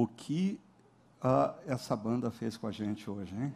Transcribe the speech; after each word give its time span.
o 0.00 0.06
que 0.06 0.60
essa 1.66 1.96
banda 1.96 2.30
fez 2.30 2.56
com 2.56 2.68
a 2.68 2.70
gente 2.70 3.10
hoje, 3.10 3.34
hein? 3.34 3.52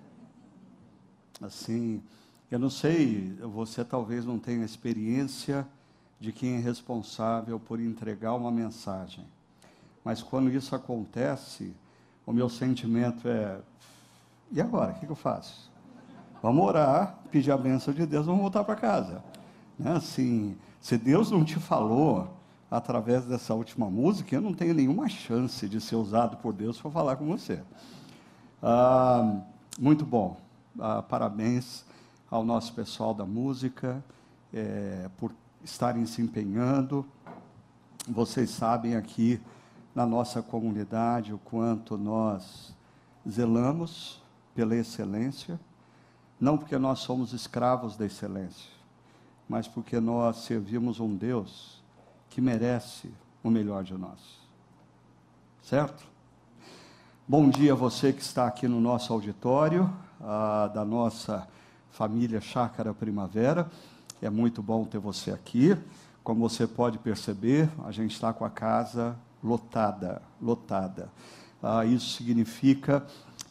Assim, 1.40 2.02
eu 2.50 2.58
não 2.58 2.68
sei, 2.68 3.32
você 3.40 3.84
talvez 3.84 4.24
não 4.24 4.40
tenha 4.40 4.64
experiência 4.64 5.64
de 6.18 6.32
quem 6.32 6.56
é 6.56 6.58
responsável 6.58 7.60
por 7.60 7.78
entregar 7.78 8.34
uma 8.34 8.50
mensagem. 8.50 9.24
Mas 10.02 10.20
quando 10.20 10.50
isso 10.50 10.74
acontece, 10.74 11.72
o 12.26 12.32
meu 12.32 12.48
sentimento 12.48 13.28
é: 13.28 13.60
e 14.50 14.60
agora? 14.60 14.94
O 14.94 14.94
que 14.98 15.08
eu 15.08 15.14
faço? 15.14 15.70
Vamos 16.42 16.66
orar, 16.66 17.20
pedir 17.30 17.52
a 17.52 17.56
bênção 17.56 17.94
de 17.94 18.04
Deus, 18.04 18.26
vamos 18.26 18.40
voltar 18.40 18.64
para 18.64 18.74
casa. 18.74 19.22
Né? 19.78 19.92
Assim, 19.92 20.58
se 20.80 20.98
Deus 20.98 21.30
não 21.30 21.44
te 21.44 21.60
falou 21.60 22.36
através 22.72 23.26
dessa 23.26 23.52
última 23.52 23.90
música, 23.90 24.34
eu 24.34 24.40
não 24.40 24.54
tenho 24.54 24.72
nenhuma 24.72 25.06
chance 25.06 25.68
de 25.68 25.78
ser 25.78 25.96
usado 25.96 26.38
por 26.38 26.54
Deus 26.54 26.80
para 26.80 26.90
falar 26.90 27.16
com 27.16 27.26
você. 27.26 27.62
Ah, 28.62 29.42
muito 29.78 30.06
bom. 30.06 30.38
Ah, 30.80 31.02
parabéns 31.02 31.84
ao 32.30 32.42
nosso 32.42 32.72
pessoal 32.72 33.12
da 33.12 33.26
música 33.26 34.02
é, 34.54 35.10
por 35.18 35.30
estarem 35.62 36.06
se 36.06 36.22
empenhando. 36.22 37.04
Vocês 38.08 38.48
sabem 38.48 38.96
aqui 38.96 39.38
na 39.94 40.06
nossa 40.06 40.40
comunidade 40.40 41.34
o 41.34 41.38
quanto 41.38 41.98
nós 41.98 42.74
zelamos 43.28 44.22
pela 44.54 44.74
excelência, 44.74 45.60
não 46.40 46.56
porque 46.56 46.78
nós 46.78 47.00
somos 47.00 47.34
escravos 47.34 47.98
da 47.98 48.06
excelência, 48.06 48.70
mas 49.46 49.68
porque 49.68 50.00
nós 50.00 50.38
servimos 50.38 51.00
um 51.00 51.14
Deus 51.14 51.81
que 52.32 52.40
merece 52.40 53.10
o 53.44 53.50
melhor 53.50 53.84
de 53.84 53.92
nós. 53.92 54.18
Certo? 55.62 56.02
Bom 57.28 57.50
dia 57.50 57.72
a 57.72 57.76
você 57.76 58.10
que 58.10 58.22
está 58.22 58.46
aqui 58.46 58.66
no 58.66 58.80
nosso 58.80 59.12
auditório, 59.12 59.92
ah, 60.18 60.70
da 60.72 60.82
nossa 60.82 61.46
família 61.90 62.40
Chácara 62.40 62.94
Primavera. 62.94 63.70
É 64.22 64.30
muito 64.30 64.62
bom 64.62 64.84
ter 64.84 64.98
você 64.98 65.30
aqui. 65.30 65.76
Como 66.24 66.48
você 66.48 66.66
pode 66.66 66.98
perceber, 66.98 67.68
a 67.84 67.92
gente 67.92 68.12
está 68.12 68.32
com 68.32 68.46
a 68.46 68.50
casa 68.50 69.14
lotada, 69.44 70.22
lotada. 70.40 71.10
Ah, 71.62 71.84
isso 71.84 72.16
significa 72.16 73.06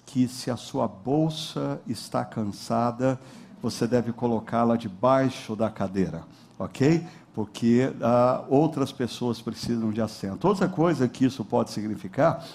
que 0.07 0.27
se 0.27 0.49
a 0.49 0.57
sua 0.57 0.87
bolsa 0.87 1.79
está 1.87 2.25
cansada, 2.25 3.19
você 3.61 3.85
deve 3.85 4.11
colocá-la 4.11 4.75
debaixo 4.75 5.55
da 5.55 5.69
cadeira, 5.69 6.23
ok? 6.57 7.05
Porque 7.33 7.91
ah, 8.01 8.43
outras 8.49 8.91
pessoas 8.91 9.41
precisam 9.41 9.91
de 9.91 10.01
assento. 10.01 10.47
Outra 10.47 10.67
coisa 10.67 11.07
que 11.07 11.25
isso 11.25 11.45
pode 11.45 11.71
significar 11.71 12.45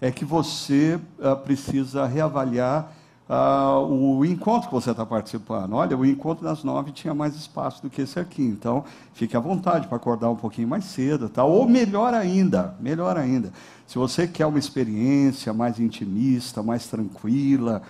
é 0.00 0.10
que 0.10 0.24
você 0.24 0.98
ah, 1.22 1.36
precisa 1.36 2.06
reavaliar 2.06 2.92
ah, 3.28 3.78
o 3.80 4.24
encontro 4.24 4.68
que 4.68 4.74
você 4.74 4.90
está 4.90 5.04
participando. 5.04 5.72
Olha, 5.72 5.96
o 5.96 6.04
encontro 6.04 6.44
das 6.44 6.62
nove 6.62 6.92
tinha 6.92 7.14
mais 7.14 7.34
espaço 7.34 7.82
do 7.82 7.90
que 7.90 8.02
esse 8.02 8.18
aqui, 8.18 8.42
então 8.42 8.84
fique 9.12 9.36
à 9.36 9.40
vontade 9.40 9.88
para 9.88 9.96
acordar 9.96 10.30
um 10.30 10.36
pouquinho 10.36 10.68
mais 10.68 10.84
cedo, 10.84 11.28
tá? 11.28 11.44
Ou 11.44 11.68
melhor 11.68 12.14
ainda, 12.14 12.76
melhor 12.80 13.16
ainda, 13.16 13.52
se 13.86 13.98
você 13.98 14.26
quer 14.26 14.46
uma 14.46 14.58
experiência 14.58 15.52
mais 15.52 15.80
intimista, 15.80 16.62
mais 16.62 16.86
tranquila, 16.86 17.82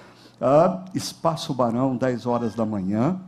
Espaço 0.95 1.55
Barão, 1.55 1.97
10 1.97 2.27
horas 2.27 2.55
da 2.55 2.67
manhã, 2.67 3.19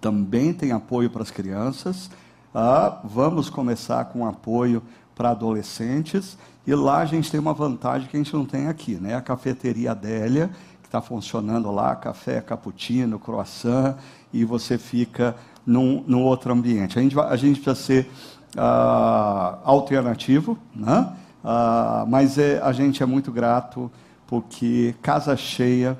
também 0.00 0.52
tem 0.52 0.72
apoio 0.72 1.10
para 1.10 1.22
as 1.22 1.30
crianças. 1.30 2.10
Ah, 2.54 3.00
vamos 3.04 3.48
começar 3.48 4.04
com 4.06 4.26
apoio 4.26 4.82
para 5.14 5.30
adolescentes. 5.30 6.36
E 6.66 6.74
lá 6.74 6.98
a 6.98 7.04
gente 7.04 7.30
tem 7.30 7.40
uma 7.40 7.54
vantagem 7.54 8.08
que 8.08 8.16
a 8.16 8.20
gente 8.20 8.34
não 8.34 8.44
tem 8.44 8.68
aqui, 8.68 8.94
né? 8.94 9.14
A 9.14 9.20
cafeteria 9.20 9.92
Adélia, 9.92 10.50
está 10.82 11.00
funcionando 11.00 11.70
lá, 11.70 11.94
café, 11.94 12.40
cappuccino, 12.40 13.18
croissant, 13.18 13.96
e 14.32 14.44
você 14.44 14.76
fica 14.76 15.36
num, 15.64 16.02
num 16.06 16.22
outro 16.22 16.52
ambiente. 16.52 16.98
A 16.98 17.02
gente, 17.02 17.18
a 17.18 17.36
gente 17.36 17.60
precisa 17.60 17.74
ser 17.74 18.10
uh, 18.56 19.58
alternativo, 19.64 20.58
né? 20.74 21.12
Uh, 21.44 22.06
mas 22.08 22.36
é, 22.36 22.60
a 22.60 22.72
gente 22.72 23.02
é 23.02 23.06
muito 23.06 23.32
grato 23.32 23.90
porque 24.26 24.94
casa 25.00 25.36
cheia 25.36 25.98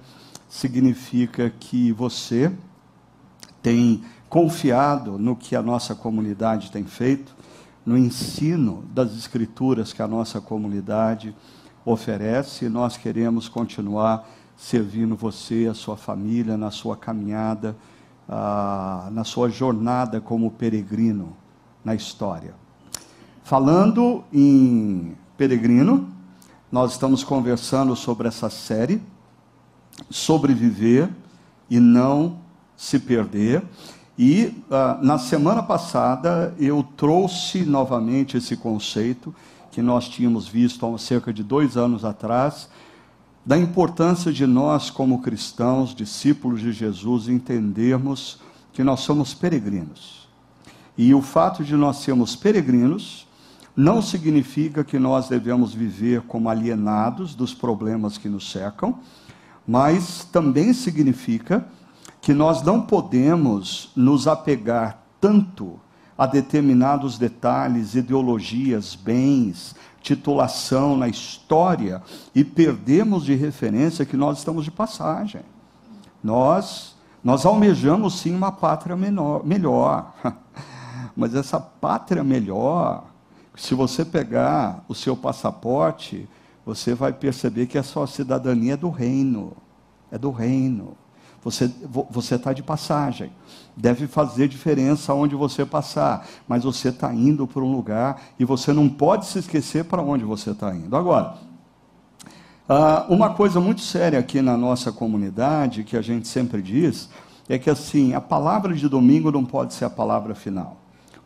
significa 0.49 1.51
que 1.51 1.93
você 1.93 2.53
tem 3.63 4.03
confiado 4.29 5.19
no 5.19 5.35
que 5.35 5.57
a 5.57 5.63
nossa 5.63 5.95
comunidade 5.95 6.71
tem 6.71 6.85
feito, 6.85 7.35
no 7.85 7.97
ensino 7.97 8.85
das 8.95 9.13
escrituras 9.17 9.93
que 9.93 10.03
a 10.03 10.09
nossa 10.09 10.41
comunidade 10.41 11.35
oferece, 11.85 12.67
e 12.67 12.69
nós 12.69 12.97
queremos 12.97 13.49
continuar 13.49 14.29
servindo 14.57 15.17
você, 15.17 15.67
a 15.71 15.75
sua 15.75 15.97
família, 15.97 16.57
na 16.57 16.71
sua 16.71 16.97
caminhada, 16.97 17.75
ah, 18.29 19.09
na 19.11 19.25
sua 19.25 19.49
jornada 19.49 20.21
como 20.21 20.51
peregrino 20.51 21.37
na 21.85 21.95
história. 21.95 22.55
Falando 23.43 24.23
em 24.33 25.17
peregrino, 25.37 26.09
nós 26.71 26.93
estamos 26.93 27.25
conversando 27.25 27.97
sobre 27.97 28.29
essa 28.29 28.49
série, 28.49 29.03
sobreviver 30.09 31.09
e 31.69 31.81
não 31.81 32.40
se 32.81 32.99
perder. 32.99 33.63
E 34.19 34.55
ah, 34.71 34.99
na 35.03 35.19
semana 35.19 35.63
passada 35.63 36.55
eu 36.59 36.83
trouxe 36.97 37.63
novamente 37.63 38.39
esse 38.39 38.57
conceito 38.57 39.35
que 39.71 39.83
nós 39.83 40.09
tínhamos 40.09 40.49
visto 40.49 40.87
há 40.87 40.99
cerca 40.99 41.31
de 41.31 41.45
dois 41.45 41.77
anos 41.77 42.07
atrás 42.07 42.71
da 43.45 43.59
importância 43.59 44.33
de 44.33 44.47
nós, 44.47 44.89
como 44.89 45.21
cristãos, 45.21 45.95
discípulos 45.95 46.61
de 46.61 46.73
Jesus, 46.73 47.29
entendermos 47.29 48.41
que 48.73 48.83
nós 48.83 49.01
somos 49.01 49.35
peregrinos. 49.35 50.27
E 50.97 51.13
o 51.13 51.21
fato 51.21 51.63
de 51.63 51.77
nós 51.77 51.99
sermos 51.99 52.35
peregrinos 52.35 53.27
não 53.77 54.01
significa 54.01 54.83
que 54.83 54.99
nós 54.99 55.29
devemos 55.29 55.75
viver 55.75 56.23
como 56.23 56.49
alienados 56.49 57.35
dos 57.35 57.53
problemas 57.53 58.17
que 58.17 58.29
nos 58.29 58.51
cercam, 58.51 58.99
mas 59.67 60.25
também 60.25 60.73
significa 60.73 61.67
que 62.21 62.35
nós 62.35 62.63
não 62.63 62.83
podemos 62.83 63.91
nos 63.97 64.27
apegar 64.27 65.03
tanto 65.21 65.81
a 66.17 66.27
determinados 66.27 67.19
detalhes, 67.19 67.95
ideologias, 67.95 68.95
bens, 68.95 69.75
titulação 70.03 70.97
na 70.97 71.09
história 71.09 72.03
e 72.35 72.45
perdemos 72.45 73.25
de 73.25 73.35
referência 73.35 74.05
que 74.05 74.17
nós 74.17 74.39
estamos 74.39 74.65
de 74.65 74.71
passagem. 74.71 75.43
Nós 76.23 76.99
nós 77.23 77.45
almejamos 77.45 78.19
sim 78.19 78.35
uma 78.35 78.51
pátria 78.51 78.97
menor, 78.97 79.45
melhor. 79.45 80.15
Mas 81.15 81.35
essa 81.35 81.61
pátria 81.61 82.25
melhor, 82.25 83.05
se 83.55 83.75
você 83.75 84.07
pegar 84.07 84.83
o 84.89 84.95
seu 84.95 85.15
passaporte, 85.15 86.27
você 86.65 86.95
vai 86.95 87.13
perceber 87.13 87.67
que 87.67 87.77
a 87.77 87.83
sua 87.83 88.07
cidadania 88.07 88.73
é 88.73 88.77
do 88.77 88.89
reino. 88.89 89.55
É 90.11 90.17
do 90.17 90.31
reino. 90.31 90.97
Você 91.43 92.35
está 92.35 92.53
de 92.53 92.63
passagem. 92.63 93.33
Deve 93.77 94.07
fazer 94.07 94.47
diferença 94.47 95.15
onde 95.15 95.35
você 95.35 95.65
passar, 95.65 96.27
mas 96.47 96.65
você 96.65 96.91
está 96.91 97.13
indo 97.15 97.47
para 97.47 97.63
um 97.63 97.73
lugar 97.73 98.21
e 98.39 98.45
você 98.45 98.73
não 98.73 98.89
pode 98.89 99.27
se 99.27 99.39
esquecer 99.39 99.85
para 99.85 100.03
onde 100.03 100.25
você 100.25 100.51
está 100.51 100.75
indo. 100.75 100.95
Agora, 100.95 101.39
ah, 102.69 103.07
uma 103.09 103.31
coisa 103.31 103.59
muito 103.59 103.81
séria 103.81 104.19
aqui 104.19 104.43
na 104.43 104.57
nossa 104.57 104.93
comunidade, 104.93 105.83
que 105.83 105.97
a 105.97 106.03
gente 106.03 106.29
sempre 106.29 106.61
diz, 106.61 107.09
é 107.49 107.59
que 107.59 107.71
assim, 107.71 108.15
a 108.15 108.21
palavra 108.21 108.75
de 108.75 108.89
domingo 108.89 109.33
não 109.33 109.45
pode 109.45 109.75
ser 109.75 109.87
a 109.87 109.91
palavra 109.91 110.35
final. 110.35 110.77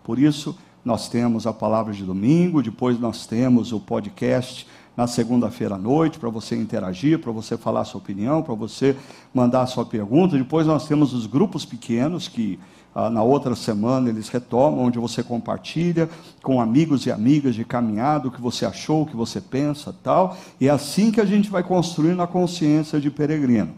Por 0.03 0.19
isso, 0.19 0.57
nós 0.85 1.09
temos 1.09 1.47
a 1.47 1.53
palavra 1.53 1.93
de 1.93 2.05
domingo, 2.05 2.63
depois 2.63 3.01
nós 3.01 3.27
temos 3.27 3.73
o 3.73 3.81
podcast 3.81 4.67
na 4.97 5.07
segunda-feira 5.07 5.75
à 5.75 5.79
noite 5.79 6.19
para 6.19 6.31
você 6.31 6.57
interagir, 6.57 7.19
para 7.19 7.33
você 7.33 7.57
falar 7.57 7.81
a 7.81 7.85
sua 7.85 8.01
opinião, 8.01 8.43
para 8.43 8.55
você 8.55 8.97
mandar 9.33 9.63
a 9.63 9.67
sua 9.67 9.85
pergunta. 9.85 10.37
Depois 10.37 10.67
nós 10.67 10.87
temos 10.87 11.13
os 11.13 11.27
grupos 11.27 11.65
pequenos 11.65 12.29
que 12.29 12.59
ah, 12.95 13.11
na 13.11 13.23
outra 13.23 13.57
semana 13.57 14.09
eles 14.09 14.29
retomam, 14.29 14.85
onde 14.85 14.99
você 14.99 15.23
compartilha 15.23 16.09
com 16.43 16.61
amigos 16.61 17.07
e 17.07 17.11
amigas 17.11 17.57
de 17.57 17.65
caminhada 17.65 18.29
o 18.29 18.31
que 18.31 18.41
você 18.41 18.65
achou, 18.65 19.03
o 19.03 19.07
que 19.07 19.17
você 19.17 19.41
pensa, 19.41 19.95
tal. 20.03 20.37
E 20.61 20.69
é 20.69 20.71
assim 20.71 21.11
que 21.11 21.21
a 21.21 21.25
gente 21.25 21.51
vai 21.51 21.65
construindo 21.65 22.23
a 22.23 22.27
consciência 22.27 23.01
de 23.01 23.11
peregrino. 23.11 23.75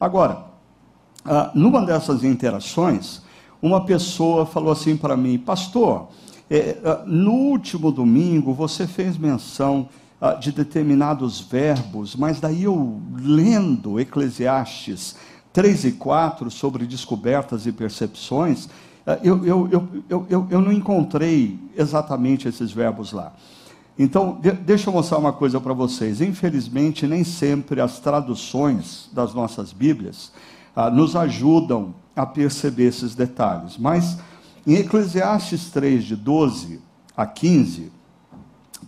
Agora, 0.00 0.44
ah, 1.24 1.50
numa 1.52 1.84
dessas 1.84 2.22
interações, 2.22 3.22
uma 3.60 3.84
pessoa 3.84 4.46
falou 4.46 4.70
assim 4.70 4.96
para 4.96 5.16
mim, 5.16 5.36
pastor, 5.36 6.08
é, 6.48 6.78
ah, 6.84 7.02
no 7.06 7.32
último 7.32 7.90
domingo 7.90 8.54
você 8.54 8.86
fez 8.86 9.18
menção 9.18 9.88
de 10.38 10.52
determinados 10.52 11.40
verbos, 11.40 12.14
mas 12.14 12.40
daí 12.40 12.64
eu 12.64 13.00
lendo 13.16 13.98
Eclesiastes 13.98 15.16
3 15.52 15.84
e 15.86 15.92
4 15.92 16.50
sobre 16.50 16.86
descobertas 16.86 17.66
e 17.66 17.72
percepções, 17.72 18.68
ah, 19.06 19.18
eu, 19.22 19.44
eu, 19.46 19.68
eu, 19.70 20.26
eu, 20.28 20.46
eu, 20.50 20.60
não 20.60 20.70
encontrei 20.70 21.58
exatamente 21.76 22.46
esses 22.46 22.70
verbos 22.70 23.12
lá. 23.12 23.32
Então, 23.98 24.38
de, 24.40 24.52
deixa 24.52 24.90
eu 24.90 24.94
mostrar 24.94 25.18
uma 25.18 25.32
coisa 25.32 25.60
para 25.60 25.72
vocês. 25.72 26.20
Infelizmente, 26.20 27.06
nem 27.06 27.24
sempre 27.24 27.80
as 27.80 27.98
traduções 27.98 29.08
das 29.12 29.34
nossas 29.34 29.72
Bíblias 29.72 30.32
ah, 30.76 30.90
nos 30.90 31.16
ajudam 31.16 31.94
a 32.14 32.26
perceber 32.26 32.84
esses 32.88 33.14
detalhes. 33.14 33.78
Mas 33.78 34.18
em 34.66 34.74
Eclesiastes 34.74 35.70
3, 35.70 36.04
de 36.04 36.16
12 36.16 36.80
a 37.16 37.26
15, 37.26 37.90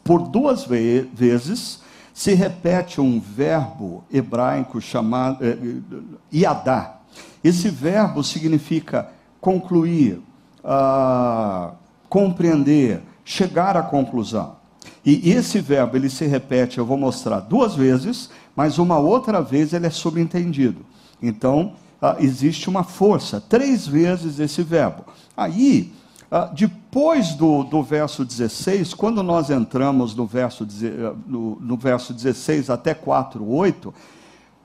por 0.04 0.28
duas 0.28 0.64
ve 0.64 1.08
vezes 1.12 1.80
se 2.12 2.34
repete 2.34 3.00
um 3.00 3.20
verbo 3.20 4.04
hebraico 4.12 4.80
chamado 4.80 5.38
eh, 5.44 5.56
iadá. 6.30 6.98
Esse 7.42 7.68
verbo 7.68 8.22
significa 8.22 9.08
concluir, 9.40 10.20
ah, 10.62 11.72
compreender, 12.08 13.02
chegar 13.24 13.76
à 13.76 13.82
conclusão. 13.82 14.56
E 15.04 15.30
esse 15.30 15.60
verbo 15.60 15.96
ele 15.96 16.10
se 16.10 16.26
repete, 16.26 16.78
eu 16.78 16.86
vou 16.86 16.96
mostrar 16.96 17.40
duas 17.40 17.74
vezes, 17.74 18.30
mas 18.54 18.78
uma 18.78 18.98
outra 18.98 19.40
vez 19.40 19.72
ele 19.72 19.86
é 19.86 19.90
subentendido. 19.90 20.84
Então, 21.20 21.72
ah, 22.00 22.16
existe 22.20 22.68
uma 22.68 22.84
força, 22.84 23.40
três 23.40 23.86
vezes 23.86 24.38
esse 24.38 24.62
verbo. 24.62 25.04
Aí, 25.36 25.92
ah, 26.30 26.50
depois 26.52 26.81
do, 27.36 27.64
do 27.64 27.82
verso 27.82 28.22
16, 28.22 28.92
quando 28.92 29.22
nós 29.22 29.48
entramos 29.48 30.14
no 30.14 30.26
verso, 30.26 30.64
ah, 30.64 31.16
no, 31.26 31.58
no 31.58 31.76
verso 31.76 32.12
16 32.12 32.68
até 32.68 32.92
4, 32.92 33.42
8, 33.48 33.94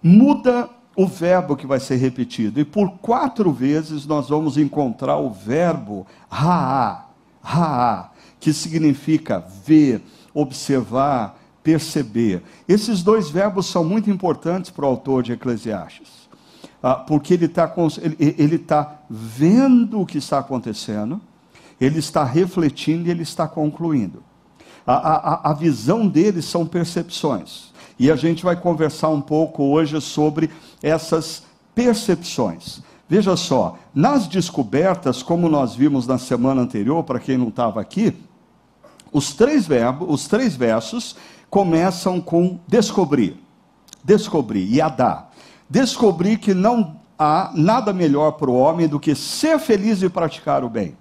muda 0.03 0.69
o 0.93 1.07
verbo 1.07 1.55
que 1.55 1.65
vai 1.65 1.79
ser 1.79 1.95
repetido. 1.95 2.59
E 2.59 2.65
por 2.65 2.97
quatro 2.97 3.51
vezes 3.51 4.05
nós 4.05 4.27
vamos 4.27 4.57
encontrar 4.57 5.17
o 5.17 5.29
verbo 5.29 6.05
raá, 6.29 7.05
raá, 7.41 8.09
que 8.41 8.51
significa 8.51 9.39
ver, 9.65 10.01
observar, 10.33 11.39
perceber. 11.63 12.43
Esses 12.67 13.03
dois 13.03 13.29
verbos 13.29 13.67
são 13.67 13.85
muito 13.85 14.09
importantes 14.09 14.69
para 14.69 14.83
o 14.83 14.89
autor 14.89 15.23
de 15.23 15.31
Eclesiastes. 15.31 16.27
Ah, 16.83 16.95
porque 16.95 17.33
ele 17.33 17.45
está 17.45 17.73
ele, 18.01 18.35
ele 18.37 18.57
tá 18.57 18.99
vendo 19.09 20.01
o 20.01 20.05
que 20.05 20.17
está 20.17 20.39
acontecendo, 20.39 21.21
ele 21.79 21.99
está 21.99 22.23
refletindo 22.23 23.07
e 23.07 23.11
ele 23.11 23.23
está 23.23 23.47
concluindo. 23.47 24.23
A, 24.85 24.93
a, 24.93 25.51
a 25.51 25.53
visão 25.53 26.07
dele 26.07 26.41
são 26.41 26.65
percepções. 26.65 27.73
E 27.99 28.11
a 28.11 28.15
gente 28.15 28.43
vai 28.43 28.55
conversar 28.55 29.09
um 29.09 29.21
pouco 29.21 29.63
hoje 29.63 29.99
sobre 29.99 30.49
essas 30.81 31.43
percepções. 31.73 32.81
Veja 33.09 33.35
só, 33.35 33.77
nas 33.93 34.27
descobertas, 34.27 35.23
como 35.23 35.49
nós 35.49 35.73
vimos 35.75 36.05
na 36.05 36.17
semana 36.17 36.61
anterior, 36.61 37.03
para 37.03 37.19
quem 37.19 37.37
não 37.37 37.47
estava 37.47 37.79
aqui, 37.79 38.15
os 39.11 39.33
três 39.33 39.65
verbos, 39.65 40.07
os 40.09 40.27
três 40.27 40.55
versos 40.55 41.15
começam 41.49 42.19
com 42.19 42.59
descobrir, 42.67 43.41
descobrir 44.03 44.71
e 44.71 44.81
a 44.81 44.89
dar. 44.89 45.31
Descobrir 45.69 46.37
que 46.37 46.53
não 46.53 46.99
há 47.17 47.51
nada 47.55 47.93
melhor 47.93 48.33
para 48.33 48.49
o 48.49 48.57
homem 48.57 48.87
do 48.87 48.99
que 48.99 49.15
ser 49.15 49.59
feliz 49.59 50.01
e 50.01 50.09
praticar 50.09 50.63
o 50.63 50.69
bem. 50.69 50.95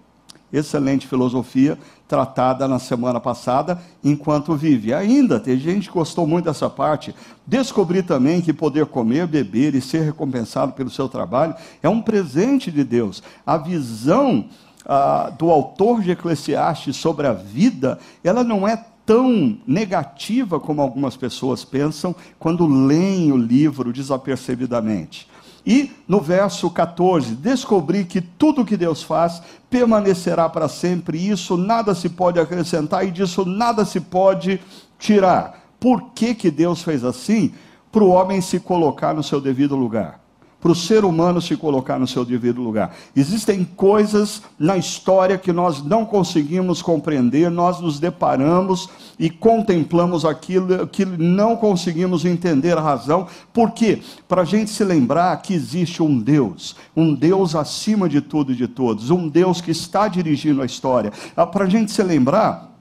Excelente 0.53 1.07
filosofia 1.07 1.79
tratada 2.07 2.69
na 2.69 2.79
semana 2.79 3.19
passada, 3.21 3.81
enquanto 4.03 4.55
vive. 4.55 4.95
Ainda 4.95 5.41
tem 5.41 5.59
gente 5.59 5.89
que 5.89 5.95
gostou 5.95 6.27
muito 6.27 6.45
dessa 6.45 6.71
parte. 6.71 7.15
Descobri 7.47 8.03
também 8.03 8.41
que 8.41 8.53
poder 8.53 8.87
comer, 8.87 9.27
beber 9.27 9.75
e 9.75 9.81
ser 9.81 10.03
recompensado 10.03 10.73
pelo 10.73 10.91
seu 10.91 11.09
trabalho 11.09 11.55
é 11.83 11.89
um 11.89 12.01
presente 12.01 12.71
de 12.71 12.85
Deus. 12.85 13.23
A 13.45 13.57
visão 13.57 14.47
ah, 14.85 15.33
do 15.37 15.51
autor 15.51 16.01
de 16.01 16.13
Eclesiastes 16.13 16.97
sobre 16.97 17.27
a 17.27 17.33
vida, 17.33 17.99
ela 18.23 18.45
não 18.45 18.69
é 18.69 18.77
tão 19.05 19.59
negativa 19.67 20.59
como 20.59 20.83
algumas 20.83 21.17
pessoas 21.17 21.65
pensam 21.65 22.15
quando 22.39 22.67
leem 22.67 23.33
o 23.33 23.37
livro 23.37 23.93
desapercebidamente. 23.93 25.29
E 25.67 25.91
no 26.07 26.21
verso 26.21 26.71
14, 26.71 27.35
descobri 27.35 28.05
que 28.05 28.21
tudo 28.21 28.65
que 28.65 28.77
Deus 28.77 29.03
faz 29.03 29.43
permanecerá 29.69 30.49
para 30.49 30.69
sempre, 30.69 31.19
e 31.19 31.31
isso 31.31 31.57
nada 31.57 31.95
se 31.95 32.09
pode 32.09 32.39
acrescentar 32.39 33.05
e 33.05 33.11
disso 33.11 33.45
nada 33.45 33.85
se 33.85 34.01
pode 34.01 34.61
tirar. 34.99 35.73
Por 35.81 36.11
que, 36.15 36.35
que 36.35 36.51
Deus 36.51 36.83
fez 36.83 37.03
assim? 37.03 37.53
Para 37.91 38.05
o 38.05 38.11
homem 38.11 38.41
se 38.41 38.61
colocar 38.61 39.13
no 39.13 39.23
seu 39.23 39.41
devido 39.41 39.75
lugar 39.75 40.26
para 40.61 40.73
o 40.73 40.75
ser 40.75 41.05
humano 41.05 41.41
se 41.41 41.57
colocar 41.57 41.99
no 41.99 42.07
seu 42.07 42.25
devido 42.25 42.63
lugar. 42.63 42.95
Existem 43.15 43.65
coisas 43.65 44.43
na 44.59 44.77
história 44.77 45.39
que 45.39 45.53
nós 45.53 45.83
não 45.83 46.05
conseguimos 46.05 46.81
compreender, 46.81 47.51
nós 47.51 47.81
nos 47.81 48.01
deparamos 48.01 48.89
e 49.19 49.29
contemplamos 49.31 50.25
aquilo 50.25 50.87
que 50.87 51.05
não 51.05 51.57
conseguimos 51.57 52.25
entender 52.25 52.77
a 52.77 52.81
razão. 52.81 53.27
Por 53.53 53.73
quê? 53.73 54.01
Para 54.27 54.43
a 54.43 54.45
gente 54.45 54.71
se 54.71 54.83
lembrar 54.83 55.41
que 55.43 55.55
existe 55.55 56.03
um 56.03 56.19
Deus, 56.19 56.75
um 56.97 57.15
Deus 57.15 57.55
acima 57.55 58.09
de 58.09 58.21
tudo 58.21 58.53
e 58.53 58.57
de 58.57 58.67
todos, 58.67 59.11
um 59.11 59.29
Deus 59.29 59.61
que 59.61 59.71
está 59.71 60.09
dirigindo 60.09 60.63
a 60.63 60.67
história. 60.67 61.13
Ah, 61.37 61.47
para 61.47 61.67
a 61.67 61.69
gente 61.69 61.93
se 61.93 62.03
lembrar 62.03 62.73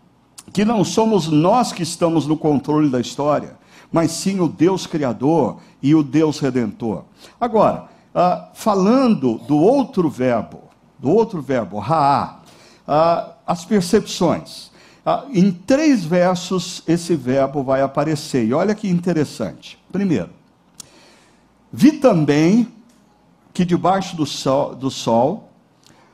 que 0.53 0.63
não 0.63 0.83
somos 0.83 1.27
nós 1.27 1.71
que 1.71 1.83
estamos 1.83 2.25
no 2.25 2.37
controle 2.37 2.89
da 2.89 2.99
história 2.99 3.57
mas 3.91 4.11
sim 4.11 4.39
o 4.39 4.47
Deus 4.47 4.85
Criador 4.87 5.57
e 5.81 5.93
o 5.95 6.03
Deus 6.03 6.39
Redentor. 6.39 7.03
Agora, 7.39 7.89
ah, 8.13 8.49
falando 8.53 9.37
do 9.39 9.57
outro 9.57 10.09
verbo, 10.09 10.63
do 10.97 11.09
outro 11.09 11.41
verbo, 11.41 11.79
raá, 11.79 12.39
ah, 12.87 13.31
as 13.45 13.65
percepções. 13.65 14.71
Ah, 15.05 15.25
em 15.31 15.51
três 15.51 16.03
versos 16.03 16.81
esse 16.87 17.15
verbo 17.15 17.63
vai 17.63 17.81
aparecer, 17.81 18.45
e 18.45 18.53
olha 18.53 18.73
que 18.73 18.89
interessante. 18.89 19.77
Primeiro, 19.91 20.29
vi 21.71 21.93
também 21.93 22.67
que 23.53 23.63
debaixo 23.63 24.15
do 24.15 24.25
sol, 24.25 24.75
do 24.75 24.89
sol 24.89 25.49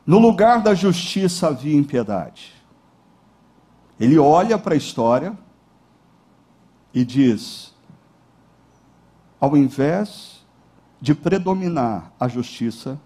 no 0.06 0.20
lugar 0.20 0.62
da 0.62 0.74
justiça 0.74 1.48
havia 1.48 1.78
impiedade. 1.78 2.54
Ele 4.00 4.18
olha 4.18 4.58
para 4.58 4.74
a 4.74 4.78
história 4.78 5.38
e 6.94 7.06
diz: 7.06 7.74
ao 9.40 9.56
invés 9.58 10.46
de 11.02 11.16
predominar 11.16 12.12
a 12.20 12.28
justiça, 12.28 13.00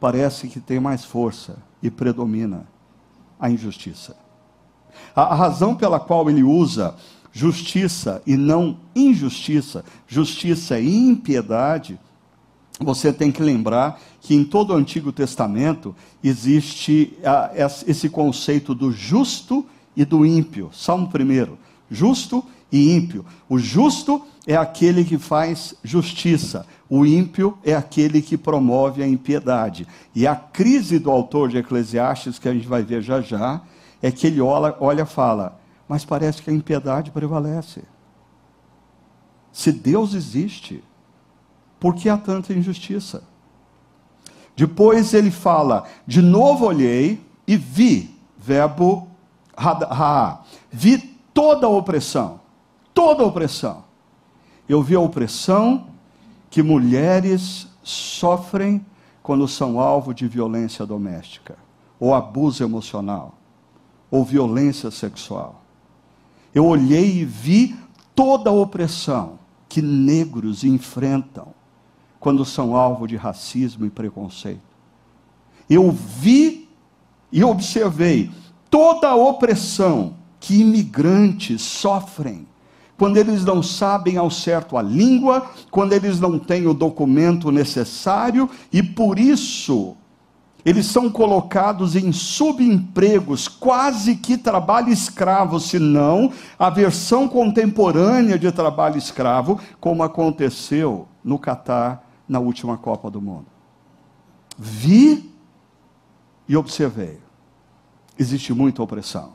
parece 0.00 0.48
que 0.48 0.60
tem 0.60 0.80
mais 0.80 1.04
força 1.04 1.56
e 1.82 1.90
predomina 1.90 2.66
a 3.38 3.50
injustiça. 3.50 4.16
A, 5.14 5.22
a 5.22 5.34
razão 5.34 5.74
pela 5.74 6.00
qual 6.00 6.28
ele 6.28 6.42
usa 6.42 6.96
justiça 7.32 8.22
e 8.26 8.36
não 8.36 8.76
injustiça, 8.94 9.84
justiça 10.06 10.78
e 10.78 10.94
impiedade, 10.94 11.98
você 12.78 13.12
tem 13.12 13.30
que 13.32 13.42
lembrar 13.42 14.00
que 14.20 14.34
em 14.34 14.44
todo 14.44 14.70
o 14.70 14.76
Antigo 14.76 15.12
Testamento 15.12 15.94
existe 16.22 17.16
esse 17.86 18.08
conceito 18.08 18.74
do 18.74 18.90
justo 18.92 19.64
e 19.96 20.04
do 20.04 20.26
ímpio. 20.26 20.70
Salmo 20.72 21.08
primeiro, 21.08 21.58
justo 21.90 22.44
e 22.44 22.61
ímpio. 22.72 23.24
O 23.48 23.58
justo 23.58 24.22
é 24.46 24.56
aquele 24.56 25.04
que 25.04 25.18
faz 25.18 25.74
justiça, 25.84 26.66
o 26.88 27.06
ímpio 27.06 27.56
é 27.64 27.74
aquele 27.74 28.20
que 28.20 28.36
promove 28.36 29.02
a 29.02 29.06
impiedade. 29.06 29.86
E 30.14 30.26
a 30.26 30.34
crise 30.34 30.98
do 30.98 31.10
autor 31.10 31.48
de 31.48 31.58
Eclesiastes, 31.58 32.38
que 32.38 32.48
a 32.48 32.52
gente 32.52 32.66
vai 32.66 32.82
ver 32.82 33.02
já 33.02 33.20
já, 33.20 33.62
é 34.00 34.10
que 34.10 34.26
ele 34.26 34.40
olha, 34.40 35.02
e 35.02 35.06
fala: 35.06 35.60
mas 35.88 36.04
parece 36.04 36.42
que 36.42 36.50
a 36.50 36.52
impiedade 36.52 37.10
prevalece. 37.10 37.82
Se 39.52 39.70
Deus 39.70 40.14
existe, 40.14 40.82
por 41.78 41.94
que 41.94 42.08
há 42.08 42.16
tanta 42.16 42.52
injustiça? 42.52 43.22
Depois 44.56 45.14
ele 45.14 45.30
fala: 45.30 45.84
de 46.06 46.20
novo 46.20 46.66
olhei 46.66 47.20
e 47.46 47.56
vi, 47.56 48.14
verbo 48.36 49.08
ha, 49.56 50.40
vi 50.70 50.98
toda 51.32 51.66
a 51.66 51.70
opressão, 51.70 52.40
toda 52.94 53.24
opressão 53.24 53.84
eu 54.68 54.82
vi 54.82 54.94
a 54.94 55.00
opressão 55.00 55.88
que 56.48 56.62
mulheres 56.62 57.68
sofrem 57.82 58.84
quando 59.22 59.46
são 59.46 59.78
alvo 59.78 60.14
de 60.14 60.26
violência 60.26 60.86
doméstica, 60.86 61.56
ou 61.98 62.14
abuso 62.14 62.62
emocional, 62.62 63.34
ou 64.10 64.24
violência 64.24 64.90
sexual. 64.90 65.62
Eu 66.54 66.66
olhei 66.66 67.18
e 67.18 67.24
vi 67.24 67.76
toda 68.14 68.50
a 68.50 68.52
opressão 68.52 69.38
que 69.68 69.80
negros 69.80 70.64
enfrentam 70.64 71.48
quando 72.20 72.44
são 72.44 72.76
alvo 72.76 73.06
de 73.06 73.16
racismo 73.16 73.84
e 73.86 73.90
preconceito. 73.90 74.60
Eu 75.68 75.90
vi 75.90 76.68
e 77.30 77.42
observei 77.42 78.30
toda 78.70 79.08
a 79.08 79.16
opressão 79.16 80.14
que 80.38 80.60
imigrantes 80.60 81.62
sofrem 81.62 82.46
quando 83.02 83.16
eles 83.16 83.44
não 83.44 83.64
sabem 83.64 84.16
ao 84.16 84.30
certo 84.30 84.76
a 84.76 84.80
língua, 84.80 85.50
quando 85.72 85.92
eles 85.92 86.20
não 86.20 86.38
têm 86.38 86.68
o 86.68 86.72
documento 86.72 87.50
necessário, 87.50 88.48
e 88.72 88.80
por 88.80 89.18
isso 89.18 89.96
eles 90.64 90.86
são 90.86 91.10
colocados 91.10 91.96
em 91.96 92.12
subempregos, 92.12 93.48
quase 93.48 94.14
que 94.14 94.38
trabalho 94.38 94.88
escravo, 94.88 95.58
se 95.58 95.80
não 95.80 96.32
a 96.56 96.70
versão 96.70 97.26
contemporânea 97.26 98.38
de 98.38 98.52
trabalho 98.52 98.96
escravo, 98.96 99.58
como 99.80 100.04
aconteceu 100.04 101.08
no 101.24 101.40
Catar 101.40 102.08
na 102.28 102.38
última 102.38 102.78
Copa 102.78 103.10
do 103.10 103.20
Mundo. 103.20 103.46
Vi 104.56 105.28
e 106.48 106.56
observei. 106.56 107.18
Existe 108.16 108.52
muita 108.52 108.80
opressão. 108.80 109.32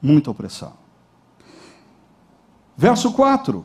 Muita 0.00 0.30
opressão. 0.30 0.87
Verso 2.78 3.12
4. 3.12 3.64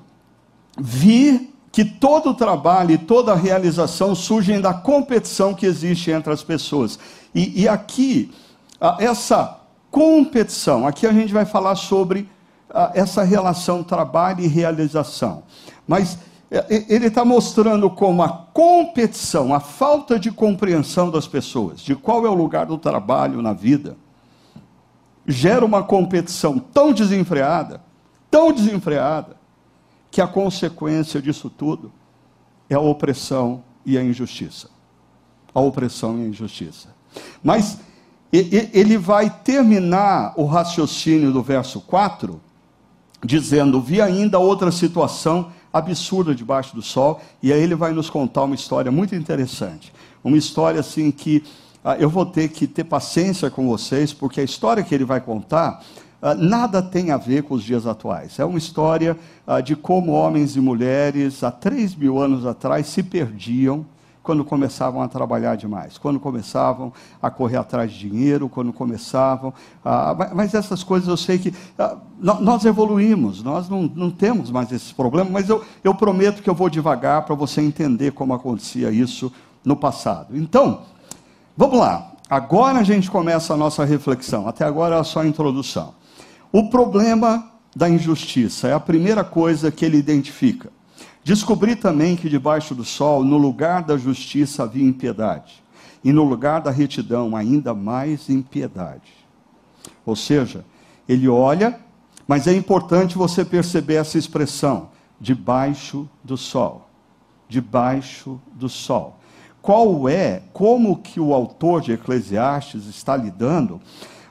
Vi 0.76 1.54
que 1.72 1.86
todo 1.86 2.32
o 2.32 2.34
trabalho 2.34 2.92
e 2.92 2.98
toda 2.98 3.32
a 3.32 3.36
realização 3.36 4.16
surgem 4.16 4.60
da 4.60 4.74
competição 4.74 5.54
que 5.54 5.68
existe 5.68 6.10
entre 6.10 6.34
as 6.34 6.42
pessoas. 6.44 6.98
E, 7.34 7.62
e 7.62 7.68
aqui, 7.68 8.32
essa 9.00 9.60
competição, 9.92 10.88
aqui 10.88 11.06
a 11.06 11.14
gente 11.14 11.32
vai 11.32 11.46
falar 11.46 11.76
sobre 11.76 12.28
essa 12.96 13.22
relação 13.22 13.84
trabalho 13.84 14.42
e 14.44 14.48
realização. 14.48 15.44
Mas 15.88 16.18
é, 16.50 16.86
ele 16.90 17.06
está 17.06 17.24
mostrando 17.24 17.92
como 17.92 18.24
a 18.24 18.30
competição, 18.30 19.54
a 19.54 19.60
falta 19.60 20.18
de 20.20 20.32
compreensão 20.32 21.12
das 21.12 21.28
pessoas, 21.28 21.82
de 21.82 21.96
qual 21.96 22.26
é 22.26 22.30
o 22.30 22.34
lugar 22.34 22.66
do 22.66 22.80
trabalho 22.80 23.44
na 23.44 23.54
vida, 23.54 23.96
gera 25.28 25.64
uma 25.64 25.84
competição 25.84 26.58
tão 26.58 26.92
desenfreada, 26.92 27.80
tão 28.34 28.52
desenfreada, 28.52 29.38
que 30.10 30.20
a 30.20 30.26
consequência 30.26 31.22
disso 31.22 31.52
tudo 31.52 31.92
é 32.68 32.74
a 32.74 32.80
opressão 32.80 33.64
e 33.86 33.96
a 33.96 34.04
injustiça. 34.04 34.72
A 35.54 35.62
opressão 35.62 36.18
e 36.18 36.24
a 36.24 36.28
injustiça. 36.28 36.90
Mas 37.44 37.78
ele 38.32 38.98
vai 38.98 39.30
terminar 39.30 40.34
o 40.36 40.46
raciocínio 40.46 41.32
do 41.32 41.44
verso 41.44 41.80
4 41.82 42.42
dizendo: 43.24 43.80
Vi 43.80 44.02
ainda 44.02 44.40
outra 44.40 44.72
situação 44.72 45.52
absurda 45.72 46.34
debaixo 46.34 46.76
do 46.76 46.82
sol, 46.82 47.22
e 47.42 47.54
aí 47.54 47.62
ele 47.62 47.76
vai 47.76 47.92
nos 47.92 48.10
contar 48.10 48.46
uma 48.46 48.56
história 48.56 48.92
muito 48.92 49.14
interessante. 49.14 49.94
Uma 50.24 50.38
história 50.38 50.80
assim 50.80 51.12
que 51.12 51.44
ah, 51.84 51.98
eu 51.98 52.10
vou 52.10 52.26
ter 52.26 52.50
que 52.50 52.66
ter 52.66 52.84
paciência 52.84 53.52
com 53.52 53.68
vocês, 53.68 54.12
porque 54.12 54.42
a 54.42 54.44
história 54.44 54.82
que 54.82 54.96
ele 54.96 55.06
vai 55.06 55.22
contar 55.22 55.84
nada 56.38 56.82
tem 56.82 57.12
a 57.12 57.18
ver 57.18 57.44
com 57.44 57.56
os 57.56 57.64
dias 57.64 57.86
atuais. 57.86 58.40
É 58.40 58.46
uma 58.46 58.58
história 58.58 59.18
ah, 59.46 59.60
de 59.60 59.76
como 59.76 60.14
homens 60.14 60.56
e 60.56 60.62
mulheres, 60.62 61.44
há 61.44 61.52
três 61.52 61.96
mil 61.96 62.20
anos 62.20 62.46
atrás, 62.46 62.88
se 62.88 63.04
perdiam 63.04 63.86
quando 64.24 64.46
começavam 64.46 65.02
a 65.02 65.08
trabalhar 65.08 65.58
demais, 65.58 65.98
quando 65.98 66.18
começavam 66.18 66.94
a 67.22 67.30
correr 67.30 67.58
atrás 67.58 67.92
de 67.92 68.10
dinheiro, 68.10 68.48
quando 68.48 68.72
começavam. 68.72 69.54
mas 70.34 70.54
essas 70.54 70.82
coisas 70.82 71.10
eu 71.10 71.18
sei 71.18 71.38
que 71.38 71.54
nós 72.18 72.64
evoluímos, 72.64 73.44
nós 73.44 73.68
não, 73.68 73.84
não 73.94 74.10
temos 74.10 74.50
mais 74.50 74.72
esses 74.72 74.94
problemas, 74.94 75.32
mas 75.32 75.50
eu, 75.50 75.62
eu 75.84 75.94
prometo 75.94 76.42
que 76.42 76.50
eu 76.50 76.56
vou 76.56 76.70
devagar 76.70 77.26
para 77.26 77.36
você 77.36 77.62
entender 77.62 78.14
como 78.14 78.34
acontecia 78.34 78.90
isso 78.90 79.32
no 79.64 79.76
passado. 79.76 80.38
Então, 80.38 80.84
vamos 81.58 81.78
lá. 81.78 82.14
Agora 82.30 82.80
a 82.80 82.84
gente 82.84 83.12
começa 83.12 83.54
a 83.54 83.58
nossa 83.58 83.84
reflexão. 83.84 84.48
Até 84.48 84.64
agora 84.64 84.96
é 84.96 85.04
só 85.04 85.20
a 85.20 85.28
introdução. 85.28 85.94
O 86.56 86.70
problema 86.70 87.52
da 87.76 87.90
injustiça 87.90 88.68
é 88.68 88.74
a 88.74 88.80
primeira 88.80 89.24
coisa 89.24 89.72
que 89.72 89.84
ele 89.84 89.98
identifica. 89.98 90.70
Descobri 91.24 91.76
também 91.76 92.16
que 92.16 92.30
debaixo 92.30 92.76
do 92.76 92.86
sol, 92.86 93.24
no 93.24 93.38
lugar 93.38 93.82
da 93.82 93.98
justiça 93.98 94.62
havia 94.62 94.88
impiedade, 94.88 95.64
e 96.04 96.14
no 96.14 96.24
lugar 96.24 96.62
da 96.62 96.70
retidão, 96.70 97.36
ainda 97.36 97.74
mais 97.74 98.30
impiedade. 98.30 99.12
Ou 100.06 100.16
seja, 100.16 100.64
ele 101.10 101.28
olha, 101.28 101.80
mas 102.28 102.46
é 102.46 102.54
importante 102.54 103.18
você 103.18 103.44
perceber 103.44 103.96
essa 103.96 104.20
expressão, 104.20 104.90
debaixo 105.20 106.08
do 106.24 106.38
sol. 106.38 106.88
Debaixo 107.50 108.40
do 108.54 108.70
sol. 108.70 109.18
Qual 109.60 110.08
é, 110.08 110.44
como 110.54 110.98
que 110.98 111.20
o 111.20 111.34
autor 111.34 111.82
de 111.82 111.94
Eclesiastes 111.94 112.86
está 112.86 113.18
lidando 113.18 113.82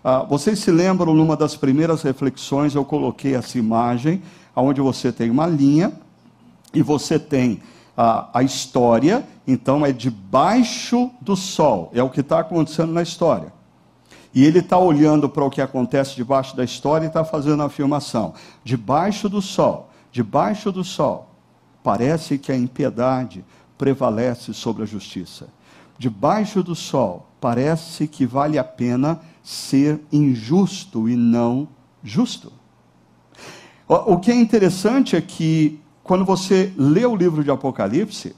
ah, 0.05 0.25
vocês 0.25 0.59
se 0.59 0.71
lembram, 0.71 1.15
numa 1.15 1.37
das 1.37 1.57
primeiras 1.57 2.03
reflexões, 2.03 2.75
eu 2.75 2.85
coloquei 2.85 3.35
essa 3.35 3.57
imagem, 3.57 4.23
onde 4.55 4.81
você 4.81 5.13
tem 5.13 5.31
uma 5.31 5.47
linha 5.47 5.93
e 6.75 6.83
você 6.83 7.19
tem 7.19 7.63
a, 7.97 8.29
a 8.39 8.43
história, 8.43 9.25
então 9.47 9.87
é 9.87 9.93
debaixo 9.93 11.11
do 11.21 11.37
sol, 11.37 11.91
é 11.95 12.03
o 12.03 12.11
que 12.11 12.21
está 12.21 12.41
acontecendo 12.41 12.93
na 12.93 13.03
história. 13.03 13.53
E 14.35 14.45
ele 14.45 14.61
está 14.61 14.79
olhando 14.79 15.29
para 15.29 15.45
o 15.45 15.51
que 15.51 15.61
acontece 15.61 16.17
debaixo 16.17 16.57
da 16.57 16.65
história 16.65 17.05
e 17.05 17.09
está 17.09 17.23
fazendo 17.25 17.63
a 17.63 17.67
afirmação. 17.67 18.35
Debaixo 18.65 19.29
do 19.29 19.43
sol, 19.43 19.91
debaixo 20.11 20.73
do 20.73 20.83
sol, 20.83 21.29
parece 21.83 22.39
que 22.39 22.51
a 22.51 22.57
impiedade 22.57 23.45
prevalece 23.77 24.55
sobre 24.55 24.83
a 24.83 24.87
justiça. 24.87 25.49
Debaixo 25.99 26.63
do 26.63 26.75
sol, 26.75 27.29
parece 27.43 28.07
que 28.07 28.25
vale 28.25 28.57
a 28.57 28.63
pena 28.63 29.21
ser 29.43 30.01
injusto 30.13 31.09
e 31.09 31.17
não 31.17 31.67
justo. 32.01 32.53
O 33.89 34.17
que 34.17 34.31
é 34.31 34.35
interessante 34.35 35.17
é 35.17 35.21
que, 35.21 35.81
quando 36.05 36.25
você 36.25 36.73
lê 36.77 37.05
o 37.05 37.17
livro 37.17 37.43
de 37.43 37.51
Apocalipse, 37.51 38.37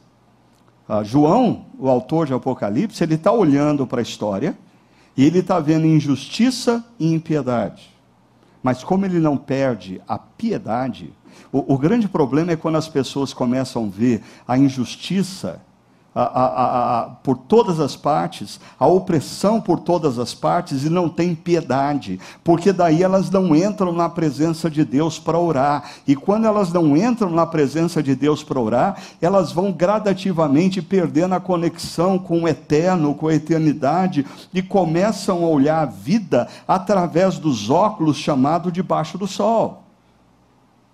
João, 1.05 1.67
o 1.79 1.91
autor 1.91 2.27
de 2.27 2.33
Apocalipse, 2.33 3.05
ele 3.05 3.17
está 3.17 3.31
olhando 3.31 3.87
para 3.87 4.01
a 4.01 4.03
história 4.03 4.57
e 5.15 5.23
ele 5.23 5.41
está 5.41 5.61
vendo 5.61 5.87
injustiça 5.87 6.83
e 6.99 7.13
impiedade. 7.13 7.95
Mas 8.63 8.83
como 8.83 9.05
ele 9.05 9.21
não 9.21 9.37
perde 9.37 10.01
a 10.09 10.19
piedade, 10.19 11.13
o, 11.53 11.75
o 11.75 11.77
grande 11.77 12.09
problema 12.09 12.53
é 12.53 12.57
quando 12.57 12.77
as 12.77 12.89
pessoas 12.89 13.35
começam 13.35 13.85
a 13.85 13.89
ver 13.89 14.23
a 14.49 14.57
injustiça 14.57 15.61
a, 16.15 16.23
a, 16.23 17.01
a, 17.01 17.03
por 17.07 17.37
todas 17.37 17.81
as 17.81 17.97
partes, 17.97 18.61
a 18.79 18.87
opressão 18.87 19.61
por 19.61 19.81
todas 19.81 20.19
as 20.19 20.33
partes 20.33 20.85
e 20.85 20.91
não 20.91 21.09
tem 21.09 21.35
piedade, 21.35 22.21
porque 22.45 22.73
daí 22.73 23.03
elas 23.03 23.31
não 23.31 23.55
entram 23.57 23.93
na 23.93 24.09
presença 24.09 24.71
de 24.71 24.85
Deus 24.85 25.19
para 25.19 25.39
orar. 25.39 25.91
E 26.07 26.15
quando 26.15 26.47
elas 26.47 26.73
não 26.73 26.97
entram 26.97 27.31
na 27.31 27.47
presença 27.47 28.03
de 28.03 28.15
Deus 28.15 28.45
para 28.45 28.61
orar, 28.61 28.97
elas 29.21 29.51
vão 29.51 29.73
gradativamente 29.73 30.81
perdendo 30.81 31.35
a 31.35 31.41
conexão 31.41 32.19
com 32.19 32.43
o 32.43 32.49
eterno, 32.49 33.15
com 33.15 33.27
a 33.27 33.35
eternidade 33.35 34.25
e 34.53 34.63
começam 34.63 35.45
a 35.45 35.49
olhar 35.49 35.83
a 35.83 35.87
vida 35.87 36.47
através 36.69 37.39
dos 37.39 37.71
óculos 37.71 38.17
chamado 38.17 38.71
debaixo 38.71 39.19
do 39.19 39.27
sol. 39.27 39.83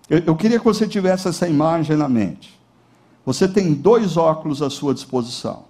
Eu, 0.09 0.23
eu 0.25 0.35
queria 0.35 0.57
que 0.57 0.65
você 0.65 0.87
tivesse 0.87 1.27
essa 1.27 1.47
imagem 1.47 1.95
na 1.95 2.09
mente. 2.09 2.60
Você 3.25 3.47
tem 3.47 3.73
dois 3.73 4.17
óculos 4.17 4.61
à 4.61 4.69
sua 4.69 4.93
disposição. 4.93 5.63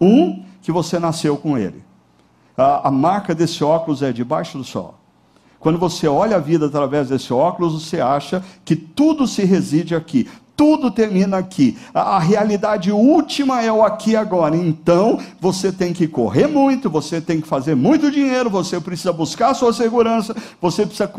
Um, 0.00 0.44
que 0.62 0.72
você 0.72 0.98
nasceu 0.98 1.36
com 1.36 1.56
ele. 1.56 1.82
A, 2.56 2.88
a 2.88 2.90
marca 2.90 3.34
desse 3.34 3.62
óculos 3.64 4.02
é 4.02 4.12
debaixo 4.12 4.58
do 4.58 4.64
sol. 4.64 4.94
Quando 5.58 5.78
você 5.78 6.08
olha 6.08 6.36
a 6.36 6.40
vida 6.40 6.66
através 6.66 7.08
desse 7.08 7.32
óculos, 7.32 7.82
você 7.82 8.00
acha 8.00 8.42
que 8.64 8.74
tudo 8.74 9.26
se 9.26 9.44
reside 9.44 9.94
aqui 9.94 10.28
tudo 10.60 10.90
termina 10.90 11.38
aqui. 11.38 11.78
A, 11.94 12.16
a, 12.16 12.18
realidade 12.18 12.92
última 12.92 13.62
é 13.62 13.72
o 13.72 13.82
aqui 13.82 14.14
agora. 14.14 14.54
Então, 14.54 15.18
você 15.40 15.72
tem 15.72 15.90
que 15.90 16.06
correr 16.06 16.46
muito, 16.46 16.90
você 16.90 17.18
tem 17.18 17.40
que 17.40 17.48
fazer 17.48 17.74
muito 17.74 18.10
dinheiro, 18.10 18.50
você 18.50 18.78
precisa 18.78 19.10
buscar 19.10 19.52
a 19.52 19.54
sua 19.54 19.72
segurança, 19.72 20.36
você 20.60 20.84
precisa 20.84 21.10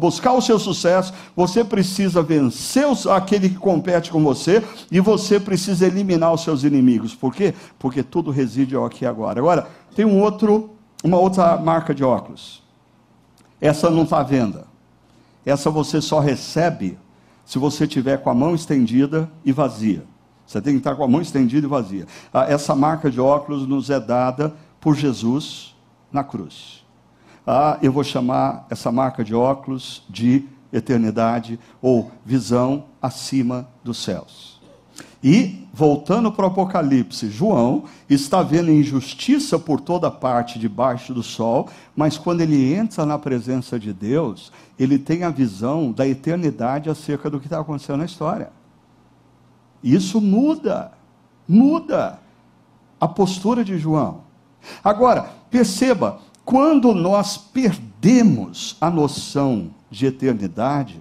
buscar 0.00 0.32
o 0.32 0.40
seu 0.40 0.58
sucesso, 0.58 1.12
você 1.36 1.62
precisa 1.62 2.22
vencer 2.22 2.86
os, 2.86 3.06
aquele 3.06 3.50
que 3.50 3.56
compete 3.56 4.10
com 4.10 4.24
você 4.24 4.64
e 4.90 4.98
você 4.98 5.38
precisa 5.38 5.86
eliminar 5.86 6.32
os 6.32 6.42
seus 6.42 6.64
inimigos. 6.64 7.14
Por 7.14 7.34
quê? 7.34 7.52
Porque 7.78 8.02
tudo 8.02 8.30
reside 8.30 8.74
ao 8.74 8.86
aqui 8.86 9.04
agora. 9.04 9.38
Agora, 9.38 9.68
tem 9.94 10.06
um 10.06 10.18
outro, 10.22 10.70
uma 11.04 11.18
outra 11.18 11.58
marca 11.58 11.94
de 11.94 12.02
óculos. 12.02 12.62
Essa 13.60 13.90
não 13.90 14.04
está 14.04 14.20
à 14.20 14.22
venda. 14.22 14.64
Essa 15.44 15.68
você 15.68 16.00
só 16.00 16.18
recebe 16.18 16.96
se 17.50 17.58
você 17.58 17.84
tiver 17.84 18.18
com 18.18 18.30
a 18.30 18.34
mão 18.34 18.54
estendida 18.54 19.28
e 19.44 19.50
vazia. 19.50 20.04
Você 20.46 20.62
tem 20.62 20.74
que 20.74 20.78
estar 20.78 20.94
com 20.94 21.02
a 21.02 21.08
mão 21.08 21.20
estendida 21.20 21.66
e 21.66 21.68
vazia. 21.68 22.06
Ah, 22.32 22.44
essa 22.44 22.76
marca 22.76 23.10
de 23.10 23.20
óculos 23.20 23.66
nos 23.66 23.90
é 23.90 23.98
dada 23.98 24.54
por 24.80 24.94
Jesus 24.94 25.74
na 26.12 26.22
cruz. 26.22 26.86
Ah, 27.44 27.76
eu 27.82 27.90
vou 27.90 28.04
chamar 28.04 28.68
essa 28.70 28.92
marca 28.92 29.24
de 29.24 29.34
óculos 29.34 30.04
de 30.08 30.44
eternidade 30.72 31.58
ou 31.82 32.12
visão 32.24 32.84
acima 33.02 33.68
dos 33.82 33.98
céus. 33.98 34.49
E, 35.22 35.66
voltando 35.72 36.32
para 36.32 36.46
o 36.46 36.48
Apocalipse, 36.48 37.28
João 37.30 37.84
está 38.08 38.42
vendo 38.42 38.70
injustiça 38.70 39.58
por 39.58 39.80
toda 39.80 40.10
parte 40.10 40.58
debaixo 40.58 41.12
do 41.12 41.22
sol, 41.22 41.68
mas 41.94 42.16
quando 42.16 42.40
ele 42.40 42.72
entra 42.72 43.04
na 43.04 43.18
presença 43.18 43.78
de 43.78 43.92
Deus, 43.92 44.50
ele 44.78 44.98
tem 44.98 45.22
a 45.22 45.30
visão 45.30 45.92
da 45.92 46.08
eternidade 46.08 46.88
acerca 46.88 47.28
do 47.28 47.38
que 47.38 47.46
está 47.46 47.60
acontecendo 47.60 47.98
na 47.98 48.06
história. 48.06 48.50
Isso 49.82 50.20
muda, 50.20 50.92
muda 51.46 52.18
a 52.98 53.06
postura 53.06 53.62
de 53.62 53.78
João. 53.78 54.22
Agora, 54.82 55.30
perceba, 55.50 56.20
quando 56.44 56.94
nós 56.94 57.36
perdemos 57.36 58.76
a 58.80 58.90
noção 58.90 59.70
de 59.90 60.06
eternidade, 60.06 61.00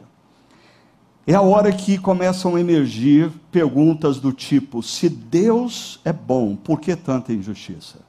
é 1.29 1.35
a 1.35 1.41
hora 1.41 1.71
que 1.71 1.95
começam 1.99 2.55
a 2.55 2.59
emergir 2.59 3.31
perguntas 3.51 4.19
do 4.19 4.33
tipo: 4.33 4.81
se 4.81 5.07
Deus 5.07 5.99
é 6.03 6.11
bom, 6.11 6.55
por 6.55 6.79
que 6.79 6.95
tanta 6.95 7.31
injustiça? 7.31 7.99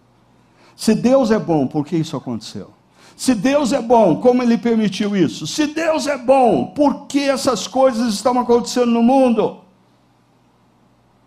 Se 0.74 0.94
Deus 0.94 1.30
é 1.30 1.38
bom, 1.38 1.66
por 1.66 1.84
que 1.84 1.98
isso 1.98 2.16
aconteceu? 2.16 2.70
Se 3.14 3.34
Deus 3.34 3.74
é 3.74 3.82
bom, 3.82 4.16
como 4.22 4.42
ele 4.42 4.56
permitiu 4.56 5.14
isso? 5.14 5.46
Se 5.46 5.66
Deus 5.66 6.06
é 6.06 6.16
bom, 6.16 6.68
por 6.68 7.06
que 7.08 7.20
essas 7.28 7.66
coisas 7.66 8.14
estão 8.14 8.40
acontecendo 8.40 8.90
no 8.90 9.02
mundo? 9.02 9.58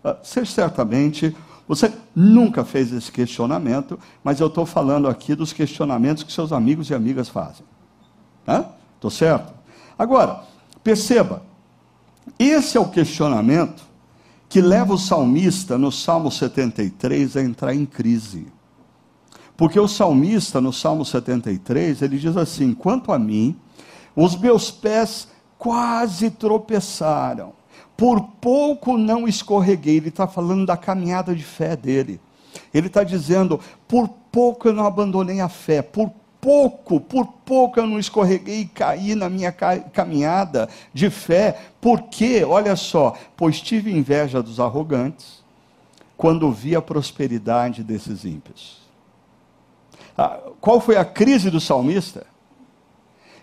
Ah, 0.02 0.16
você 0.20 0.44
certamente, 0.44 1.36
você 1.68 1.92
nunca 2.12 2.64
fez 2.64 2.92
esse 2.92 3.12
questionamento, 3.12 4.00
mas 4.24 4.40
eu 4.40 4.48
estou 4.48 4.66
falando 4.66 5.06
aqui 5.06 5.36
dos 5.36 5.52
questionamentos 5.52 6.24
que 6.24 6.32
seus 6.32 6.52
amigos 6.52 6.90
e 6.90 6.94
amigas 6.94 7.28
fazem. 7.28 7.64
Estou 8.96 9.12
certo? 9.12 9.54
Agora, 9.96 10.42
perceba, 10.82 11.53
esse 12.38 12.76
é 12.76 12.80
o 12.80 12.88
questionamento 12.88 13.84
que 14.48 14.60
leva 14.60 14.94
o 14.94 14.98
salmista, 14.98 15.76
no 15.76 15.90
Salmo 15.90 16.30
73, 16.30 17.36
a 17.36 17.42
entrar 17.42 17.74
em 17.74 17.84
crise. 17.84 18.46
Porque 19.56 19.78
o 19.78 19.88
salmista, 19.88 20.60
no 20.60 20.72
Salmo 20.72 21.04
73, 21.04 22.02
ele 22.02 22.18
diz 22.18 22.36
assim: 22.36 22.74
Quanto 22.74 23.12
a 23.12 23.18
mim, 23.18 23.56
os 24.14 24.36
meus 24.36 24.70
pés 24.70 25.28
quase 25.58 26.30
tropeçaram, 26.30 27.52
por 27.96 28.20
pouco 28.40 28.98
não 28.98 29.28
escorreguei. 29.28 29.96
Ele 29.96 30.08
está 30.08 30.26
falando 30.26 30.66
da 30.66 30.76
caminhada 30.76 31.34
de 31.34 31.44
fé 31.44 31.76
dele. 31.76 32.20
Ele 32.72 32.88
está 32.88 33.04
dizendo: 33.04 33.60
Por 33.86 34.08
pouco 34.30 34.68
eu 34.68 34.72
não 34.72 34.86
abandonei 34.86 35.40
a 35.40 35.48
fé, 35.48 35.82
por 35.82 36.10
pouco, 36.44 37.00
por 37.00 37.26
pouco 37.26 37.80
eu 37.80 37.86
não 37.86 37.98
escorreguei 37.98 38.60
e 38.60 38.66
caí 38.66 39.14
na 39.14 39.30
minha 39.30 39.50
caminhada 39.50 40.68
de 40.92 41.08
fé. 41.08 41.58
Por 41.80 42.02
quê? 42.02 42.44
Olha 42.44 42.76
só, 42.76 43.14
pois 43.34 43.62
tive 43.62 43.90
inveja 43.90 44.42
dos 44.42 44.60
arrogantes 44.60 45.42
quando 46.18 46.52
vi 46.52 46.76
a 46.76 46.82
prosperidade 46.82 47.82
desses 47.82 48.26
ímpios. 48.26 48.82
Ah, 50.18 50.38
qual 50.60 50.82
foi 50.82 50.98
a 50.98 51.04
crise 51.04 51.50
do 51.50 51.58
salmista? 51.58 52.26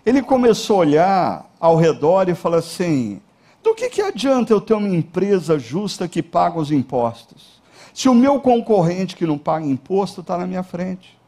Ele 0.06 0.22
começou 0.22 0.76
a 0.76 0.80
olhar 0.80 1.50
ao 1.58 1.74
redor 1.74 2.28
e 2.28 2.36
falar 2.36 2.58
assim: 2.58 3.20
do 3.64 3.74
que, 3.74 3.90
que 3.90 4.00
adianta 4.00 4.52
eu 4.52 4.60
ter 4.60 4.74
uma 4.74 4.88
empresa 4.88 5.58
justa 5.58 6.06
que 6.06 6.22
paga 6.22 6.60
os 6.60 6.70
impostos? 6.70 7.60
Se 7.92 8.08
o 8.08 8.14
meu 8.14 8.40
concorrente 8.40 9.16
que 9.16 9.26
não 9.26 9.36
paga 9.36 9.66
imposto 9.66 10.20
está 10.20 10.38
na 10.38 10.46
minha 10.46 10.62
frente. 10.62 11.20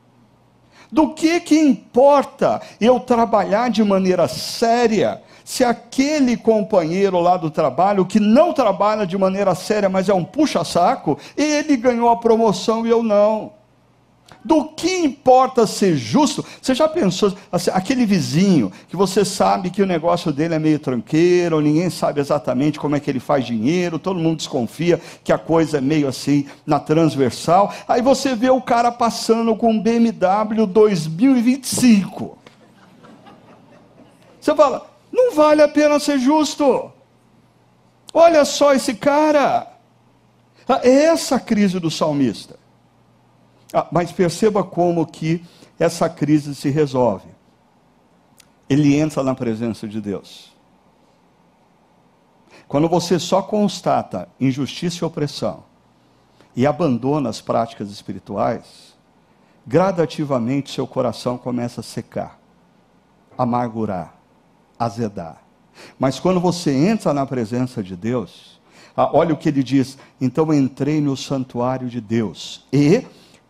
Do 0.94 1.08
que 1.08 1.40
que 1.40 1.58
importa 1.58 2.62
eu 2.80 3.00
trabalhar 3.00 3.68
de 3.68 3.82
maneira 3.82 4.28
séria 4.28 5.20
se 5.44 5.64
aquele 5.64 6.36
companheiro 6.36 7.18
lá 7.18 7.36
do 7.36 7.50
trabalho 7.50 8.06
que 8.06 8.20
não 8.20 8.52
trabalha 8.52 9.04
de 9.04 9.18
maneira 9.18 9.56
séria, 9.56 9.88
mas 9.88 10.08
é 10.08 10.14
um 10.14 10.22
puxa-saco, 10.24 11.18
ele 11.36 11.76
ganhou 11.76 12.08
a 12.08 12.16
promoção 12.16 12.86
e 12.86 12.90
eu 12.90 13.02
não? 13.02 13.50
Do 14.44 14.66
que 14.66 14.98
importa 14.98 15.66
ser 15.66 15.96
justo? 15.96 16.44
Você 16.60 16.74
já 16.74 16.86
pensou, 16.86 17.34
assim, 17.50 17.70
aquele 17.72 18.04
vizinho 18.04 18.70
que 18.88 18.96
você 18.96 19.24
sabe 19.24 19.70
que 19.70 19.80
o 19.80 19.86
negócio 19.86 20.30
dele 20.30 20.54
é 20.54 20.58
meio 20.58 20.78
tranqueiro, 20.78 21.62
ninguém 21.62 21.88
sabe 21.88 22.20
exatamente 22.20 22.78
como 22.78 22.94
é 22.94 23.00
que 23.00 23.10
ele 23.10 23.20
faz 23.20 23.46
dinheiro, 23.46 23.98
todo 23.98 24.20
mundo 24.20 24.36
desconfia 24.36 25.00
que 25.22 25.32
a 25.32 25.38
coisa 25.38 25.78
é 25.78 25.80
meio 25.80 26.06
assim 26.06 26.46
na 26.66 26.78
transversal. 26.78 27.72
Aí 27.88 28.02
você 28.02 28.34
vê 28.34 28.50
o 28.50 28.60
cara 28.60 28.92
passando 28.92 29.56
com 29.56 29.70
um 29.70 29.80
BMW 29.80 30.66
2025. 30.66 32.36
Você 34.38 34.54
fala, 34.54 34.86
não 35.10 35.34
vale 35.34 35.62
a 35.62 35.68
pena 35.68 35.98
ser 35.98 36.18
justo. 36.18 36.92
Olha 38.12 38.44
só 38.44 38.74
esse 38.74 38.92
cara. 38.92 39.72
É 40.82 41.04
essa 41.04 41.36
a 41.36 41.40
crise 41.40 41.80
do 41.80 41.90
salmista. 41.90 42.62
Ah, 43.74 43.88
mas 43.90 44.12
perceba 44.12 44.62
como 44.62 45.04
que 45.04 45.44
essa 45.78 46.08
crise 46.08 46.54
se 46.54 46.70
resolve. 46.70 47.28
Ele 48.70 48.96
entra 48.96 49.24
na 49.24 49.34
presença 49.34 49.88
de 49.88 50.00
Deus. 50.00 50.54
Quando 52.68 52.88
você 52.88 53.18
só 53.18 53.42
constata 53.42 54.28
injustiça 54.40 55.04
e 55.04 55.06
opressão 55.06 55.64
e 56.54 56.66
abandona 56.66 57.28
as 57.28 57.40
práticas 57.40 57.90
espirituais, 57.90 58.94
gradativamente 59.66 60.72
seu 60.72 60.86
coração 60.86 61.36
começa 61.36 61.80
a 61.80 61.84
secar, 61.84 62.38
amargurar, 63.36 64.14
azedar. 64.78 65.42
Mas 65.98 66.20
quando 66.20 66.40
você 66.40 66.72
entra 66.72 67.12
na 67.12 67.26
presença 67.26 67.82
de 67.82 67.96
Deus, 67.96 68.60
ah, 68.96 69.10
olha 69.12 69.34
o 69.34 69.36
que 69.36 69.48
ele 69.48 69.62
diz: 69.62 69.98
então 70.20 70.54
entrei 70.54 71.00
no 71.00 71.16
santuário 71.16 71.88
de 71.88 72.00
Deus 72.00 72.64
e 72.72 73.04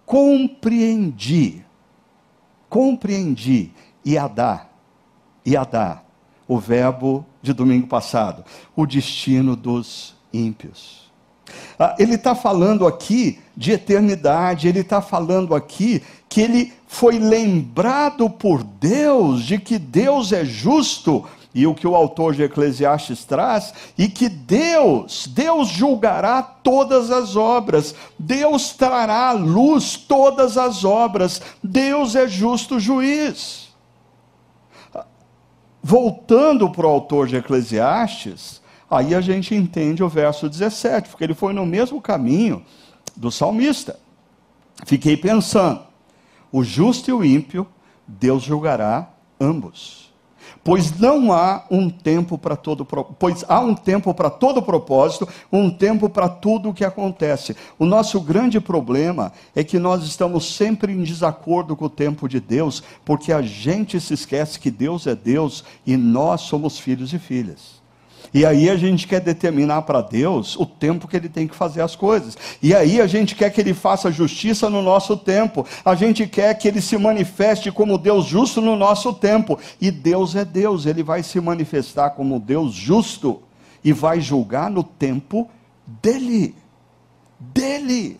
compreendi, 0.07 1.65
compreendi, 2.69 3.73
a 4.17 4.29
dar, 4.29 6.05
o 6.47 6.59
verbo 6.59 7.25
de 7.43 7.53
domingo 7.53 7.87
passado, 7.87 8.45
o 8.77 8.87
destino 8.87 9.57
dos 9.57 10.15
ímpios. 10.33 11.05
Ah, 11.79 11.95
ele 11.99 12.15
está 12.15 12.35
falando 12.35 12.87
aqui 12.87 13.39
de 13.57 13.73
eternidade, 13.73 14.69
ele 14.69 14.81
está 14.81 15.01
falando 15.03 15.55
aqui 15.55 16.03
que 16.29 16.41
ele 16.41 16.73
foi 16.87 17.19
lembrado 17.19 18.29
por 18.31 18.63
Deus 18.63 19.45
de 19.45 19.59
que 19.59 19.79
Deus 19.79 20.33
é 20.33 20.45
justo 20.45 21.25
e 21.55 21.67
o 21.67 21.75
que 21.75 21.87
o 21.87 21.95
autor 21.95 22.35
de 22.35 22.43
Eclesiastes 22.43 23.25
traz, 23.25 23.73
e 23.97 24.09
que 24.09 24.29
Deus, 24.29 25.29
Deus 25.29 25.69
julgará 25.69 26.43
todas 26.43 27.13
as 27.13 27.37
obras, 27.37 27.95
Deus 28.19 28.73
trará 28.73 29.29
à 29.29 29.33
luz 29.33 29.97
todas 29.97 30.59
as 30.59 30.85
obras, 30.85 31.41
Deus 31.63 32.17
é 32.17 32.27
justo 32.27 32.81
juiz. 32.81 33.73
Voltando 35.81 36.69
para 36.71 36.87
o 36.87 36.91
autor 36.91 37.29
de 37.29 37.37
Eclesiastes, 37.37 38.61
aí 38.91 39.15
a 39.15 39.21
gente 39.21 39.55
entende 39.55 40.03
o 40.03 40.09
verso 40.09 40.49
17, 40.49 41.09
porque 41.09 41.23
ele 41.23 41.35
foi 41.35 41.53
no 41.53 41.65
mesmo 41.65 42.01
caminho 42.01 42.65
do 43.15 43.31
salmista. 43.31 44.01
Fiquei 44.85 45.17
pensando, 45.17 45.83
o 46.51 46.65
justo 46.65 47.11
e 47.11 47.13
o 47.13 47.25
ímpio, 47.25 47.67
Deus 48.09 48.43
julgará 48.43 49.09
ambos 49.41 50.04
pois 50.63 50.99
não 50.99 51.33
há 51.33 51.65
um 51.71 51.89
tempo 51.91 52.39
para 52.39 52.57
todo 52.57 52.85
pois 53.19 53.45
há 53.49 53.61
um 53.61 53.75
tempo 53.75 54.13
para 54.15 54.31
todo 54.31 54.63
propósito, 54.63 55.29
um 55.53 55.71
tempo 55.71 56.09
para 56.09 56.29
tudo 56.29 56.71
o 56.71 56.75
que 56.75 56.85
acontece. 56.85 57.57
O 57.79 57.85
nosso 57.85 58.21
grande 58.21 58.61
problema 58.61 59.33
é 59.55 59.63
que 59.63 59.79
nós 59.79 60.03
estamos 60.05 60.57
sempre 60.57 60.93
em 60.93 61.03
desacordo 61.03 61.77
com 61.77 61.85
o 61.87 61.91
tempo 61.91 62.29
de 62.29 62.41
Deus, 62.41 62.83
porque 63.05 63.33
a 63.33 63.43
gente 63.43 64.01
se 64.01 64.15
esquece 64.15 64.59
que 64.59 64.71
Deus 64.71 65.07
é 65.07 65.15
Deus 65.15 65.65
e 65.87 65.97
nós 65.97 66.43
somos 66.43 66.79
filhos 66.79 67.13
e 67.13 67.19
filhas. 67.19 67.84
E 68.35 68.45
aí 68.45 68.69
a 68.69 68.77
gente 68.77 69.07
quer 69.07 69.21
determinar 69.21 69.83
para 69.83 70.01
Deus 70.01 70.57
o 70.57 70.67
tempo 70.67 71.07
que 71.07 71.17
ele 71.17 71.29
tem 71.29 71.47
que 71.47 71.55
fazer 71.55 71.81
as 71.83 71.95
coisas. 71.95 72.37
E 72.61 72.75
aí 72.75 73.01
a 73.01 73.07
gente 73.07 73.37
quer 73.37 73.49
que 73.51 73.61
ele 73.61 73.73
faça 73.73 74.11
justiça 74.11 74.69
no 74.69 74.83
nosso 74.83 75.17
tempo. 75.17 75.65
A 75.85 75.95
gente 75.95 76.27
quer 76.27 76.53
que 76.55 76.67
ele 76.67 76.81
se 76.81 76.99
manifeste 76.99 77.71
como 77.71 77.97
Deus 77.97 78.25
justo 78.25 78.61
no 78.61 78.75
nosso 78.75 79.13
tempo. 79.13 79.57
E 79.81 79.89
Deus 79.89 80.35
é 80.35 80.45
Deus, 80.45 80.85
ele 80.85 81.05
vai 81.05 81.23
se 81.23 81.41
manifestar 81.41 82.11
como 82.11 82.41
Deus 82.41 82.75
justo 82.75 83.41
e 83.85 83.93
vai 83.93 84.21
julgar 84.21 84.69
no 84.69 84.83
tempo 84.83 85.49
dele. 85.87 86.57
Dele. 87.39 88.19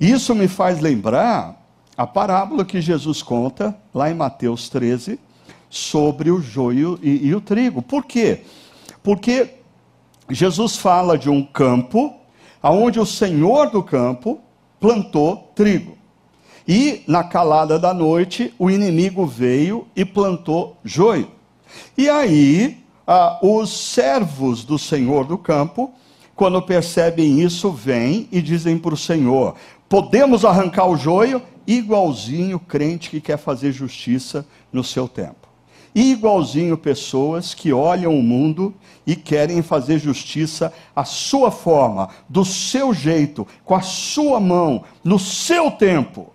Isso 0.00 0.34
me 0.34 0.48
faz 0.48 0.80
lembrar 0.80 1.64
a 1.96 2.06
parábola 2.06 2.64
que 2.64 2.80
Jesus 2.80 3.22
conta 3.22 3.76
lá 3.94 4.10
em 4.10 4.14
Mateus 4.14 4.68
13, 4.68 5.20
sobre 5.70 6.30
o 6.30 6.40
joio 6.40 6.98
e, 7.02 7.26
e 7.26 7.34
o 7.34 7.40
trigo. 7.40 7.82
Por 7.82 8.04
quê? 8.04 8.42
Porque 9.02 9.50
Jesus 10.30 10.76
fala 10.76 11.16
de 11.16 11.30
um 11.30 11.44
campo 11.44 12.14
aonde 12.62 12.98
o 13.00 13.06
senhor 13.06 13.70
do 13.70 13.82
campo 13.82 14.40
plantou 14.80 15.50
trigo. 15.54 15.96
E 16.66 17.02
na 17.06 17.24
calada 17.24 17.78
da 17.78 17.94
noite, 17.94 18.52
o 18.58 18.70
inimigo 18.70 19.24
veio 19.24 19.86
e 19.96 20.04
plantou 20.04 20.76
joio. 20.84 21.30
E 21.96 22.10
aí, 22.10 22.84
ah, 23.06 23.38
os 23.42 23.70
servos 23.70 24.64
do 24.64 24.78
senhor 24.78 25.24
do 25.24 25.38
campo, 25.38 25.90
quando 26.36 26.60
percebem 26.60 27.40
isso, 27.40 27.70
vêm 27.70 28.28
e 28.30 28.42
dizem 28.42 28.76
para 28.76 28.92
o 28.92 28.98
senhor: 28.98 29.54
podemos 29.88 30.44
arrancar 30.44 30.86
o 30.86 30.96
joio? 30.96 31.40
Igualzinho 31.66 32.56
o 32.56 32.60
crente 32.60 33.10
que 33.10 33.20
quer 33.20 33.38
fazer 33.38 33.72
justiça 33.72 34.46
no 34.70 34.84
seu 34.84 35.08
tempo. 35.08 35.47
Igualzinho 35.94 36.76
pessoas 36.76 37.54
que 37.54 37.72
olham 37.72 38.16
o 38.16 38.22
mundo 38.22 38.74
e 39.06 39.16
querem 39.16 39.62
fazer 39.62 39.98
justiça 39.98 40.72
à 40.94 41.04
sua 41.04 41.50
forma, 41.50 42.08
do 42.28 42.44
seu 42.44 42.92
jeito, 42.92 43.46
com 43.64 43.74
a 43.74 43.80
sua 43.80 44.38
mão, 44.38 44.84
no 45.02 45.18
seu 45.18 45.70
tempo. 45.70 46.32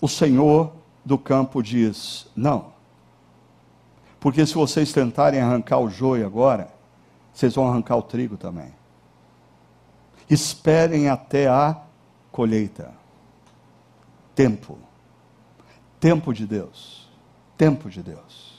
O 0.00 0.08
Senhor 0.08 0.72
do 1.04 1.16
campo 1.16 1.62
diz: 1.62 2.26
não. 2.34 2.72
Porque 4.18 4.44
se 4.46 4.54
vocês 4.54 4.92
tentarem 4.92 5.40
arrancar 5.40 5.78
o 5.78 5.90
joio 5.90 6.26
agora, 6.26 6.72
vocês 7.32 7.54
vão 7.54 7.66
arrancar 7.66 7.96
o 7.96 8.02
trigo 8.02 8.36
também. 8.36 8.72
Esperem 10.30 11.08
até 11.08 11.48
a 11.48 11.76
colheita. 12.30 12.92
Tempo. 14.34 14.78
Tempo 15.98 16.32
de 16.32 16.46
Deus. 16.46 17.08
Tempo 17.56 17.88
de 17.88 18.02
Deus. 18.02 18.52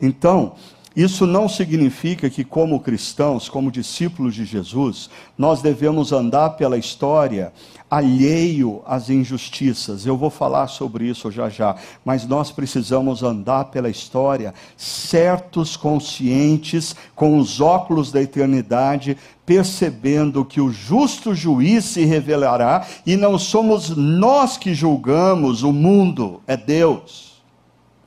Então, 0.00 0.54
isso 0.94 1.26
não 1.26 1.48
significa 1.48 2.28
que, 2.28 2.44
como 2.44 2.78
cristãos, 2.78 3.48
como 3.48 3.72
discípulos 3.72 4.34
de 4.34 4.44
Jesus, 4.44 5.08
nós 5.38 5.62
devemos 5.62 6.12
andar 6.12 6.50
pela 6.50 6.76
história 6.76 7.50
alheio 7.90 8.82
às 8.86 9.08
injustiças. 9.08 10.04
Eu 10.04 10.18
vou 10.18 10.28
falar 10.28 10.66
sobre 10.66 11.08
isso 11.08 11.30
já 11.30 11.48
já, 11.48 11.76
mas 12.04 12.26
nós 12.26 12.50
precisamos 12.50 13.22
andar 13.22 13.66
pela 13.66 13.88
história 13.88 14.52
certos, 14.76 15.78
conscientes, 15.78 16.94
com 17.14 17.38
os 17.38 17.58
óculos 17.58 18.12
da 18.12 18.20
eternidade, 18.20 19.16
percebendo 19.46 20.44
que 20.44 20.60
o 20.60 20.70
justo 20.70 21.34
juiz 21.34 21.86
se 21.86 22.04
revelará 22.04 22.86
e 23.06 23.16
não 23.16 23.38
somos 23.38 23.96
nós 23.96 24.58
que 24.58 24.74
julgamos 24.74 25.62
o 25.62 25.72
mundo, 25.72 26.42
é 26.46 26.56
Deus. 26.56 27.31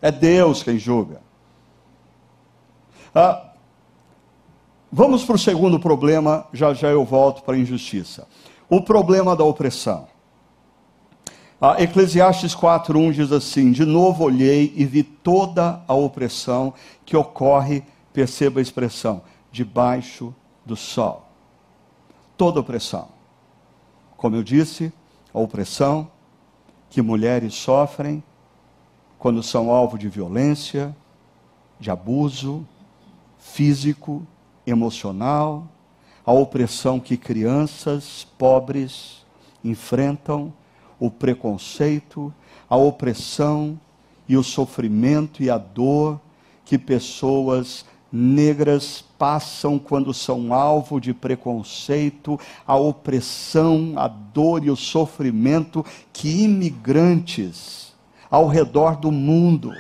É 0.06 0.12
Deus 0.12 0.62
quem 0.62 0.78
julga. 0.78 1.20
Ah, 3.15 3.54
vamos 4.91 5.24
para 5.24 5.34
o 5.34 5.39
segundo 5.39 5.80
problema, 5.80 6.46
já 6.54 6.76
já 6.76 6.89
eu 6.89 7.04
volto 7.04 7.41
para 7.41 7.56
a 7.56 7.58
injustiça. 7.58 8.28
O 8.70 8.84
problema 8.84 9.36
da 9.36 9.44
opressão. 9.44 10.08
Ah, 11.60 11.82
Eclesiastes 11.82 12.54
4:1 12.54 13.13
diz 13.13 13.32
assim: 13.32 13.72
De 13.72 13.84
novo 13.84 14.24
olhei 14.24 14.72
e 14.76 14.86
vi 14.86 15.02
toda 15.02 15.82
a 15.88 15.96
opressão 15.96 16.76
que 17.04 17.18
ocorre, 17.18 17.84
perceba 18.13 18.60
a 18.60 18.62
expressão, 18.62 19.24
debaixo 19.52 20.36
do 20.63 20.76
sol. 20.76 21.28
Toda 22.38 22.60
opressão. 22.60 23.08
Como 24.15 24.36
eu 24.36 24.44
disse, 24.44 24.94
a 25.34 25.39
opressão 25.39 26.08
que 26.91 27.02
mulheres 27.02 27.56
sofrem 27.56 28.24
quando 29.26 29.42
são 29.42 29.72
alvo 29.72 29.98
de 29.98 30.08
violência, 30.08 30.96
de 31.80 31.90
abuso, 31.90 32.64
físico, 33.40 34.22
emocional, 34.68 35.68
a 36.24 36.32
opressão 36.32 37.00
que 37.00 37.18
crianças 37.18 38.28
pobres 38.38 39.26
enfrentam, 39.64 40.54
o 41.00 41.10
preconceito, 41.10 42.32
a 42.70 42.78
opressão 42.78 43.80
e 44.30 44.38
o 44.38 44.44
sofrimento 44.44 45.42
e 45.42 45.50
a 45.50 45.58
dor 45.58 46.22
que 46.64 46.78
pessoas 46.78 47.84
negras 48.12 49.04
passam 49.18 49.80
quando 49.80 50.14
são 50.14 50.54
alvo 50.54 51.02
de 51.02 51.16
preconceito, 51.16 52.40
a 52.64 52.76
opressão, 52.76 53.94
a 53.96 54.08
dor 54.08 54.64
e 54.64 54.70
o 54.70 54.76
sofrimento 54.76 55.84
que 56.14 56.44
imigrantes 56.44 57.85
ao 58.30 58.48
redor 58.48 58.98
do 58.98 59.12
mundo 59.12 59.72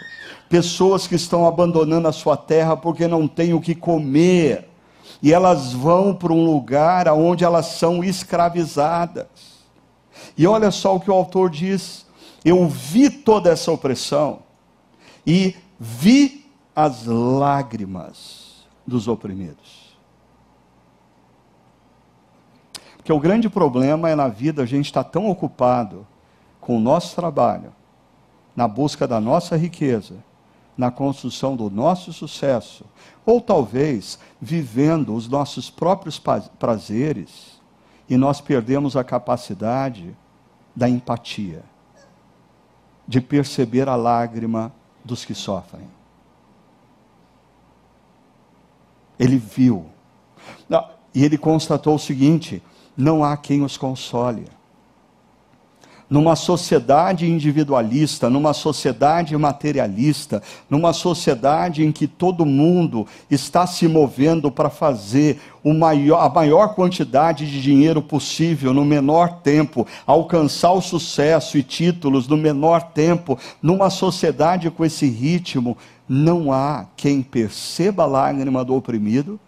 pessoas 0.49 1.07
que 1.07 1.15
estão 1.15 1.47
abandonando 1.47 2.07
a 2.07 2.11
sua 2.11 2.37
terra 2.37 2.77
porque 2.77 3.07
não 3.07 3.27
têm 3.27 3.53
o 3.53 3.61
que 3.61 3.75
comer, 3.75 4.69
e 5.21 5.33
elas 5.33 5.73
vão 5.73 6.13
para 6.13 6.31
um 6.31 6.45
lugar 6.45 7.07
onde 7.09 7.43
elas 7.43 7.65
são 7.67 8.03
escravizadas. 8.03 9.27
E 10.37 10.45
olha 10.45 10.71
só 10.71 10.95
o 10.95 10.99
que 10.99 11.09
o 11.09 11.13
autor 11.13 11.49
diz: 11.49 12.05
eu 12.43 12.67
vi 12.67 13.09
toda 13.09 13.49
essa 13.49 13.71
opressão 13.71 14.39
e 15.25 15.55
vi 15.79 16.45
as 16.75 17.05
lágrimas 17.05 18.65
dos 18.85 19.07
oprimidos. 19.07 19.95
Porque 22.97 23.13
o 23.13 23.19
grande 23.19 23.49
problema 23.49 24.09
é 24.09 24.15
na 24.15 24.27
vida 24.27 24.63
a 24.63 24.65
gente 24.65 24.85
está 24.85 25.03
tão 25.03 25.27
ocupado 25.27 26.05
com 26.59 26.77
o 26.77 26.79
nosso 26.79 27.15
trabalho, 27.15 27.71
na 28.55 28.67
busca 28.67 29.07
da 29.07 29.19
nossa 29.19 29.57
riqueza, 29.57 30.15
na 30.77 30.91
construção 30.91 31.55
do 31.55 31.69
nosso 31.69 32.11
sucesso, 32.13 32.85
ou 33.25 33.41
talvez 33.41 34.19
vivendo 34.41 35.13
os 35.15 35.27
nossos 35.27 35.69
próprios 35.69 36.21
prazeres, 36.59 37.61
e 38.09 38.17
nós 38.17 38.39
perdemos 38.39 38.95
a 38.95 39.03
capacidade 39.03 40.15
da 40.75 40.87
empatia, 40.87 41.63
de 43.07 43.21
perceber 43.21 43.87
a 43.87 43.95
lágrima 43.95 44.71
dos 45.03 45.25
que 45.25 45.33
sofrem. 45.33 45.87
Ele 49.17 49.37
viu, 49.37 49.85
e 51.13 51.23
ele 51.23 51.37
constatou 51.37 51.95
o 51.95 51.99
seguinte: 51.99 52.61
não 52.97 53.23
há 53.23 53.37
quem 53.37 53.63
os 53.63 53.77
console 53.77 54.45
numa 56.09 56.35
sociedade 56.35 57.29
individualista, 57.29 58.29
numa 58.29 58.53
sociedade 58.53 59.35
materialista, 59.35 60.41
numa 60.69 60.93
sociedade 60.93 61.83
em 61.83 61.91
que 61.91 62.07
todo 62.07 62.45
mundo 62.45 63.07
está 63.29 63.65
se 63.65 63.87
movendo 63.87 64.51
para 64.51 64.69
fazer 64.69 65.39
maior, 65.63 66.19
a 66.19 66.29
maior 66.29 66.75
quantidade 66.75 67.49
de 67.49 67.61
dinheiro 67.61 68.01
possível 68.01 68.73
no 68.73 68.85
menor 68.85 69.41
tempo, 69.41 69.87
alcançar 70.05 70.71
o 70.73 70.81
sucesso 70.81 71.57
e 71.57 71.63
títulos 71.63 72.27
no 72.27 72.37
menor 72.37 72.83
tempo, 72.91 73.37
numa 73.61 73.89
sociedade 73.89 74.69
com 74.69 74.85
esse 74.85 75.07
ritmo, 75.07 75.75
não 76.07 76.51
há 76.53 76.85
quem 76.95 77.23
perceba 77.23 78.03
a 78.03 78.07
lágrima 78.07 78.63
do 78.63 78.75
oprimido 78.75 79.39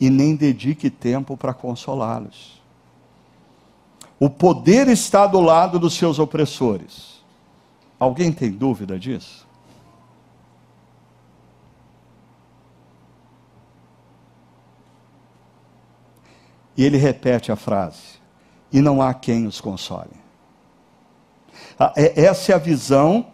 e 0.00 0.08
nem 0.10 0.36
dedique 0.36 0.88
tempo 0.90 1.36
para 1.36 1.52
consolá-los. 1.52 2.53
O 4.18 4.30
poder 4.30 4.88
está 4.88 5.26
do 5.26 5.40
lado 5.40 5.78
dos 5.78 5.94
seus 5.94 6.18
opressores. 6.18 7.22
Alguém 7.98 8.32
tem 8.32 8.50
dúvida 8.50 8.98
disso? 8.98 9.46
E 16.76 16.84
ele 16.84 16.96
repete 16.96 17.50
a 17.50 17.56
frase: 17.56 18.20
e 18.72 18.80
não 18.80 19.02
há 19.02 19.12
quem 19.14 19.46
os 19.46 19.60
console. 19.60 20.10
Ah, 21.78 21.92
é, 21.96 22.24
essa 22.24 22.52
é 22.52 22.54
a 22.54 22.58
visão 22.58 23.26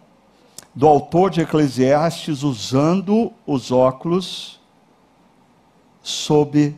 do 0.73 0.87
autor 0.87 1.29
de 1.29 1.41
Eclesiastes 1.41 2.43
usando 2.43 3.31
os 3.45 3.71
óculos 3.71 4.59
sob 6.01 6.75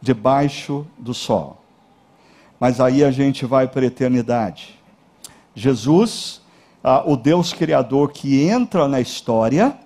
debaixo 0.00 0.86
do 0.98 1.12
sol 1.12 1.58
mas 2.58 2.80
aí 2.80 3.04
a 3.04 3.10
gente 3.10 3.46
vai 3.46 3.68
para 3.68 3.82
a 3.82 3.86
eternidade. 3.86 4.78
Jesus, 5.54 6.40
ah, 6.82 7.02
o 7.06 7.16
Deus 7.16 7.52
Criador 7.52 8.12
que 8.12 8.42
entra 8.42 8.88
na 8.88 9.00
história, 9.00 9.76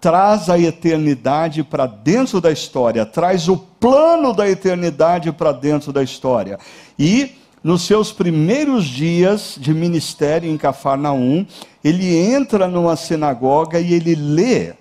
traz 0.00 0.50
a 0.50 0.58
eternidade 0.58 1.62
para 1.62 1.86
dentro 1.86 2.40
da 2.40 2.50
história, 2.50 3.06
traz 3.06 3.48
o 3.48 3.56
plano 3.56 4.34
da 4.34 4.48
eternidade 4.48 5.32
para 5.32 5.50
dentro 5.52 5.92
da 5.92 6.02
história. 6.02 6.58
E 6.98 7.32
nos 7.62 7.82
seus 7.86 8.12
primeiros 8.12 8.84
dias 8.84 9.56
de 9.58 9.72
ministério 9.72 10.50
em 10.50 10.58
Cafarnaum, 10.58 11.46
ele 11.82 12.14
entra 12.14 12.68
numa 12.68 12.96
sinagoga 12.96 13.80
e 13.80 13.94
ele 13.94 14.14
lê 14.14 14.74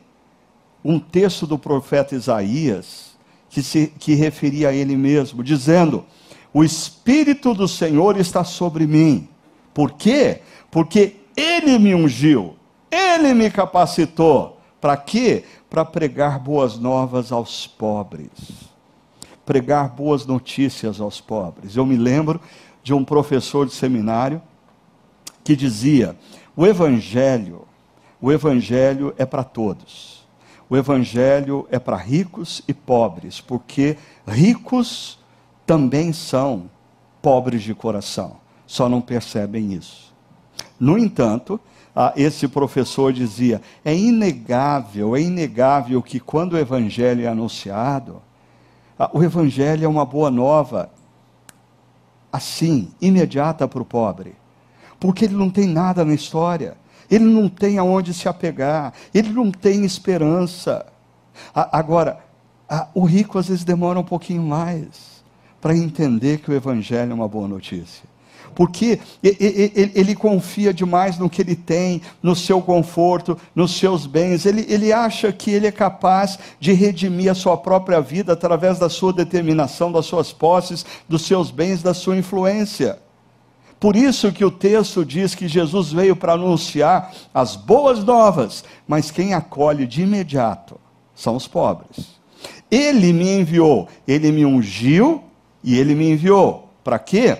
um 0.84 0.99
texto 0.99 1.47
do 1.47 1.58
profeta 1.58 2.13
Isaías 2.13 3.13
que 3.49 3.63
se 3.63 3.93
que 3.97 4.15
referia 4.15 4.69
a 4.69 4.73
ele 4.73 4.97
mesmo, 4.97 5.41
dizendo: 5.41 6.03
o 6.54 6.63
Espírito 6.63 7.54
do 7.54 7.68
Senhor 7.68 8.18
está 8.18 8.44
sobre 8.44 8.86
mim. 8.86 9.28
Por 9.74 9.94
quê? 9.94 10.42
Porque 10.70 11.16
Ele 11.36 11.80
me 11.80 11.96
ungiu, 11.96 12.56
Ele 12.92 13.34
me 13.34 13.50
capacitou. 13.50 14.60
Para 14.80 14.96
quê? 14.96 15.44
Para 15.70 15.84
pregar 15.84 16.38
boas 16.38 16.78
novas 16.78 17.32
aos 17.32 17.66
pobres. 17.66 18.30
Pregar 19.46 19.89
boas 19.89 20.26
notícias 20.26 21.02
aos 21.02 21.20
pobres. 21.20 21.76
Eu 21.76 21.86
me 21.86 21.98
lembro 21.98 22.39
de 22.84 22.94
um 22.94 23.04
professor 23.04 23.66
de 23.66 23.74
seminário 23.74 24.42
que 25.44 25.56
dizia: 25.56 26.16
o 26.56 26.68
Evangelho, 26.68 27.66
o 28.22 28.32
Evangelho 28.32 29.13
é 29.18 29.26
para 29.26 29.44
todos. 29.44 30.24
O 30.70 30.78
Evangelho 30.78 31.68
é 31.72 31.80
para 31.80 31.98
ricos 31.98 32.62
e 32.68 32.74
pobres, 32.74 33.42
porque 33.42 33.98
ricos 34.28 35.20
também 35.65 36.12
são 36.12 36.69
pobres 37.21 37.63
de 37.63 37.73
coração, 37.73 38.38
só 38.67 38.89
não 38.89 39.02
percebem 39.02 39.73
isso. 39.73 40.13
No 40.80 40.97
entanto, 40.97 41.60
ah, 41.95 42.13
esse 42.15 42.47
professor 42.47 43.13
dizia: 43.13 43.62
é 43.86 43.95
inegável, 43.95 45.15
é 45.15 45.21
inegável 45.21 46.02
que 46.02 46.19
quando 46.19 46.54
o 46.54 46.58
evangelho 46.58 47.23
é 47.23 47.28
anunciado, 47.28 48.21
ah, 48.97 49.10
o 49.13 49.23
evangelho 49.23 49.86
é 49.86 49.88
uma 49.88 50.06
boa 50.06 50.30
nova, 50.30 50.89
assim, 52.32 52.91
imediata 52.99 53.67
para 53.67 53.82
o 53.82 53.86
pobre, 53.86 54.36
porque 54.99 55.26
ele 55.26 55.36
não 55.36 55.49
tem 55.49 55.67
nada 55.67 56.04
na 56.04 56.13
história, 56.13 56.76
ele 57.10 57.26
não 57.26 57.47
tem 57.47 57.78
aonde 57.78 58.13
se 58.13 58.28
apegar, 58.28 58.93
ele 59.13 59.30
não 59.30 59.52
tem 59.52 59.86
esperança. 59.86 60.86
Ah, 61.54 61.69
agora, 61.78 62.19
o 62.93 63.06
rico 63.06 63.38
às 63.38 63.47
vezes 63.47 63.63
demora 63.63 63.99
um 63.99 64.04
pouquinho 64.04 64.41
mais 64.41 65.12
para 65.63 65.78
entender 65.78 66.39
que 66.39 66.52
o 66.52 66.54
evangelho 66.54 67.12
é 67.12 67.15
uma 67.15 67.28
boa 67.28 67.47
notícia 67.47 68.04
porque 68.54 68.99
ele, 69.23 70.13
confia 70.13 70.71
demais 70.71 71.17
no 71.17 71.28
que 71.28 71.41
ele 71.41 71.56
tem, 71.56 72.04
no 72.21 72.36
seu 72.36 72.62
conforto, 72.62 73.36
nos 73.56 73.76
seus 73.80 74.06
bens. 74.06 74.45
Ele, 74.45 74.63
ele 74.69 74.93
acha 74.93 75.32
que 75.32 75.49
ele 75.49 75.65
é 75.65 75.71
capaz 75.71 76.38
de 76.60 76.71
redimir 76.71 77.32
a 77.32 77.34
sua 77.34 77.58
própria 77.58 77.99
vida 77.99 78.34
através 78.34 78.78
da 78.78 78.89
sua 78.89 79.12
determinação, 79.12 79.91
das 79.91 80.06
suas 80.06 80.32
posses, 80.32 80.86
dos 81.10 81.23
seus 81.23 81.49
bens, 81.49 81.82
da 81.82 81.95
sua 81.95 82.15
influência. 82.15 82.99
Por 83.80 83.95
isso 83.95 84.32
que 84.32 84.45
o 84.45 84.52
texto 84.52 85.04
diz 85.04 85.34
que 85.34 85.47
Jesus 85.47 85.91
veio 85.91 86.15
para 86.15 86.34
anunciar 86.34 87.12
as 87.34 87.56
boas 87.56 88.04
novas, 88.04 88.63
mas 88.88 89.10
quem 89.10 89.34
acolhe 89.34 89.88
de 89.88 90.04
imediato 90.04 90.80
são 91.15 91.36
os 91.36 91.47
pobres. 91.47 92.21
Ele 92.69 93.12
me 93.12 93.39
enviou, 93.39 93.88
ele 94.08 94.32
me 94.32 94.45
ungiu 94.45 95.23
e 95.63 95.78
ele 95.78 95.95
me 95.95 96.12
enviou. 96.12 96.69
Para 96.84 96.99
quê? 96.99 97.38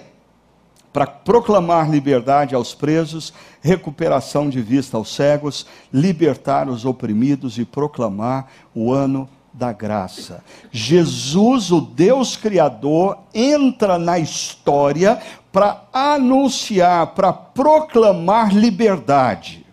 para 0.94 1.08
proclamar 1.08 1.90
liberdade 1.90 2.54
aos 2.54 2.76
presos, 2.76 3.34
recuperação 3.62 4.48
de 4.48 4.62
vista 4.62 4.96
aos 4.96 5.14
cegos, 5.14 5.66
libertar 5.92 6.70
os 6.70 6.86
oprimidos 6.86 7.58
e 7.58 7.66
proclamar 7.66 8.48
o 8.76 8.94
ano 8.94 9.28
da 9.52 9.74
graça. 9.74 10.44
Jesus, 10.72 11.72
o 11.72 11.82
Deus 11.82 12.38
Criador, 12.38 13.18
entra 13.34 13.98
na 13.98 14.20
história 14.20 15.20
para 15.52 15.84
anunciar, 15.92 17.08
para 17.08 17.34
proclamar 17.34 18.54
liberdade. 18.56 19.66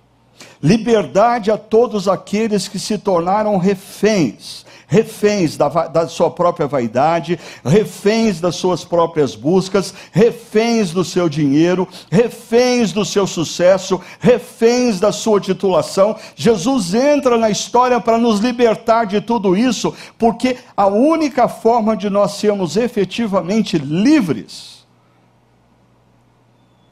Liberdade 0.62 1.50
a 1.50 1.58
todos 1.58 2.08
aqueles 2.08 2.66
que 2.66 2.78
se 2.78 2.98
tornaram 2.98 3.56
reféns 3.58 4.64
reféns 4.90 5.56
da, 5.56 5.68
da 5.68 6.08
sua 6.08 6.28
própria 6.28 6.66
vaidade, 6.66 7.38
reféns 7.64 8.40
das 8.40 8.56
suas 8.56 8.84
próprias 8.84 9.36
buscas, 9.36 9.94
reféns 10.10 10.90
do 10.90 11.04
seu 11.04 11.28
dinheiro, 11.28 11.86
reféns 12.10 12.92
do 12.92 13.04
seu 13.04 13.24
sucesso, 13.24 14.00
reféns 14.18 14.98
da 14.98 15.12
sua 15.12 15.40
titulação. 15.40 16.16
Jesus 16.34 16.92
entra 16.92 17.38
na 17.38 17.48
história 17.48 18.00
para 18.00 18.18
nos 18.18 18.40
libertar 18.40 19.06
de 19.06 19.20
tudo 19.20 19.56
isso, 19.56 19.94
porque 20.18 20.58
a 20.76 20.88
única 20.88 21.46
forma 21.46 21.96
de 21.96 22.10
nós 22.10 22.32
sermos 22.32 22.76
efetivamente 22.76 23.78
livres 23.78 24.84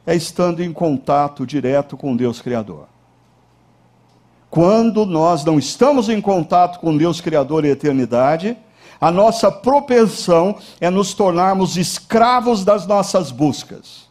é 0.07 0.15
estando 0.15 0.63
em 0.63 0.71
contato 0.71 1.45
direto 1.45 1.97
com 1.97 2.15
Deus 2.15 2.41
Criador. 2.41 2.87
Quando 4.49 5.05
nós 5.05 5.45
não 5.45 5.59
estamos 5.59 6.09
em 6.09 6.19
contato 6.19 6.79
com 6.79 6.97
Deus 6.97 7.21
Criador 7.21 7.65
e 7.65 7.69
eternidade, 7.69 8.57
a 8.99 9.11
nossa 9.11 9.51
propensão 9.51 10.57
é 10.81 10.89
nos 10.89 11.13
tornarmos 11.13 11.77
escravos 11.77 12.65
das 12.65 12.85
nossas 12.85 13.31
buscas. 13.31 14.09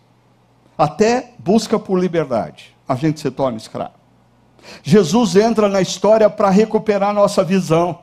Até 0.76 1.32
busca 1.38 1.78
por 1.78 1.98
liberdade, 1.98 2.74
a 2.88 2.94
gente 2.94 3.20
se 3.20 3.30
torna 3.30 3.58
escravo. 3.58 3.98
Jesus 4.82 5.34
entra 5.34 5.68
na 5.68 5.80
história 5.80 6.30
para 6.30 6.50
recuperar 6.50 7.12
nossa 7.12 7.42
visão, 7.42 7.98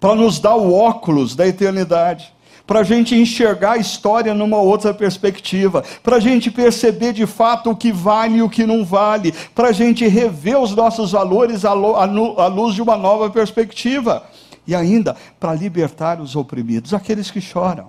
para 0.00 0.14
nos 0.14 0.38
dar 0.38 0.56
o 0.56 0.72
óculos 0.72 1.36
da 1.36 1.46
eternidade 1.46 2.32
para 2.70 2.78
a 2.78 2.84
gente 2.84 3.16
enxergar 3.16 3.72
a 3.72 3.78
história 3.78 4.32
numa 4.32 4.58
outra 4.58 4.94
perspectiva, 4.94 5.82
para 6.04 6.18
a 6.18 6.20
gente 6.20 6.52
perceber 6.52 7.12
de 7.12 7.26
fato 7.26 7.68
o 7.68 7.74
que 7.74 7.90
vale 7.90 8.36
e 8.36 8.42
o 8.42 8.48
que 8.48 8.64
não 8.64 8.84
vale, 8.84 9.32
para 9.56 9.70
a 9.70 9.72
gente 9.72 10.06
rever 10.06 10.56
os 10.56 10.72
nossos 10.76 11.10
valores 11.10 11.64
à 11.64 11.72
luz 11.72 12.76
de 12.76 12.80
uma 12.80 12.96
nova 12.96 13.28
perspectiva. 13.28 14.24
E 14.68 14.72
ainda 14.72 15.16
para 15.40 15.52
libertar 15.52 16.20
os 16.20 16.36
oprimidos, 16.36 16.94
aqueles 16.94 17.28
que 17.28 17.40
choram, 17.40 17.88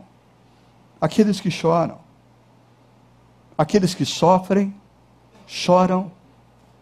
aqueles 1.00 1.40
que 1.40 1.52
choram, 1.52 2.00
aqueles 3.56 3.94
que 3.94 4.04
sofrem, 4.04 4.74
choram 5.46 6.12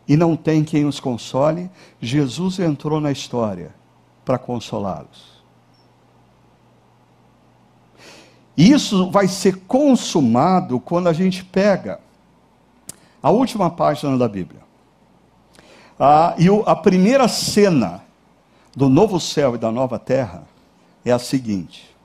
e 0.07 0.15
não 0.15 0.37
tem 0.37 0.63
quem 0.63 0.85
os 0.85 1.01
console. 1.01 1.69
Jesus 1.99 2.59
entrou 2.59 3.01
na 3.01 3.11
história 3.11 3.75
para 4.23 4.37
consolá-los. 4.37 5.38
Isso 8.59 9.09
vai 9.09 9.25
ser 9.29 9.55
consumado 9.59 10.81
quando 10.81 11.07
a 11.07 11.13
gente 11.13 11.45
pega 11.45 12.01
a 13.23 13.31
última 13.31 13.69
página 13.69 14.17
da 14.17 14.27
Bíblia. 14.27 14.59
Ah, 15.97 16.35
e 16.37 16.49
o, 16.49 16.63
a 16.65 16.75
primeira 16.75 17.29
cena 17.29 18.03
do 18.75 18.89
novo 18.89 19.17
céu 19.17 19.55
e 19.55 19.57
da 19.57 19.71
nova 19.71 19.97
terra 19.97 20.43
é 21.05 21.11
a 21.11 21.17
seguinte: 21.17 21.95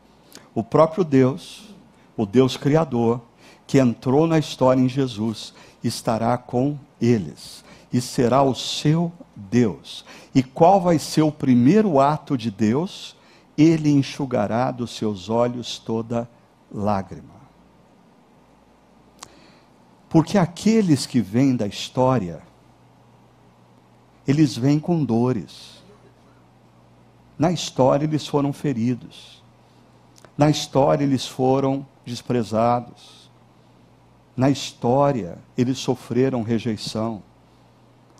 o 0.54 0.62
próprio 0.62 1.02
Deus, 1.02 1.74
o 2.16 2.24
Deus 2.24 2.56
Criador, 2.56 3.20
que 3.66 3.80
entrou 3.80 4.24
na 4.24 4.38
história 4.38 4.80
em 4.80 4.88
Jesus, 4.88 5.52
estará 5.82 6.38
com 6.38 6.78
eles 7.00 7.64
e 7.92 8.00
será 8.00 8.44
o 8.44 8.54
seu 8.54 9.10
Deus. 9.34 10.04
E 10.32 10.40
qual 10.40 10.80
vai 10.80 11.00
ser 11.00 11.22
o 11.22 11.32
primeiro 11.32 11.98
ato 11.98 12.38
de 12.38 12.48
Deus? 12.48 13.16
Ele 13.58 13.90
enxugará 13.90 14.70
dos 14.70 14.96
seus 14.96 15.28
olhos 15.28 15.80
toda 15.80 16.22
a 16.22 16.43
lágrima. 16.74 17.34
Porque 20.08 20.36
aqueles 20.36 21.06
que 21.06 21.20
vêm 21.20 21.56
da 21.56 21.66
história, 21.66 22.42
eles 24.26 24.56
vêm 24.56 24.80
com 24.80 25.04
dores. 25.04 25.82
Na 27.38 27.52
história 27.52 28.04
eles 28.04 28.26
foram 28.26 28.52
feridos. 28.52 29.42
Na 30.36 30.50
história 30.50 31.04
eles 31.04 31.26
foram 31.26 31.86
desprezados. 32.04 33.30
Na 34.36 34.50
história 34.50 35.38
eles 35.56 35.78
sofreram 35.78 36.42
rejeição. 36.42 37.22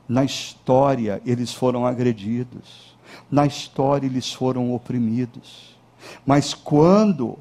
Na 0.08 0.24
história 0.24 1.20
eles 1.24 1.52
foram 1.52 1.86
agredidos. 1.86 2.96
Na 3.30 3.46
história 3.46 4.06
eles 4.06 4.32
foram 4.32 4.74
oprimidos. 4.74 5.76
Mas 6.26 6.54
quando 6.54 7.38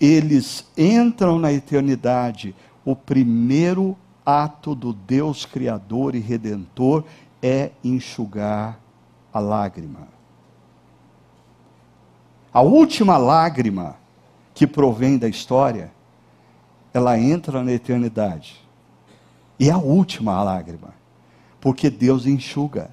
eles 0.00 0.66
entram 0.76 1.38
na 1.38 1.52
eternidade, 1.52 2.54
o 2.84 2.94
primeiro 2.94 3.96
ato 4.24 4.74
do 4.74 4.92
Deus 4.92 5.44
Criador 5.44 6.14
e 6.14 6.18
Redentor 6.18 7.04
é 7.42 7.70
enxugar 7.82 8.78
a 9.32 9.38
lágrima. 9.38 10.08
A 12.52 12.60
última 12.60 13.16
lágrima 13.16 13.96
que 14.54 14.66
provém 14.66 15.18
da 15.18 15.28
história, 15.28 15.92
ela 16.92 17.18
entra 17.18 17.62
na 17.62 17.72
eternidade. 17.72 18.56
E 19.60 19.68
é 19.68 19.72
a 19.72 19.78
última 19.78 20.42
lágrima, 20.42 20.94
porque 21.60 21.90
Deus 21.90 22.26
enxuga. 22.26 22.90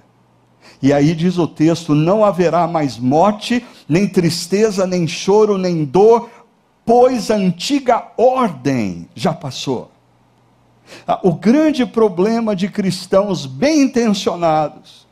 E 0.82 0.92
aí 0.92 1.16
diz 1.16 1.38
o 1.38 1.48
texto: 1.48 1.96
não 1.96 2.24
haverá 2.26 2.68
mais 2.68 2.98
morte, 2.98 3.66
nem 3.88 4.08
tristeza, 4.08 4.86
nem 4.86 5.08
choro, 5.08 5.58
nem 5.58 5.86
dor, 5.86 6.30
pois 6.86 7.32
a 7.32 7.36
antiga 7.36 8.12
ordem 8.18 9.08
já 9.16 9.34
passou. 9.34 9.92
Ah, 11.08 11.20
o 11.24 11.34
grande 11.34 11.86
problema 11.86 12.56
de 12.56 12.68
cristãos 12.68 13.46
bem 13.46 13.84
intencionados, 13.84 15.08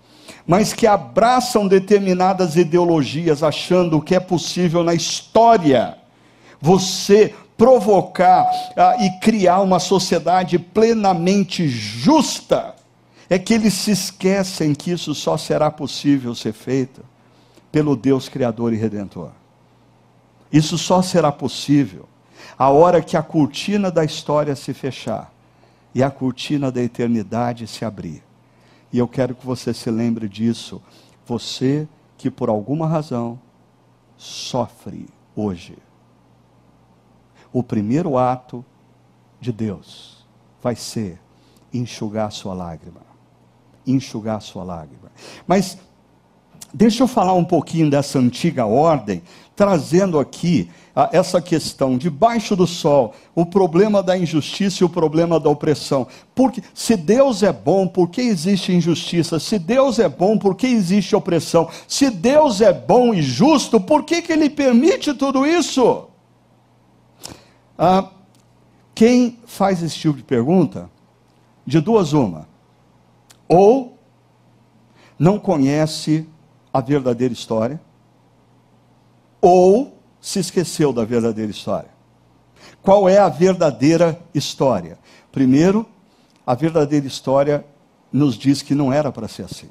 mas 0.46 0.74
que 0.74 0.86
abraçam 0.86 1.68
determinadas 1.68 2.56
ideologias 2.56 3.42
achando 3.42 4.02
que 4.02 4.16
é 4.16 4.20
possível 4.20 4.84
na 4.84 4.94
história 4.94 5.98
você 6.60 7.34
provocar 7.58 8.50
ah, 8.76 8.98
e 9.00 9.20
criar 9.20 9.62
uma 9.62 9.80
sociedade 9.80 10.60
plenamente 10.60 11.68
justa, 11.68 12.76
é 13.30 13.40
que 13.40 13.54
eles 13.54 13.74
se 13.74 13.92
esquecem 13.92 14.76
que 14.76 14.92
isso 14.92 15.16
só 15.16 15.38
será 15.38 15.72
possível 15.72 16.36
ser 16.36 16.54
feito 16.54 17.02
pelo 17.72 17.96
Deus 17.96 18.28
Criador 18.28 18.74
e 18.74 18.78
Redentor. 18.78 19.30
Isso 20.52 20.78
só 20.78 21.02
será 21.02 21.32
possível 21.32 22.08
a 22.58 22.70
hora 22.70 23.02
que 23.02 23.16
a 23.16 23.24
cortina 23.24 23.90
da 23.90 24.04
história 24.04 24.56
se 24.56 24.74
fechar 24.74 25.34
e 25.96 26.04
a 26.04 26.12
cortina 26.12 26.72
da 26.72 26.82
eternidade 26.82 27.68
se 27.68 27.84
abrir. 27.86 28.24
E 28.92 28.98
eu 28.98 29.08
quero 29.08 29.34
que 29.36 29.46
você 29.46 29.74
se 29.74 29.90
lembre 29.90 30.28
disso. 30.28 30.82
Você 31.26 31.88
que 32.18 32.30
por 32.30 32.50
alguma 32.50 32.88
razão 32.88 33.40
sofre 34.18 35.08
hoje. 35.36 35.78
O 37.52 37.64
primeiro 37.64 38.18
ato 38.18 38.64
de 39.40 39.52
Deus 39.52 40.26
vai 40.62 40.76
ser 40.76 41.20
enxugar 41.74 42.32
sua 42.32 42.54
lágrima. 42.54 43.02
enxugar 43.88 44.40
sua 44.42 44.64
lágrima. 44.64 45.12
Mas 45.48 45.78
deixa 46.74 47.04
eu 47.04 47.08
falar 47.08 47.34
um 47.34 47.44
pouquinho 47.44 47.90
dessa 47.90 48.20
antiga 48.20 48.66
ordem, 48.66 49.22
trazendo 49.56 50.20
aqui 50.20 50.70
ah, 50.96 51.10
essa 51.12 51.42
questão 51.42 51.98
debaixo 51.98 52.56
do 52.56 52.68
sol, 52.68 53.14
o 53.34 53.46
problema 53.46 54.04
da 54.04 54.18
injustiça 54.18 54.84
e 54.84 54.86
o 54.86 54.90
problema 54.90 55.40
da 55.40 55.50
opressão. 55.50 56.08
Porque 56.36 56.62
se 56.74 56.96
Deus 56.96 57.44
é 57.44 57.52
bom, 57.52 57.88
por 57.88 58.10
que 58.10 58.22
existe 58.22 58.74
injustiça? 58.74 59.40
Se 59.40 59.58
Deus 59.58 60.00
é 60.00 60.10
bom, 60.10 60.38
por 60.38 60.56
que 60.56 60.68
existe 60.68 61.16
opressão? 61.16 61.70
Se 61.88 62.10
Deus 62.10 62.62
é 62.62 62.74
bom 62.74 63.14
e 63.14 63.22
justo, 63.22 63.80
por 63.80 64.04
que, 64.04 64.22
que 64.22 64.34
Ele 64.34 64.50
permite 64.50 65.14
tudo 65.14 65.46
isso? 65.46 66.08
Ah, 67.78 68.10
quem 68.94 69.40
faz 69.46 69.82
esse 69.82 69.96
tipo 69.96 70.18
de 70.18 70.24
pergunta, 70.24 70.90
de 71.66 71.80
duas 71.80 72.14
uma, 72.14 72.48
ou 73.48 73.98
não 75.18 75.40
conhece 75.40 76.28
a 76.74 76.82
verdadeira 76.82 77.34
história, 77.34 77.80
ou 79.42 79.98
se 80.20 80.40
esqueceu 80.40 80.94
da 80.94 81.04
verdadeira 81.04 81.52
história. 81.52 81.90
Qual 82.82 83.10
é 83.10 83.18
a 83.18 83.30
verdadeira 83.30 84.20
história? 84.34 84.98
Primeiro, 85.32 85.86
a 86.46 86.54
verdadeira 86.56 87.08
história 87.08 87.66
nos 88.12 88.36
diz 88.38 88.62
que 88.62 88.76
não 88.76 88.92
era 88.92 89.12
para 89.12 89.28
ser 89.28 89.44
assim. 89.44 89.70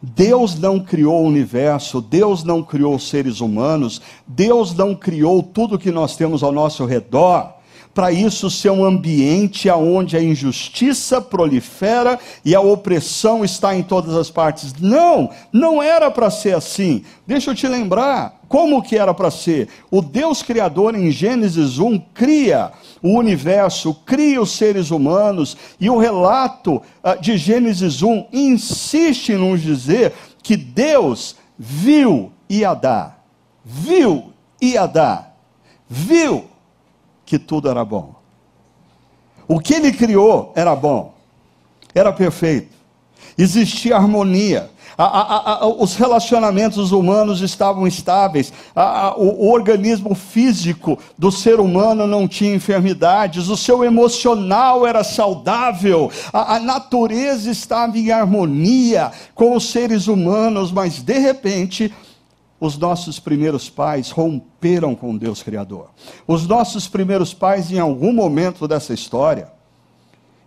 Deus 0.00 0.58
não 0.58 0.78
criou 0.78 1.22
o 1.22 1.26
universo, 1.26 2.00
Deus 2.00 2.44
não 2.44 2.62
criou 2.62 2.94
os 2.94 3.08
seres 3.08 3.40
humanos, 3.40 4.00
Deus 4.26 4.72
não 4.74 4.94
criou 4.94 5.42
tudo 5.42 5.78
que 5.78 5.90
nós 5.90 6.16
temos 6.16 6.42
ao 6.42 6.52
nosso 6.52 6.84
redor 6.84 7.57
para 7.94 8.12
isso 8.12 8.50
ser 8.50 8.70
um 8.70 8.84
ambiente 8.84 9.68
onde 9.70 10.16
a 10.16 10.22
injustiça 10.22 11.20
prolifera 11.20 12.18
e 12.44 12.54
a 12.54 12.60
opressão 12.60 13.44
está 13.44 13.74
em 13.74 13.82
todas 13.82 14.14
as 14.14 14.30
partes. 14.30 14.72
Não, 14.80 15.30
não 15.52 15.82
era 15.82 16.10
para 16.10 16.30
ser 16.30 16.54
assim. 16.54 17.04
Deixa 17.26 17.50
eu 17.50 17.54
te 17.54 17.66
lembrar 17.66 18.40
como 18.48 18.82
que 18.82 18.96
era 18.96 19.12
para 19.12 19.30
ser. 19.30 19.68
O 19.90 20.00
Deus 20.00 20.42
criador 20.42 20.94
em 20.94 21.10
Gênesis 21.10 21.78
1 21.78 21.98
cria 22.14 22.72
o 23.02 23.18
universo, 23.18 23.94
cria 24.06 24.40
os 24.40 24.52
seres 24.52 24.90
humanos, 24.90 25.56
e 25.78 25.90
o 25.90 25.98
relato 25.98 26.76
uh, 26.76 27.20
de 27.20 27.36
Gênesis 27.36 28.02
1 28.02 28.26
insiste 28.32 29.32
em 29.32 29.36
nos 29.36 29.60
dizer 29.60 30.12
que 30.42 30.56
Deus 30.56 31.36
viu 31.58 32.32
e 32.48 32.60
ia 32.60 32.74
dar. 32.74 33.22
Viu 33.64 34.32
e 34.60 34.72
ia 34.72 34.86
dar. 34.86 35.36
Viu 35.88 36.47
que 37.28 37.38
tudo 37.38 37.68
era 37.68 37.84
bom. 37.84 38.14
O 39.46 39.60
que 39.60 39.74
ele 39.74 39.92
criou 39.92 40.50
era 40.56 40.74
bom, 40.74 41.12
era 41.94 42.10
perfeito, 42.10 42.74
existia 43.36 43.96
harmonia. 43.96 44.70
A, 44.96 45.04
a, 45.04 45.52
a, 45.52 45.66
os 45.66 45.94
relacionamentos 45.94 46.90
humanos 46.90 47.40
estavam 47.40 47.86
estáveis, 47.86 48.52
o, 49.16 49.46
o 49.46 49.52
organismo 49.52 50.12
físico 50.14 50.98
do 51.16 51.30
ser 51.30 51.60
humano 51.60 52.04
não 52.04 52.26
tinha 52.26 52.54
enfermidades, 52.54 53.48
o 53.48 53.56
seu 53.56 53.84
emocional 53.84 54.84
era 54.84 55.04
saudável, 55.04 56.10
a 56.32 56.58
natureza 56.58 57.48
estava 57.50 57.96
em 57.96 58.10
harmonia 58.10 59.12
com 59.34 59.54
os 59.54 59.70
seres 59.70 60.08
humanos, 60.08 60.72
mas 60.72 61.00
de 61.00 61.18
repente 61.18 61.92
os 62.60 62.76
nossos 62.76 63.20
primeiros 63.20 63.70
pais 63.70 64.10
romperam 64.10 64.94
com 64.94 65.16
Deus 65.16 65.42
Criador. 65.42 65.90
Os 66.26 66.46
nossos 66.46 66.88
primeiros 66.88 67.32
pais, 67.32 67.70
em 67.70 67.78
algum 67.78 68.12
momento 68.12 68.66
dessa 68.66 68.92
história, 68.92 69.48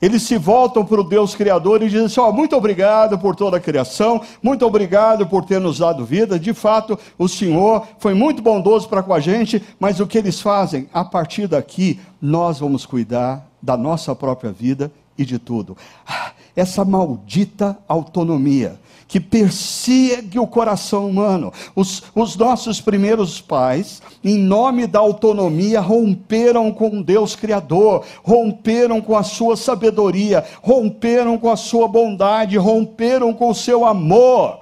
eles 0.02 0.24
se 0.24 0.36
voltam 0.36 0.84
para 0.84 1.00
o 1.00 1.04
Deus 1.04 1.36
Criador 1.36 1.84
e 1.84 1.88
dizem 1.88 2.08
assim: 2.08 2.20
oh, 2.20 2.32
muito 2.32 2.56
obrigado 2.56 3.20
por 3.20 3.36
toda 3.36 3.58
a 3.58 3.62
criação, 3.62 4.22
muito 4.42 4.66
obrigado 4.66 5.28
por 5.28 5.46
ter 5.46 5.60
nos 5.60 5.78
dado 5.78 6.04
vida. 6.04 6.40
De 6.40 6.54
fato, 6.54 6.98
o 7.18 7.28
Senhor 7.28 7.88
foi 8.00 8.14
muito 8.14 8.42
bondoso 8.42 8.90
para 8.90 9.04
com 9.04 9.14
a 9.14 9.20
gente, 9.20 9.62
mas 9.80 10.00
o 10.00 10.08
que 10.08 10.18
eles 10.18 10.42
fazem? 10.42 10.90
A 10.92 11.06
partir 11.06 11.48
daqui, 11.48 12.00
nós 12.20 12.60
vamos 12.60 12.86
cuidar 12.86 13.48
da 13.62 13.78
nossa 13.78 14.16
própria 14.16 14.52
vida 14.52 14.92
e 15.16 15.24
de 15.24 15.38
tudo. 15.38 15.78
Ah, 16.06 16.32
essa 16.56 16.84
maldita 16.84 17.78
autonomia 17.88 18.80
que 19.12 19.20
persegue 19.20 20.40
o 20.40 20.48
coração 20.48 21.10
humano. 21.10 21.52
Os, 21.76 22.02
os 22.16 22.38
nossos 22.38 22.80
primeiros 22.80 23.42
pais, 23.42 24.02
em 24.24 24.38
nome 24.38 24.88
da 24.88 25.00
autonomia, 25.00 25.82
romperam 25.82 26.72
com 26.72 27.02
Deus 27.02 27.36
Criador, 27.36 28.06
romperam 28.24 29.02
com 29.02 29.18
a 29.18 29.22
sua 29.22 29.58
sabedoria, 29.58 30.46
romperam 30.64 31.38
com 31.38 31.52
a 31.52 31.58
sua 31.58 31.90
bondade, 31.90 32.58
romperam 32.58 33.34
com 33.34 33.50
o 33.50 33.54
seu 33.54 33.84
amor. 33.84 34.62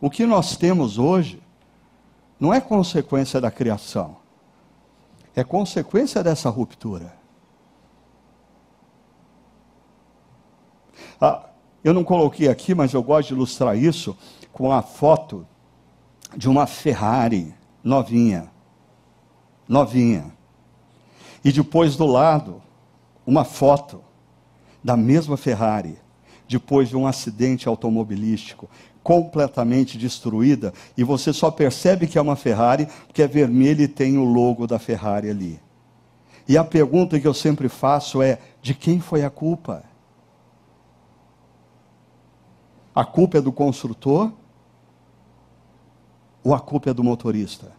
O 0.00 0.10
que 0.10 0.26
nós 0.26 0.56
temos 0.56 0.98
hoje 0.98 1.40
não 2.40 2.52
é 2.52 2.60
consequência 2.60 3.40
da 3.40 3.52
criação, 3.52 4.16
é 5.36 5.44
consequência 5.44 6.24
dessa 6.24 6.50
ruptura. 6.50 7.14
Ah, 11.20 11.53
eu 11.84 11.92
não 11.92 12.02
coloquei 12.02 12.48
aqui, 12.48 12.74
mas 12.74 12.94
eu 12.94 13.02
gosto 13.02 13.28
de 13.28 13.34
ilustrar 13.34 13.76
isso 13.76 14.16
com 14.50 14.72
a 14.72 14.80
foto 14.80 15.46
de 16.34 16.48
uma 16.48 16.66
Ferrari 16.66 17.54
novinha. 17.82 18.50
Novinha. 19.68 20.32
E 21.44 21.52
depois 21.52 21.94
do 21.94 22.06
lado, 22.06 22.62
uma 23.26 23.44
foto 23.44 24.02
da 24.82 24.96
mesma 24.96 25.36
Ferrari, 25.36 25.98
depois 26.48 26.88
de 26.88 26.96
um 26.96 27.06
acidente 27.06 27.68
automobilístico, 27.68 28.68
completamente 29.02 29.98
destruída, 29.98 30.72
e 30.96 31.04
você 31.04 31.32
só 31.32 31.50
percebe 31.50 32.06
que 32.06 32.16
é 32.16 32.22
uma 32.22 32.36
Ferrari 32.36 32.88
porque 33.06 33.22
é 33.22 33.28
vermelha 33.28 33.82
e 33.82 33.88
tem 33.88 34.16
o 34.16 34.24
logo 34.24 34.66
da 34.66 34.78
Ferrari 34.78 35.28
ali. 35.28 35.60
E 36.48 36.56
a 36.56 36.64
pergunta 36.64 37.20
que 37.20 37.26
eu 37.26 37.34
sempre 37.34 37.68
faço 37.68 38.22
é: 38.22 38.38
de 38.62 38.74
quem 38.74 39.00
foi 39.00 39.22
a 39.22 39.30
culpa? 39.30 39.84
A 42.94 43.04
culpa 43.04 43.38
é 43.38 43.40
do 43.40 43.50
construtor 43.50 44.32
ou 46.42 46.54
a 46.54 46.60
culpa 46.60 46.90
é 46.90 46.94
do 46.94 47.02
motorista? 47.02 47.72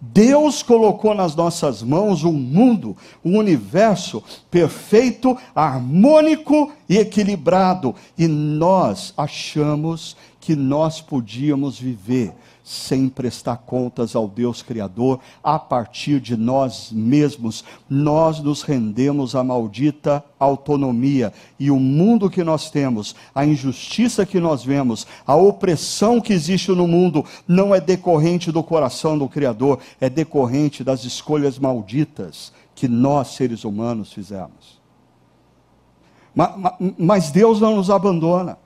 Deus 0.00 0.62
colocou 0.62 1.14
nas 1.14 1.34
nossas 1.34 1.82
mãos 1.82 2.22
um 2.22 2.32
mundo, 2.32 2.96
um 3.24 3.38
universo 3.38 4.22
perfeito, 4.50 5.36
harmônico 5.54 6.70
e 6.88 6.98
equilibrado, 6.98 7.94
e 8.16 8.28
nós 8.28 9.12
achamos 9.16 10.16
que 10.46 10.54
nós 10.54 11.00
podíamos 11.00 11.76
viver 11.76 12.32
sem 12.62 13.08
prestar 13.08 13.56
contas 13.56 14.14
ao 14.14 14.28
Deus 14.28 14.62
Criador, 14.62 15.18
a 15.42 15.58
partir 15.58 16.20
de 16.20 16.36
nós 16.36 16.92
mesmos, 16.92 17.64
nós 17.90 18.38
nos 18.38 18.62
rendemos 18.62 19.34
à 19.34 19.42
maldita 19.42 20.24
autonomia. 20.38 21.32
E 21.58 21.68
o 21.68 21.80
mundo 21.80 22.30
que 22.30 22.44
nós 22.44 22.70
temos, 22.70 23.16
a 23.34 23.44
injustiça 23.44 24.24
que 24.24 24.38
nós 24.38 24.62
vemos, 24.62 25.04
a 25.26 25.34
opressão 25.34 26.20
que 26.20 26.32
existe 26.32 26.70
no 26.70 26.86
mundo, 26.86 27.24
não 27.48 27.74
é 27.74 27.80
decorrente 27.80 28.52
do 28.52 28.62
coração 28.62 29.18
do 29.18 29.28
Criador, 29.28 29.80
é 30.00 30.08
decorrente 30.08 30.84
das 30.84 31.02
escolhas 31.02 31.58
malditas 31.58 32.52
que 32.72 32.86
nós, 32.86 33.34
seres 33.34 33.64
humanos, 33.64 34.12
fizemos. 34.12 34.80
Mas 36.96 37.32
Deus 37.32 37.60
não 37.60 37.74
nos 37.74 37.90
abandona. 37.90 38.56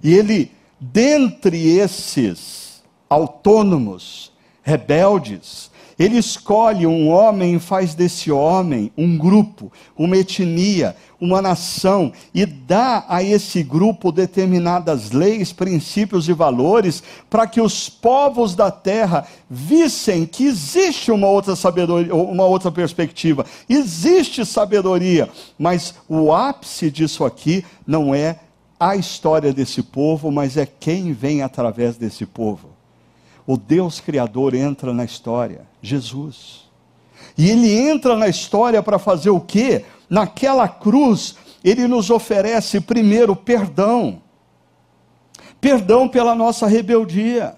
E 0.00 0.12
Ele, 0.12 0.52
dentre 0.92 1.78
esses 1.78 2.82
autônomos, 3.08 4.32
rebeldes. 4.62 5.72
Ele 5.96 6.18
escolhe 6.18 6.88
um 6.88 7.08
homem 7.08 7.54
e 7.54 7.60
faz 7.60 7.94
desse 7.94 8.30
homem 8.32 8.90
um 8.98 9.16
grupo, 9.16 9.70
uma 9.96 10.16
etnia, 10.16 10.96
uma 11.20 11.40
nação, 11.40 12.12
e 12.34 12.44
dá 12.44 13.04
a 13.08 13.22
esse 13.22 13.62
grupo 13.62 14.10
determinadas 14.10 15.12
leis, 15.12 15.52
princípios 15.52 16.28
e 16.28 16.32
valores, 16.32 17.00
para 17.30 17.46
que 17.46 17.60
os 17.60 17.88
povos 17.88 18.56
da 18.56 18.72
terra 18.72 19.24
vissem 19.48 20.26
que 20.26 20.46
existe 20.46 21.12
uma 21.12 21.28
outra 21.28 21.54
sabedoria, 21.54 22.12
uma 22.12 22.44
outra 22.44 22.72
perspectiva. 22.72 23.46
Existe 23.68 24.44
sabedoria, 24.44 25.28
mas 25.56 25.94
o 26.08 26.32
ápice 26.32 26.90
disso 26.90 27.24
aqui 27.24 27.64
não 27.86 28.12
é 28.12 28.40
a 28.90 28.96
história 28.96 29.52
desse 29.52 29.82
povo, 29.82 30.30
mas 30.30 30.56
é 30.56 30.66
quem 30.66 31.12
vem 31.12 31.42
através 31.42 31.96
desse 31.96 32.26
povo 32.26 32.74
o 33.46 33.56
Deus 33.56 34.00
Criador 34.00 34.54
entra 34.54 34.92
na 34.92 35.04
história, 35.04 35.66
Jesus. 35.82 36.64
E 37.36 37.50
ele 37.50 37.72
entra 37.72 38.16
na 38.16 38.28
história 38.28 38.82
para 38.82 38.98
fazer 38.98 39.30
o 39.30 39.40
quê? 39.40 39.84
Naquela 40.08 40.66
cruz, 40.66 41.36
ele 41.62 41.86
nos 41.86 42.10
oferece 42.10 42.80
primeiro 42.80 43.36
perdão. 43.36 44.22
Perdão 45.60 46.08
pela 46.08 46.34
nossa 46.34 46.66
rebeldia. 46.66 47.56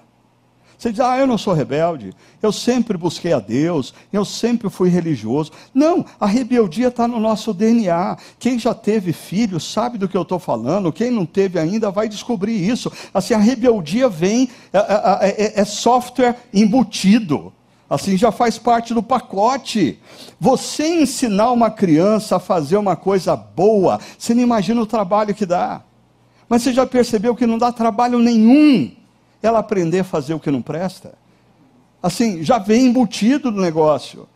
Você 0.79 0.91
diz, 0.91 1.01
ah, 1.01 1.19
eu 1.19 1.27
não 1.27 1.39
sou 1.39 1.55
rebelde, 1.55 2.13
eu 2.43 2.53
sempre 2.53 2.99
busquei 2.99 3.33
a 3.33 3.41
Deus, 3.41 3.95
eu 4.13 4.25
sempre 4.27 4.69
fui 4.69 4.91
religioso. 4.91 5.51
Não, 5.73 6.05
a 6.21 6.27
rebeldia 6.27 6.89
está 6.89 7.09
no 7.09 7.19
nosso 7.19 7.55
DNA. 7.55 8.17
Quem 8.39 8.59
já 8.59 8.75
teve 8.75 9.13
filho 9.13 9.59
sabe 9.59 9.97
do 9.97 10.07
que 10.07 10.17
eu 10.17 10.23
estou 10.23 10.39
falando, 10.39 10.93
quem 10.93 11.11
não 11.11 11.25
teve 11.25 11.59
ainda 11.59 11.91
vai 11.91 12.09
descobrir 12.09 12.69
isso. 12.69 12.93
Assim, 13.15 13.33
a 13.33 13.39
rebeldia 13.39 14.09
vem, 14.09 14.51
é, 14.71 14.79
é, 14.79 15.45
é, 15.45 15.61
é 15.61 15.65
software 15.65 16.37
embutido. 16.53 17.53
Assim 17.89 18.17
já 18.17 18.31
faz 18.31 18.59
parte 18.59 18.93
do 18.93 19.03
pacote. 19.03 19.99
Você 20.39 21.01
ensinar 21.01 21.53
uma 21.53 21.71
criança 21.71 22.37
a 22.37 22.41
fazer 22.41 22.77
uma 22.77 22.97
coisa 22.97 23.35
boa, 23.35 23.99
você 24.19 24.35
não 24.35 24.43
imagina 24.43 24.81
o 24.83 24.87
trabalho 24.87 25.35
que 25.35 25.47
dá. 25.47 25.83
Mas 26.49 26.63
você 26.63 26.73
já 26.73 26.85
percebeu 26.85 27.35
que 27.35 27.47
não 27.47 27.57
dá 27.57 27.73
trabalho 27.73 28.19
nenhum 28.19 28.91
ela 29.47 29.61
aprender 29.61 30.01
a 30.01 30.05
fazer 30.05 30.35
o 30.35 30.41
que 30.41 30.51
não 30.51 30.63
presta. 30.63 31.15
Assim, 32.03 32.43
já 32.43 32.59
vem 32.59 32.87
embutido 32.87 33.51
no 33.51 33.61
negócio. 33.61 34.29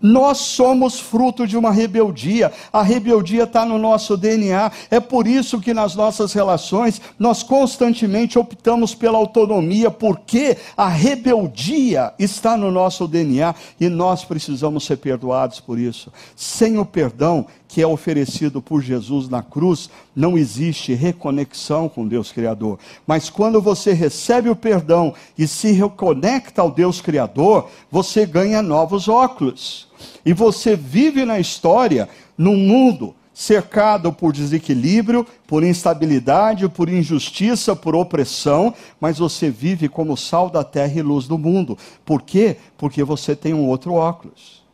Nós 0.00 0.38
somos 0.38 1.00
fruto 1.00 1.46
de 1.46 1.56
uma 1.56 1.72
rebeldia. 1.72 2.52
A 2.72 2.82
rebeldia 2.82 3.44
está 3.44 3.64
no 3.64 3.78
nosso 3.78 4.16
DNA. 4.16 4.70
É 4.90 5.00
por 5.00 5.26
isso 5.26 5.60
que 5.60 5.74
nas 5.74 5.94
nossas 5.94 6.32
relações 6.32 7.00
nós 7.18 7.42
constantemente 7.42 8.38
optamos 8.38 8.94
pela 8.94 9.18
autonomia, 9.18 9.90
porque 9.90 10.56
a 10.76 10.88
rebeldia 10.88 12.12
está 12.18 12.56
no 12.56 12.70
nosso 12.70 13.08
DNA 13.08 13.54
e 13.80 13.88
nós 13.88 14.24
precisamos 14.24 14.84
ser 14.84 14.98
perdoados 14.98 15.58
por 15.58 15.78
isso. 15.78 16.12
Sem 16.36 16.78
o 16.78 16.84
perdão 16.84 17.46
que 17.68 17.82
é 17.82 17.86
oferecido 17.86 18.62
por 18.62 18.82
Jesus 18.82 19.28
na 19.28 19.42
cruz, 19.42 19.90
não 20.16 20.38
existe 20.38 20.94
reconexão 20.94 21.86
com 21.88 22.08
Deus 22.08 22.32
Criador. 22.32 22.78
Mas 23.06 23.28
quando 23.28 23.60
você 23.60 23.92
recebe 23.92 24.48
o 24.48 24.56
perdão 24.56 25.14
e 25.36 25.46
se 25.46 25.70
reconecta 25.72 26.62
ao 26.62 26.70
Deus 26.70 27.02
Criador, 27.02 27.68
você 27.90 28.24
ganha 28.24 28.62
novos 28.62 29.06
óculos. 29.06 29.86
E 30.24 30.32
você 30.32 30.74
vive 30.74 31.26
na 31.26 31.38
história 31.38 32.08
num 32.36 32.56
mundo 32.56 33.14
cercado 33.34 34.12
por 34.12 34.32
desequilíbrio, 34.32 35.24
por 35.46 35.62
instabilidade, 35.62 36.68
por 36.68 36.88
injustiça, 36.88 37.76
por 37.76 37.94
opressão, 37.94 38.74
mas 38.98 39.18
você 39.18 39.48
vive 39.48 39.88
como 39.88 40.16
sal 40.16 40.50
da 40.50 40.64
terra 40.64 40.98
e 40.98 41.02
luz 41.02 41.28
do 41.28 41.38
mundo. 41.38 41.78
Por 42.04 42.22
quê? 42.22 42.56
Porque 42.76 43.04
você 43.04 43.36
tem 43.36 43.54
um 43.54 43.68
outro 43.68 43.92
óculos. 43.92 44.64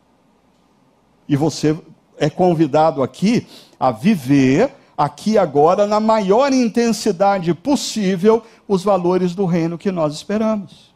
E 1.29 1.37
você 1.37 1.77
é 2.19 2.31
convidado 2.31 3.03
aqui 3.03 3.47
a 3.79 3.91
viver 3.91 4.73
aqui 4.97 5.37
agora 5.37 5.87
na 5.87 5.99
maior 5.99 6.53
intensidade 6.53 7.53
possível 7.53 8.43
os 8.67 8.85
valores 8.85 9.35
do 9.35 9.45
reino 9.45 9.77
que 9.77 9.91
nós 9.91 10.15
esperamos. 10.15 10.95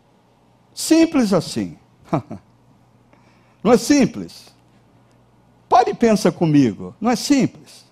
Simples 0.73 1.33
assim. 1.33 1.77
Não 3.63 3.73
é 3.73 3.77
simples? 3.77 4.55
Pare 5.69 5.91
e 5.91 5.95
pensa 5.95 6.33
comigo, 6.33 6.95
não 6.99 7.11
é 7.11 7.17
simples. 7.17 7.85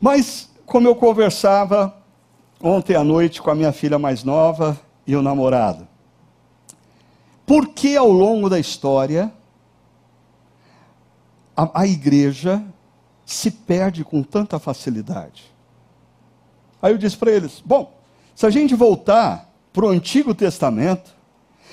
Mas, 0.00 0.50
como 0.66 0.88
eu 0.88 0.96
conversava 0.96 1.94
ontem 2.60 2.96
à 2.96 3.04
noite 3.04 3.40
com 3.40 3.50
a 3.50 3.54
minha 3.54 3.70
filha 3.70 3.98
mais 3.98 4.24
nova 4.24 4.76
e 5.06 5.14
o 5.14 5.22
namorado, 5.22 5.86
por 7.46 7.68
que 7.68 7.96
ao 7.96 8.10
longo 8.10 8.50
da 8.50 8.58
história 8.58 9.32
a, 11.56 11.82
a 11.82 11.86
igreja 11.86 12.62
se 13.24 13.50
perde 13.50 14.04
com 14.04 14.22
tanta 14.22 14.58
facilidade? 14.58 15.44
Aí 16.80 16.92
eu 16.92 16.98
disse 16.98 17.16
para 17.16 17.30
eles: 17.30 17.62
bom, 17.64 17.92
se 18.34 18.46
a 18.46 18.50
gente 18.50 18.74
voltar 18.74 19.50
para 19.72 19.86
o 19.86 19.88
Antigo 19.88 20.34
Testamento, 20.34 21.14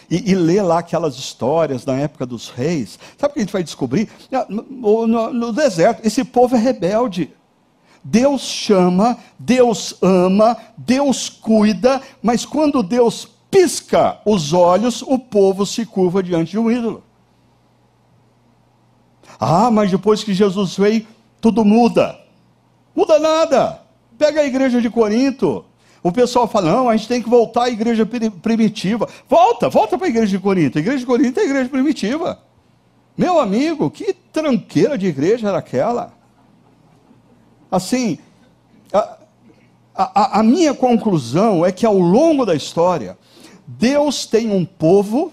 e, 0.10 0.32
e 0.32 0.36
ler 0.36 0.64
lá 0.64 0.80
aquelas 0.80 1.16
histórias 1.16 1.86
da 1.86 1.96
época 1.96 2.26
dos 2.26 2.50
reis, 2.50 2.98
sabe 3.18 3.32
o 3.32 3.34
que 3.34 3.40
a 3.40 3.44
gente 3.44 3.54
vai 3.54 3.64
descobrir? 3.64 4.10
Ah, 4.32 4.46
no, 4.50 5.06
no, 5.06 5.34
no 5.34 5.54
deserto, 5.54 6.06
esse 6.06 6.24
povo 6.24 6.56
é 6.56 6.60
rebelde. 6.60 7.32
Deus 8.04 8.42
chama, 8.42 9.18
Deus 9.38 9.94
ama, 10.02 10.58
Deus 10.78 11.30
cuida, 11.30 12.02
mas 12.24 12.46
quando 12.46 12.82
Deus 12.82 13.28
pisca 13.52 14.20
os 14.26 14.54
olhos, 14.54 15.02
o 15.02 15.20
povo 15.20 15.66
se 15.66 15.86
curva 15.86 16.24
diante 16.24 16.52
de 16.52 16.60
um 16.60 16.72
ídolo. 16.72 17.04
Ah, 19.40 19.72
mas 19.72 19.90
depois 19.90 20.24
que 20.24 20.34
Jesus 20.34 20.76
veio, 20.76 21.08
tudo 21.40 21.64
muda. 21.64 22.20
Muda 22.96 23.18
nada. 23.18 23.82
Pega 24.18 24.42
a 24.42 24.46
igreja 24.46 24.82
de 24.82 24.90
Corinto. 24.90 25.64
O 26.04 26.12
pessoal 26.12 26.48
fala, 26.48 26.72
não, 26.72 26.90
a 26.90 26.96
gente 26.96 27.08
tem 27.08 27.22
que 27.22 27.30
voltar 27.30 27.64
à 27.64 27.70
igreja 27.70 28.06
primitiva. 28.42 29.08
Volta, 29.30 29.70
volta 29.70 29.98
para 29.98 30.08
a 30.08 30.10
igreja 30.10 30.38
de 30.38 30.40
Corinto. 30.40 30.78
A 30.78 30.82
igreja 30.82 31.00
de 31.00 31.06
Corinto 31.06 31.40
é 31.40 31.44
a 31.44 31.46
igreja 31.46 31.70
primitiva. 31.70 32.40
Meu 33.18 33.40
amigo, 33.40 33.90
que 33.90 34.14
tranqueira 34.14 34.98
de 34.98 35.08
igreja 35.08 35.48
era 35.50 35.58
aquela? 35.58 36.14
Assim, 37.70 38.18
a, 38.94 39.18
a, 39.96 40.40
a 40.40 40.44
minha 40.44 40.74
conclusão 40.74 41.66
é 41.66 41.72
que 41.72 41.86
ao 41.86 41.98
longo 41.98 42.46
da 42.46 42.56
história, 42.56 43.18
Deus 43.68 44.26
tem 44.26 44.52
um 44.52 44.66
povo 44.66 45.32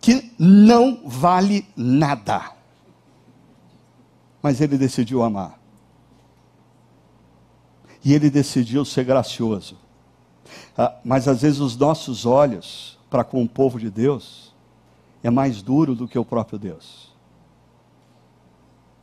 que 0.00 0.32
não 0.38 1.00
vale 1.04 1.66
nada. 1.76 2.57
Mas 4.42 4.60
ele 4.60 4.78
decidiu 4.78 5.22
amar 5.22 5.58
e 8.04 8.14
ele 8.14 8.30
decidiu 8.30 8.84
ser 8.84 9.04
gracioso. 9.04 9.76
Ah, 10.76 10.94
mas 11.04 11.28
às 11.28 11.42
vezes 11.42 11.60
os 11.60 11.76
nossos 11.76 12.24
olhos 12.24 12.98
para 13.10 13.24
com 13.24 13.42
o 13.42 13.48
povo 13.48 13.78
de 13.78 13.90
Deus 13.90 14.54
é 15.22 15.30
mais 15.30 15.62
duro 15.62 15.94
do 15.94 16.06
que 16.06 16.18
o 16.18 16.24
próprio 16.24 16.58
Deus. 16.58 17.14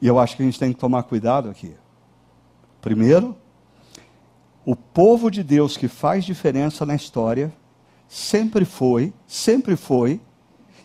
E 0.01 0.07
eu 0.07 0.19
acho 0.19 0.35
que 0.35 0.43
a 0.43 0.45
gente 0.45 0.59
tem 0.59 0.73
que 0.73 0.79
tomar 0.79 1.03
cuidado 1.03 1.49
aqui. 1.49 1.75
Primeiro, 2.81 3.35
o 4.65 4.75
povo 4.75 5.29
de 5.29 5.43
Deus 5.43 5.77
que 5.77 5.87
faz 5.87 6.23
diferença 6.23 6.85
na 6.85 6.95
história 6.95 7.53
sempre 8.07 8.65
foi, 8.65 9.13
sempre 9.27 9.75
foi 9.75 10.21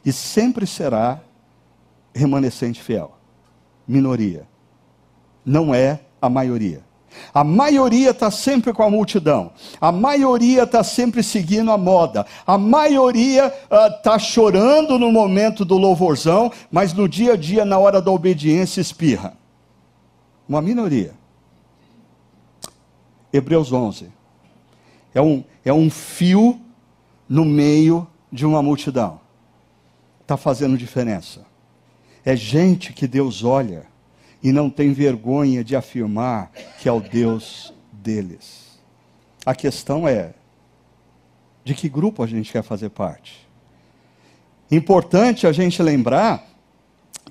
e 0.05 0.13
sempre 0.13 0.67
será 0.67 1.21
remanescente 2.15 2.83
fiel. 2.83 3.20
Minoria. 3.87 4.47
Não 5.45 5.75
é 5.75 6.01
a 6.21 6.29
maioria. 6.29 6.85
A 7.33 7.43
maioria 7.43 8.11
está 8.11 8.31
sempre 8.31 8.73
com 8.73 8.83
a 8.83 8.91
multidão, 8.91 9.53
a 9.81 9.91
maioria 9.91 10.63
está 10.63 10.85
sempre 10.85 11.23
seguindo 11.23 11.71
a 11.73 11.77
moda, 11.77 12.25
a 12.47 12.57
maioria 12.57 13.47
está 13.47 14.13
ah, 14.13 14.17
uh, 14.17 14.21
chorando 14.21 14.99
no 14.99 15.11
momento 15.11 15.65
do 15.65 15.77
louvorzão, 15.77 16.53
mas 16.71 16.93
no 16.93 17.09
dia 17.09 17.33
a 17.33 17.37
dia, 17.37 17.65
na 17.65 17.79
hora 17.79 18.01
da 18.01 18.11
obediência, 18.11 18.81
espirra. 18.81 19.37
Uma 20.49 20.63
minoria. 20.63 21.13
Hebreus 23.33 23.73
11. 23.73 24.11
É 25.15 25.21
um, 25.21 25.45
é 25.65 25.73
um 25.73 25.91
fio 25.91 26.61
no 27.29 27.45
meio 27.45 28.07
de 28.33 28.45
uma 28.45 28.63
multidão. 28.63 29.21
Está 30.23 30.37
fazendo 30.37 30.77
diferença. 30.77 31.50
É 32.25 32.37
gente 32.37 32.93
que 32.93 33.07
Deus 33.07 33.45
olha 33.45 33.87
e 34.43 34.53
não 34.53 34.71
tem 34.71 34.93
vergonha 34.93 35.63
de 35.63 35.77
afirmar 35.77 36.51
que 36.81 36.89
é 36.89 36.93
o 36.93 37.01
Deus 37.01 37.73
deles. 37.93 38.79
A 39.45 39.55
questão 39.55 40.07
é: 40.07 40.33
de 41.65 41.75
que 41.75 41.89
grupo 41.89 42.23
a 42.23 42.27
gente 42.27 42.53
quer 42.53 42.63
fazer 42.63 42.91
parte? 42.91 43.49
Importante 44.71 45.47
a 45.47 45.53
gente 45.53 45.83
lembrar 45.83 46.47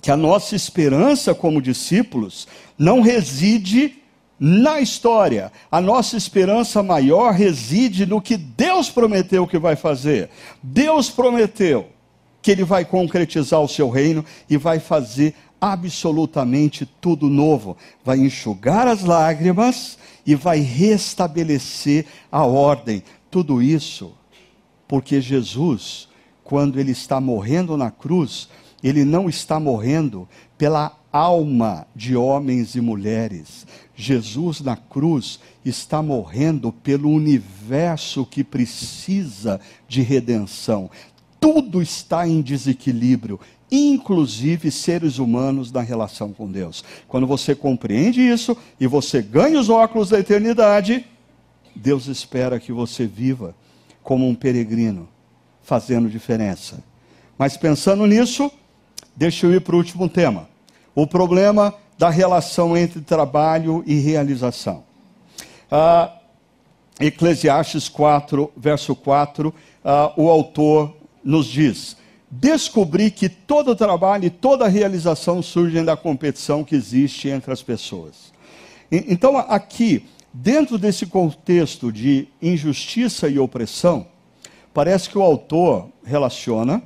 que 0.01 0.11
a 0.11 0.17
nossa 0.17 0.55
esperança 0.55 1.33
como 1.33 1.61
discípulos 1.61 2.47
não 2.77 3.01
reside 3.01 3.99
na 4.39 4.79
história. 4.79 5.51
A 5.71 5.81
nossa 5.81 6.15
esperança 6.15 6.81
maior 6.81 7.33
reside 7.33 8.05
no 8.05 8.21
que 8.21 8.37
Deus 8.37 8.89
prometeu 8.89 9.45
que 9.45 9.57
vai 9.57 9.75
fazer. 9.75 10.29
Deus 10.63 11.09
prometeu 11.09 11.87
que 12.49 12.53
Ele 12.53 12.63
vai 12.63 12.83
concretizar 12.83 13.61
o 13.61 13.67
seu 13.67 13.91
reino 13.91 14.25
e 14.49 14.57
vai 14.57 14.79
fazer 14.79 15.35
absolutamente 15.61 16.83
tudo 16.99 17.29
novo. 17.29 17.77
Vai 18.03 18.17
enxugar 18.17 18.87
as 18.87 19.03
lágrimas 19.03 19.99
e 20.25 20.33
vai 20.33 20.59
restabelecer 20.59 22.07
a 22.31 22.43
ordem. 22.43 23.03
Tudo 23.29 23.61
isso 23.61 24.13
porque 24.87 25.21
Jesus, 25.21 26.07
quando 26.43 26.79
ele 26.79 26.89
está 26.89 27.21
morrendo 27.21 27.77
na 27.77 27.91
cruz, 27.91 28.49
ele 28.83 29.05
não 29.05 29.29
está 29.29 29.59
morrendo 29.59 30.27
pela 30.57 30.97
alma 31.13 31.85
de 31.95 32.15
homens 32.15 32.73
e 32.73 32.81
mulheres. 32.81 33.67
Jesus 33.95 34.59
na 34.59 34.75
cruz 34.75 35.39
está 35.63 36.01
morrendo 36.01 36.71
pelo 36.71 37.11
universo 37.11 38.25
que 38.25 38.43
precisa 38.43 39.61
de 39.87 40.01
redenção. 40.01 40.89
Tudo 41.39 41.81
está 41.81 42.27
em 42.27 42.41
desequilíbrio 42.41 43.39
inclusive 43.71 44.71
seres 44.71 45.19
humanos 45.19 45.71
na 45.71 45.81
relação 45.81 46.33
com 46.33 46.51
Deus. 46.51 46.83
Quando 47.07 47.27
você 47.27 47.53
compreende 47.53 48.21
isso 48.21 48.57
e 48.79 48.87
você 48.87 49.21
ganha 49.21 49.59
os 49.59 49.69
óculos 49.69 50.09
da 50.09 50.19
eternidade, 50.19 51.05
Deus 51.75 52.07
espera 52.07 52.59
que 52.59 52.71
você 52.71 53.05
viva 53.05 53.55
como 54.01 54.27
um 54.27 54.33
peregrino, 54.33 55.07
fazendo 55.61 56.09
diferença. 56.09 56.83
Mas 57.37 57.55
pensando 57.55 58.05
nisso, 58.07 58.51
deixa 59.15 59.45
eu 59.45 59.53
ir 59.53 59.61
para 59.61 59.75
o 59.75 59.77
último 59.77 60.09
tema: 60.09 60.49
o 60.95 61.05
problema 61.05 61.73
da 61.97 62.09
relação 62.09 62.75
entre 62.75 63.01
trabalho 63.01 63.83
e 63.85 63.99
realização. 63.99 64.83
Ah, 65.71 66.15
Eclesiastes 66.99 67.87
4, 67.87 68.51
verso 68.57 68.95
4, 68.95 69.53
ah, 69.85 70.11
o 70.17 70.27
autor 70.29 70.98
nos 71.23 71.45
diz: 71.45 71.97
Descobri 72.29 73.09
que 73.09 73.27
todo 73.27 73.75
trabalho 73.75 74.25
e 74.25 74.29
toda 74.29 74.67
realização 74.67 75.41
surgem 75.41 75.83
da 75.83 75.97
competição 75.97 76.63
que 76.63 76.75
existe 76.75 77.27
entre 77.27 77.51
as 77.51 77.63
pessoas. 77.63 78.31
Então, 78.91 79.37
aqui, 79.37 80.05
dentro 80.33 80.77
desse 80.77 81.05
contexto 81.05 81.91
de 81.91 82.27
injustiça 82.41 83.27
e 83.27 83.39
opressão, 83.39 84.07
parece 84.73 85.09
que 85.09 85.17
o 85.17 85.23
autor 85.23 85.89
relaciona 86.03 86.83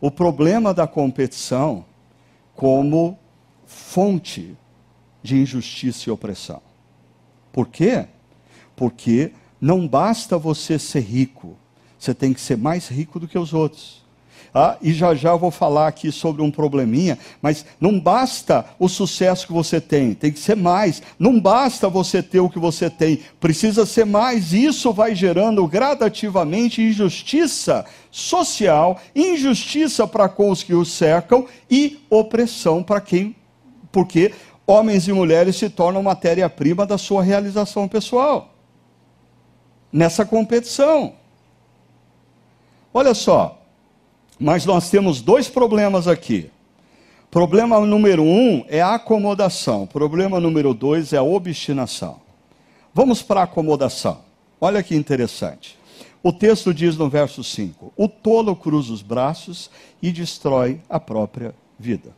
o 0.00 0.10
problema 0.10 0.74
da 0.74 0.86
competição 0.86 1.84
como 2.54 3.18
fonte 3.66 4.56
de 5.22 5.36
injustiça 5.36 6.08
e 6.08 6.12
opressão. 6.12 6.62
Por 7.52 7.68
quê? 7.68 8.06
Porque 8.74 9.32
não 9.60 9.88
basta 9.88 10.38
você 10.38 10.78
ser 10.78 11.00
rico, 11.00 11.56
você 12.06 12.14
tem 12.14 12.32
que 12.32 12.40
ser 12.40 12.56
mais 12.56 12.86
rico 12.88 13.18
do 13.18 13.26
que 13.26 13.38
os 13.38 13.52
outros. 13.52 14.04
Ah, 14.54 14.78
e 14.80 14.92
já 14.94 15.14
já 15.14 15.30
eu 15.30 15.38
vou 15.38 15.50
falar 15.50 15.88
aqui 15.88 16.10
sobre 16.10 16.40
um 16.40 16.50
probleminha, 16.50 17.18
mas 17.42 17.66
não 17.78 18.00
basta 18.00 18.64
o 18.78 18.88
sucesso 18.88 19.46
que 19.46 19.52
você 19.52 19.80
tem, 19.80 20.14
tem 20.14 20.32
que 20.32 20.38
ser 20.38 20.56
mais. 20.56 21.02
Não 21.18 21.38
basta 21.38 21.90
você 21.90 22.22
ter 22.22 22.40
o 22.40 22.48
que 22.48 22.58
você 22.58 22.88
tem, 22.88 23.20
precisa 23.38 23.84
ser 23.84 24.06
mais. 24.06 24.54
Isso 24.54 24.92
vai 24.94 25.14
gerando 25.14 25.66
gradativamente 25.66 26.80
injustiça 26.80 27.84
social, 28.10 28.98
injustiça 29.14 30.06
para 30.06 30.28
com 30.28 30.50
os 30.50 30.62
que 30.62 30.74
o 30.74 30.86
cercam 30.86 31.46
e 31.70 31.98
opressão 32.08 32.82
para 32.82 33.00
quem, 33.00 33.36
porque 33.92 34.32
homens 34.66 35.06
e 35.06 35.12
mulheres 35.12 35.56
se 35.56 35.68
tornam 35.68 36.02
matéria-prima 36.02 36.86
da 36.86 36.96
sua 36.96 37.22
realização 37.22 37.86
pessoal. 37.86 38.54
Nessa 39.92 40.24
competição. 40.24 41.25
Olha 42.96 43.12
só, 43.12 43.60
mas 44.40 44.64
nós 44.64 44.88
temos 44.88 45.20
dois 45.20 45.50
problemas 45.50 46.08
aqui. 46.08 46.50
Problema 47.30 47.78
número 47.78 48.22
um 48.22 48.64
é 48.68 48.80
a 48.80 48.94
acomodação. 48.94 49.86
Problema 49.86 50.40
número 50.40 50.72
dois 50.72 51.12
é 51.12 51.18
a 51.18 51.22
obstinação. 51.22 52.18
Vamos 52.94 53.20
para 53.20 53.40
a 53.40 53.44
acomodação. 53.44 54.20
Olha 54.58 54.82
que 54.82 54.96
interessante. 54.96 55.78
O 56.22 56.32
texto 56.32 56.72
diz 56.72 56.96
no 56.96 57.10
verso 57.10 57.44
5: 57.44 57.92
O 57.98 58.08
tolo 58.08 58.56
cruza 58.56 58.94
os 58.94 59.02
braços 59.02 59.70
e 60.00 60.10
destrói 60.10 60.80
a 60.88 60.98
própria 60.98 61.54
vida. 61.78 62.16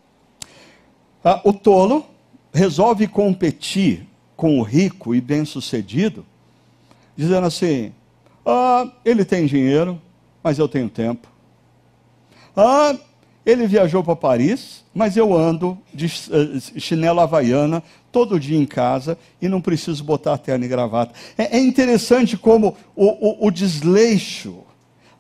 Ah, 1.25 1.41
o 1.43 1.53
tolo 1.53 2.07
resolve 2.55 3.09
competir 3.09 4.07
com 4.37 4.61
o 4.61 4.63
rico 4.63 5.13
e 5.13 5.21
bem-sucedido, 5.21 6.25
dizendo 7.17 7.49
assim: 7.49 7.93
ah, 8.47 8.89
ele 9.05 9.25
tem 9.25 9.45
dinheiro, 9.45 10.01
mas 10.43 10.59
eu 10.59 10.69
tenho 10.69 10.89
tempo. 10.89 11.29
Ah, 12.57 12.97
ele 13.47 13.67
viajou 13.67 14.05
para 14.05 14.17
Paris, 14.17 14.85
mas 14.95 15.17
eu 15.17 15.35
ando 15.35 15.79
de 15.95 16.07
uh, 16.07 16.81
chinelo 16.81 17.21
havaiana 17.21 17.83
todo 18.13 18.39
dia 18.39 18.59
em 18.59 18.67
casa 18.67 19.17
e 19.41 19.49
não 19.49 19.61
preciso 19.61 20.05
botar 20.05 20.37
terno 20.39 20.65
e 20.65 20.69
gravata. 20.69 21.15
É, 21.37 21.57
é 21.57 21.61
interessante 21.61 22.37
como 22.37 22.77
o, 22.95 23.07
o, 23.07 23.47
o 23.47 23.51
desleixo, 23.51 24.59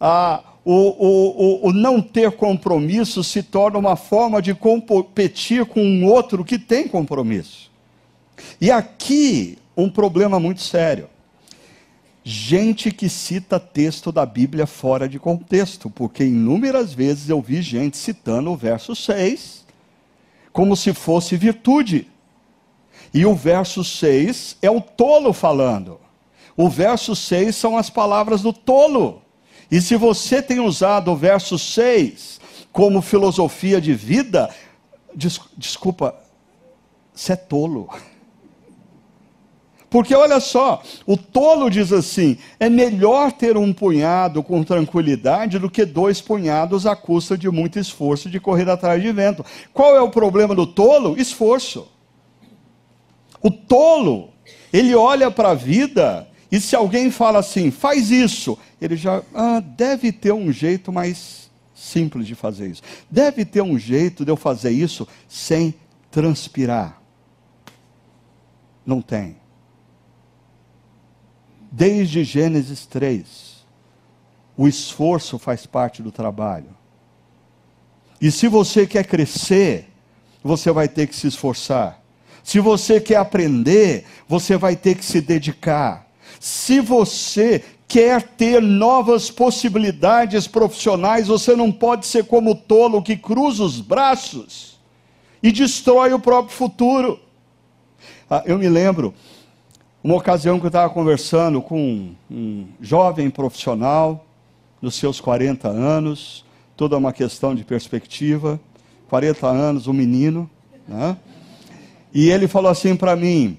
a, 0.01 0.43
o, 0.64 1.69
o, 1.69 1.73
não 1.73 2.03
ter 2.03 2.33
compromisso 2.33 3.25
se 3.25 3.43
torna 3.43 3.79
uma 3.79 3.97
forma 3.97 4.43
de 4.43 4.55
competir 4.55 5.64
com 5.64 5.81
um 5.81 6.05
outro 6.05 6.45
que 6.45 6.59
tem 6.59 6.87
compromisso. 6.87 7.71
E 8.61 8.71
aqui, 8.71 9.57
um 9.77 9.89
problema 9.89 10.39
muito 10.39 10.61
sério 10.61 11.09
gente 12.29 12.91
que 12.91 13.09
cita 13.09 13.59
texto 13.59 14.12
da 14.12 14.26
Bíblia 14.26 14.66
fora 14.66 15.09
de 15.09 15.18
contexto, 15.18 15.89
porque 15.89 16.24
inúmeras 16.26 16.93
vezes 16.93 17.31
eu 17.31 17.41
vi 17.41 17.62
gente 17.62 17.97
citando 17.97 18.51
o 18.51 18.57
verso 18.57 18.95
6 18.95 19.64
como 20.53 20.76
se 20.76 20.93
fosse 20.93 21.37
virtude. 21.37 22.07
E 23.14 23.24
o 23.24 23.35
verso 23.35 23.83
6 23.83 24.59
é 24.61 24.70
o 24.70 24.79
tolo 24.79 25.33
falando. 25.33 25.99
O 26.55 26.68
verso 26.68 27.16
6 27.16 27.57
são 27.57 27.79
as 27.79 27.89
palavras 27.89 28.43
do 28.43 28.53
tolo. 28.53 29.22
E 29.70 29.81
se 29.81 29.97
você 29.97 30.43
tem 30.43 30.61
usado 30.61 31.12
o 31.12 31.16
verso 31.16 31.59
6 31.59 32.41
como 32.70 33.01
filosofia 33.01 33.81
de 33.81 33.95
vida, 33.95 34.55
des 35.14 35.41
desculpa, 35.57 36.14
você 37.14 37.33
é 37.33 37.37
tolo. 37.37 37.89
Porque 39.91 40.14
olha 40.14 40.39
só, 40.39 40.82
o 41.07 41.16
tolo 41.16 41.70
diz 41.70 41.93
assim: 41.93 42.36
é 42.61 42.68
melhor 42.68 43.32
ter 43.32 43.57
um 43.57 43.72
punhado 43.72 44.43
com 44.43 44.62
tranquilidade 44.62 45.59
do 45.59 45.70
que 45.70 45.84
dois 45.84 46.20
punhados 46.20 46.86
à 46.86 46.95
custa 46.95 47.39
de 47.39 47.49
muito 47.51 47.78
esforço 47.78 48.28
de 48.28 48.39
correr 48.39 48.68
atrás 48.68 49.03
de 49.03 49.11
vento. 49.12 49.45
Qual 49.72 49.97
é 49.97 50.01
o 50.01 50.11
problema 50.11 50.55
do 50.55 50.66
tolo? 50.66 51.18
Esforço. 51.18 51.89
O 53.43 53.51
tolo, 53.51 54.30
ele 54.72 54.95
olha 54.95 55.30
para 55.30 55.51
a 55.51 55.55
vida 55.55 56.28
e 56.51 56.61
se 56.61 56.76
alguém 56.76 57.11
fala 57.11 57.39
assim, 57.39 57.70
faz 57.70 58.11
isso, 58.11 58.59
ele 58.80 58.97
já 58.97 59.22
ah, 59.34 59.61
deve 59.61 60.11
ter 60.12 60.32
um 60.32 60.51
jeito 60.51 60.93
mais 60.93 61.51
simples 61.74 62.26
de 62.26 62.34
fazer 62.34 62.68
isso. 62.68 62.82
Deve 63.11 63.45
ter 63.45 63.62
um 63.62 63.78
jeito 63.78 64.24
de 64.24 64.30
eu 64.30 64.36
fazer 64.36 64.70
isso 64.70 65.07
sem 65.28 65.74
transpirar. 66.11 67.01
Não 68.84 69.01
tem 69.01 69.36
desde 71.71 72.25
Gênesis 72.25 72.87
3. 72.87 73.59
O 74.57 74.66
esforço 74.66 75.39
faz 75.39 75.66
parte 75.66 76.03
do 76.03 76.11
trabalho. 76.11 76.77
E 78.21 78.31
se 78.31 78.49
você 78.49 78.87
quer 78.87 79.07
crescer, 79.07 79.89
você 80.43 80.73
vai 80.73 80.89
ter 80.89 81.07
que 81.07 81.14
se 81.14 81.29
esforçar. 81.29 82.03
Se 82.43 82.59
você 82.59 83.01
quer 83.01 83.16
aprender, 83.16 84.05
você 84.27 84.57
vai 84.57 84.75
ter 84.75 84.97
que 84.97 85.05
se 85.05 85.21
dedicar. 85.21 86.09
Se 86.41 86.81
você 86.81 87.64
quer 87.87 88.23
ter 88.23 88.61
novas 88.61 89.31
possibilidades 89.31 90.47
profissionais, 90.47 91.29
você 91.29 91.55
não 91.55 91.71
pode 91.71 92.07
ser 92.07 92.25
como 92.25 92.51
o 92.51 92.55
tolo 92.55 93.03
que 93.03 93.16
cruza 93.16 93.62
os 93.62 93.81
braços 93.81 94.79
e 95.43 95.53
destrói 95.53 96.12
o 96.12 96.21
próprio 96.21 96.55
futuro. 96.55 97.21
Ah, 98.29 98.43
eu 98.45 98.59
me 98.59 98.69
lembro 98.69 99.14
uma 100.03 100.15
ocasião 100.15 100.61
que 100.61 100.67
eu 100.67 100.69
estava 100.69 100.93
conversando 100.93 101.61
com 101.61 102.15
um 102.31 102.67
jovem 102.81 103.29
profissional, 103.31 104.25
nos 104.81 104.95
seus 104.95 105.21
40 105.21 105.69
anos, 105.69 106.45
toda 106.77 106.97
uma 106.97 107.13
questão 107.13 107.55
de 107.55 107.65
perspectiva, 107.65 108.61
40 109.09 109.47
anos, 109.49 109.87
um 109.89 109.93
menino, 109.93 110.49
né? 110.87 111.17
e 112.15 112.31
ele 112.31 112.47
falou 112.47 112.71
assim 112.71 112.95
para 112.95 113.17
mim: 113.17 113.59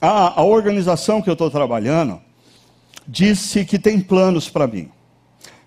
ah, 0.00 0.40
a 0.40 0.44
organização 0.44 1.22
que 1.22 1.30
eu 1.30 1.32
estou 1.32 1.50
trabalhando 1.50 2.20
disse 3.08 3.64
que 3.64 3.78
tem 3.78 3.98
planos 3.98 4.50
para 4.50 4.66
mim, 4.66 4.90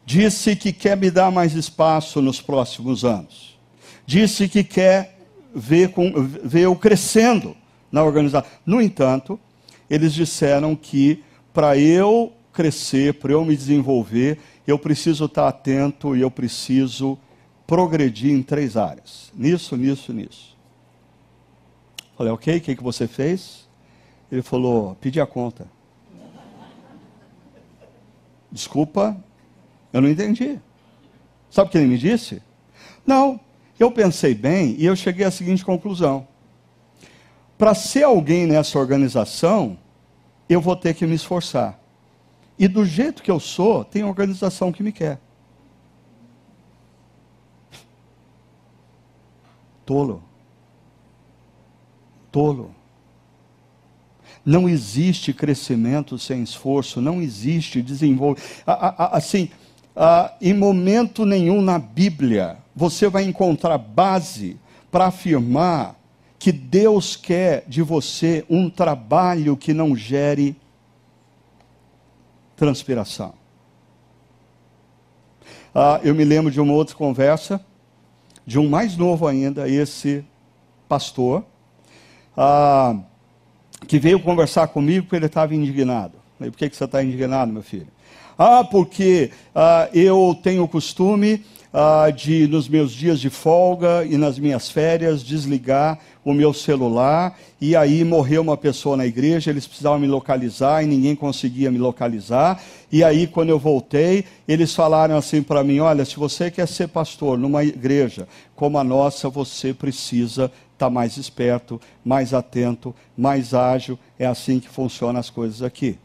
disse 0.06 0.56
que 0.56 0.72
quer 0.72 0.96
me 0.96 1.10
dar 1.10 1.32
mais 1.32 1.56
espaço 1.56 2.22
nos 2.22 2.40
próximos 2.40 3.04
anos, 3.04 3.58
disse 4.06 4.48
que 4.48 4.64
quer 4.64 5.18
ver, 5.54 5.90
com, 5.90 6.12
ver 6.44 6.62
eu 6.62 6.76
crescendo 6.76 7.58
na 7.92 8.04
organização. 8.04 8.48
No 8.64 8.80
entanto, 8.80 9.40
eles 9.90 10.14
disseram 10.14 10.76
que 10.76 11.24
para 11.54 11.78
eu 11.78 12.34
crescer, 12.54 13.16
para 13.16 13.32
eu 13.32 13.44
me 13.44 13.56
desenvolver, 13.56 14.40
eu 14.68 14.78
preciso 14.78 15.26
estar 15.26 15.48
atento 15.48 16.16
e 16.16 16.22
eu 16.22 16.30
preciso 16.30 17.18
progredir 17.66 18.32
em 18.32 18.44
três 18.44 18.78
áreas: 18.78 19.32
nisso, 19.34 19.76
nisso, 19.76 20.14
nisso. 20.14 20.58
Falei, 22.18 22.34
ok, 22.34 22.58
o 22.58 22.62
que, 22.62 22.76
que 22.76 22.84
você 22.84 23.08
fez? 23.08 23.68
Ele 24.32 24.42
falou, 24.42 24.96
pedi 25.00 25.22
a 25.22 25.26
conta. 25.26 25.68
Desculpa, 28.52 29.18
eu 29.94 30.02
não 30.02 30.10
entendi. 30.10 30.60
Sabe 31.50 31.70
o 31.70 31.72
que 31.72 31.78
ele 31.78 31.88
me 31.88 31.98
disse? 31.98 32.42
Não, 33.06 33.40
eu 33.80 33.90
pensei 33.90 34.36
bem 34.36 34.76
e 34.78 34.86
eu 34.86 34.96
cheguei 34.96 35.26
à 35.26 35.32
seguinte 35.32 35.64
conclusão 35.64 36.28
para 37.60 37.76
ser 37.76 38.04
alguém 38.04 38.48
nessa 38.48 38.80
organização, 38.80 39.78
eu 40.48 40.62
vou 40.62 40.78
ter 40.78 40.94
que 40.94 41.06
me 41.06 41.16
esforçar. 41.16 41.78
E 42.58 42.70
do 42.70 42.86
jeito 42.86 43.22
que 43.22 43.30
eu 43.30 43.38
sou, 43.38 43.84
tem 43.84 44.02
organização 44.02 44.72
que 44.72 44.82
me 44.82 44.94
quer. 44.94 45.20
Tolo. 49.86 50.24
Tolo. 52.32 52.74
Não 54.46 54.70
existe 54.70 55.34
crescimento 55.34 56.18
sem 56.18 56.42
esforço, 56.42 57.02
não 57.02 57.22
existe 57.22 57.82
desenvolvimento. 57.82 58.48
Assim, 58.66 59.50
em 60.40 60.54
momento 60.54 61.26
nenhum 61.26 61.62
na 61.62 61.78
Bíblia 61.78 62.58
você 62.74 63.10
vai 63.10 63.26
encontrar 63.26 63.78
base 63.78 64.58
para 64.90 65.08
afirmar 65.08 65.99
que 66.40 66.54
Deus 66.54 67.18
quer 67.18 67.66
de 67.68 67.82
você 67.82 68.46
um 68.50 68.70
trabalho 68.70 69.58
que 69.58 69.74
não 69.74 69.94
gere 69.94 70.56
transpiração. 72.56 73.34
Ah, 75.76 76.00
eu 76.02 76.16
me 76.16 76.24
lembro 76.24 76.50
de 76.50 76.60
uma 76.62 76.74
outra 76.74 76.96
conversa, 76.96 77.64
de 78.46 78.58
um 78.58 78.70
mais 78.70 78.96
novo 78.96 79.28
ainda, 79.28 79.70
esse 79.70 80.26
pastor, 80.88 81.44
ah, 82.36 82.98
que 83.86 84.00
veio 84.00 84.20
conversar 84.22 84.70
comigo 84.70 85.06
porque 85.06 85.18
ele 85.18 85.26
estava 85.26 85.54
indignado. 85.54 86.14
Falei, 86.38 86.52
por 86.52 86.58
que, 86.58 86.70
que 86.70 86.76
você 86.76 86.86
está 86.86 87.04
indignado, 87.04 87.52
meu 87.52 87.62
filho? 87.62 87.88
Ah, 88.38 88.64
porque 88.64 89.32
ah, 89.54 89.90
eu 89.94 90.40
tenho 90.42 90.64
o 90.64 90.68
costume 90.68 91.46
ah, 91.72 92.10
de, 92.10 92.48
nos 92.48 92.68
meus 92.68 92.92
dias 92.92 93.20
de 93.20 93.30
folga 93.30 94.04
e 94.04 94.18
nas 94.18 94.40
minhas 94.40 94.70
férias, 94.70 95.24
desligar 95.24 96.00
o 96.26 96.34
meu 96.34 96.54
celular. 96.54 97.38
E 97.62 97.76
aí 97.76 98.04
morreu 98.04 98.42
uma 98.42 98.58
pessoa 98.58 98.98
na 98.98 99.06
igreja, 99.06 99.52
eles 99.52 99.68
precisavam 99.68 100.00
me 100.00 100.08
localizar 100.08 100.84
e 100.84 100.88
ninguém 100.88 101.16
conseguia 101.16 101.70
me 101.70 101.78
localizar. 101.78 102.62
E 102.92 103.04
aí, 103.04 103.28
quando 103.28 103.50
eu 103.50 103.60
voltei, 103.60 104.26
eles 104.48 104.74
falaram 104.74 105.16
assim 105.16 105.44
para 105.44 105.64
mim: 105.64 105.80
Olha, 105.80 106.06
se 106.06 106.16
você 106.16 106.50
quer 106.50 106.68
ser 106.68 106.88
pastor 106.88 107.38
numa 107.38 107.64
igreja 107.64 108.28
como 108.56 108.78
a 108.78 108.84
nossa, 108.84 109.30
você 109.30 109.74
precisa 109.74 110.52
tá 110.78 110.90
mais 110.90 111.18
esperto, 111.18 111.80
mais 112.06 112.34
atento, 112.34 112.96
mais 113.16 113.54
ágil. 113.54 114.00
É 114.18 114.26
assim 114.26 114.62
que 114.62 114.70
funcionam 114.70 115.20
as 115.20 115.30
coisas 115.30 115.62
aqui. 115.62 116.00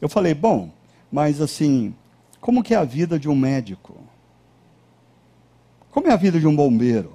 Eu 0.00 0.08
falei: 0.08 0.32
Bom, 0.32 0.70
mas 1.12 1.40
assim, 1.40 1.94
como 2.40 2.62
que 2.62 2.72
é 2.72 2.76
a 2.76 2.84
vida 2.84 3.18
de 3.18 3.28
um 3.28 3.36
médico? 3.36 3.99
Como 5.90 6.06
é 6.08 6.12
a 6.12 6.16
vida 6.16 6.38
de 6.38 6.46
um 6.46 6.54
bombeiro? 6.54 7.12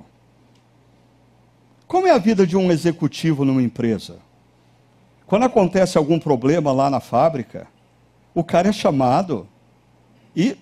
Como 1.88 2.08
é 2.08 2.12
a 2.12 2.18
vida 2.18 2.46
de 2.46 2.58
um 2.58 2.72
executivo 2.72 3.46
numa 3.46 3.62
empresa? 3.62 4.18
Quando 5.26 5.44
acontece 5.44 5.98
algum 5.98 6.20
problema 6.20 6.72
lá 6.72 6.90
na 6.90 7.00
fábrica, 7.00 7.68
o 8.34 8.44
cara 8.44 8.70
é 8.70 8.74
chamado 8.74 9.48
e. 10.36 10.58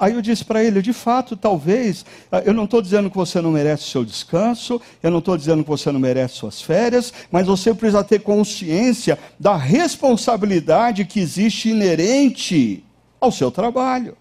Aí 0.00 0.12
eu 0.14 0.20
disse 0.20 0.44
para 0.44 0.62
ele: 0.62 0.82
de 0.82 0.92
fato, 0.92 1.36
talvez, 1.36 2.04
eu 2.44 2.52
não 2.52 2.64
estou 2.64 2.82
dizendo 2.82 3.08
que 3.08 3.16
você 3.16 3.40
não 3.40 3.52
merece 3.52 3.84
seu 3.84 4.04
descanso, 4.04 4.80
eu 5.02 5.10
não 5.10 5.20
estou 5.20 5.36
dizendo 5.36 5.62
que 5.62 5.68
você 5.68 5.92
não 5.92 6.00
merece 6.00 6.34
suas 6.34 6.60
férias, 6.60 7.14
mas 7.30 7.46
você 7.46 7.72
precisa 7.72 8.04
ter 8.04 8.20
consciência 8.20 9.18
da 9.38 9.56
responsabilidade 9.56 11.04
que 11.04 11.20
existe 11.20 11.70
inerente 11.70 12.84
ao 13.20 13.32
seu 13.32 13.50
trabalho. 13.50 14.16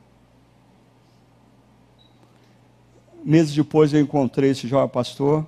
Meses 3.28 3.54
depois 3.54 3.94
eu 3.94 4.00
encontrei 4.00 4.52
esse 4.52 4.70
jovem 4.70 4.88
pastor. 4.88 5.46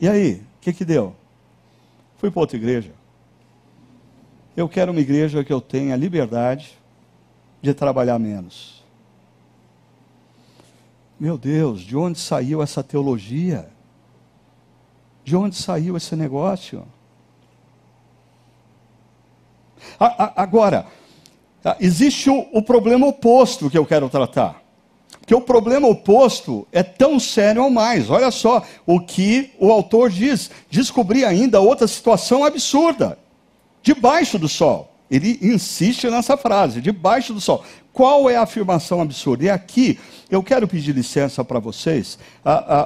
E 0.00 0.08
aí, 0.08 0.42
o 0.56 0.60
que, 0.60 0.72
que 0.72 0.84
deu? 0.84 1.14
Fui 2.16 2.32
para 2.32 2.40
outra 2.40 2.56
igreja. 2.56 2.90
Eu 4.56 4.68
quero 4.68 4.90
uma 4.90 5.00
igreja 5.00 5.44
que 5.44 5.52
eu 5.52 5.60
tenha 5.60 5.94
liberdade 5.94 6.76
de 7.62 7.72
trabalhar 7.72 8.18
menos. 8.18 8.82
Meu 11.18 11.38
Deus, 11.38 11.82
de 11.82 11.96
onde 11.96 12.18
saiu 12.18 12.60
essa 12.60 12.82
teologia? 12.82 13.70
De 15.22 15.36
onde 15.36 15.54
saiu 15.54 15.96
esse 15.96 16.16
negócio? 16.16 16.84
Agora, 20.00 20.86
existe 21.78 22.28
o, 22.28 22.60
problema 22.62 23.06
oposto 23.06 23.70
que 23.70 23.78
eu 23.78 23.86
quero 23.86 24.08
tratar 24.08 24.65
que 25.26 25.34
o 25.34 25.40
problema 25.40 25.88
oposto 25.88 26.66
é 26.70 26.82
tão 26.82 27.18
sério 27.18 27.64
ou 27.64 27.70
mais. 27.70 28.08
Olha 28.08 28.30
só 28.30 28.62
o 28.86 29.00
que 29.00 29.50
o 29.58 29.72
autor 29.72 30.08
diz: 30.08 30.50
descobri 30.70 31.24
ainda 31.24 31.60
outra 31.60 31.86
situação 31.88 32.44
absurda. 32.44 33.18
Debaixo 33.82 34.38
do 34.38 34.48
sol. 34.48 34.92
Ele 35.08 35.38
insiste 35.40 36.10
nessa 36.10 36.36
frase, 36.36 36.80
debaixo 36.80 37.32
do 37.32 37.40
sol. 37.40 37.64
Qual 37.92 38.28
é 38.28 38.36
a 38.36 38.42
afirmação 38.42 39.00
absurda? 39.00 39.44
E 39.44 39.50
aqui 39.50 39.98
eu 40.28 40.42
quero 40.42 40.66
pedir 40.66 40.92
licença 40.92 41.44
para 41.44 41.58
vocês 41.60 42.18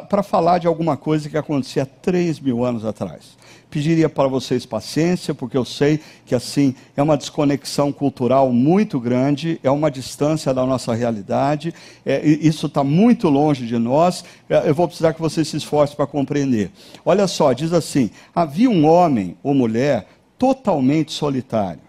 para 0.09 0.23
falar 0.23 0.59
de 0.59 0.67
alguma 0.67 0.97
coisa 0.97 1.29
que 1.29 1.37
acontecia 1.37 1.83
há 1.83 1.87
3 1.87 2.39
mil 2.41 2.65
anos 2.65 2.85
atrás. 2.85 3.40
Pediria 3.71 4.09
para 4.09 4.27
vocês 4.27 4.67
paciência, 4.67 5.33
porque 5.33 5.57
eu 5.57 5.65
sei 5.65 6.01
que 6.27 6.35
assim 6.35 6.75
é 6.97 7.03
uma 7.03 7.17
desconexão 7.17 7.93
cultural 7.93 8.51
muito 8.53 8.99
grande, 8.99 9.61
é 9.63 9.71
uma 9.71 9.89
distância 9.89 10.53
da 10.53 10.67
nossa 10.67 10.93
realidade, 10.93 11.73
é, 12.05 12.27
isso 12.27 12.67
está 12.67 12.83
muito 12.83 13.29
longe 13.29 13.67
de 13.67 13.79
nós. 13.79 14.25
É, 14.49 14.69
eu 14.69 14.75
vou 14.75 14.89
precisar 14.89 15.15
que 15.15 15.21
vocês 15.21 15.47
se 15.47 15.57
esforcem 15.57 15.95
para 15.95 16.07
compreender. 16.07 16.73
Olha 17.05 17.29
só, 17.29 17.53
diz 17.53 17.73
assim: 17.73 18.11
havia 18.35 18.69
um 18.69 18.85
homem 18.85 19.37
ou 19.41 19.55
mulher 19.55 20.09
totalmente 20.37 21.13
solitário, 21.13 21.83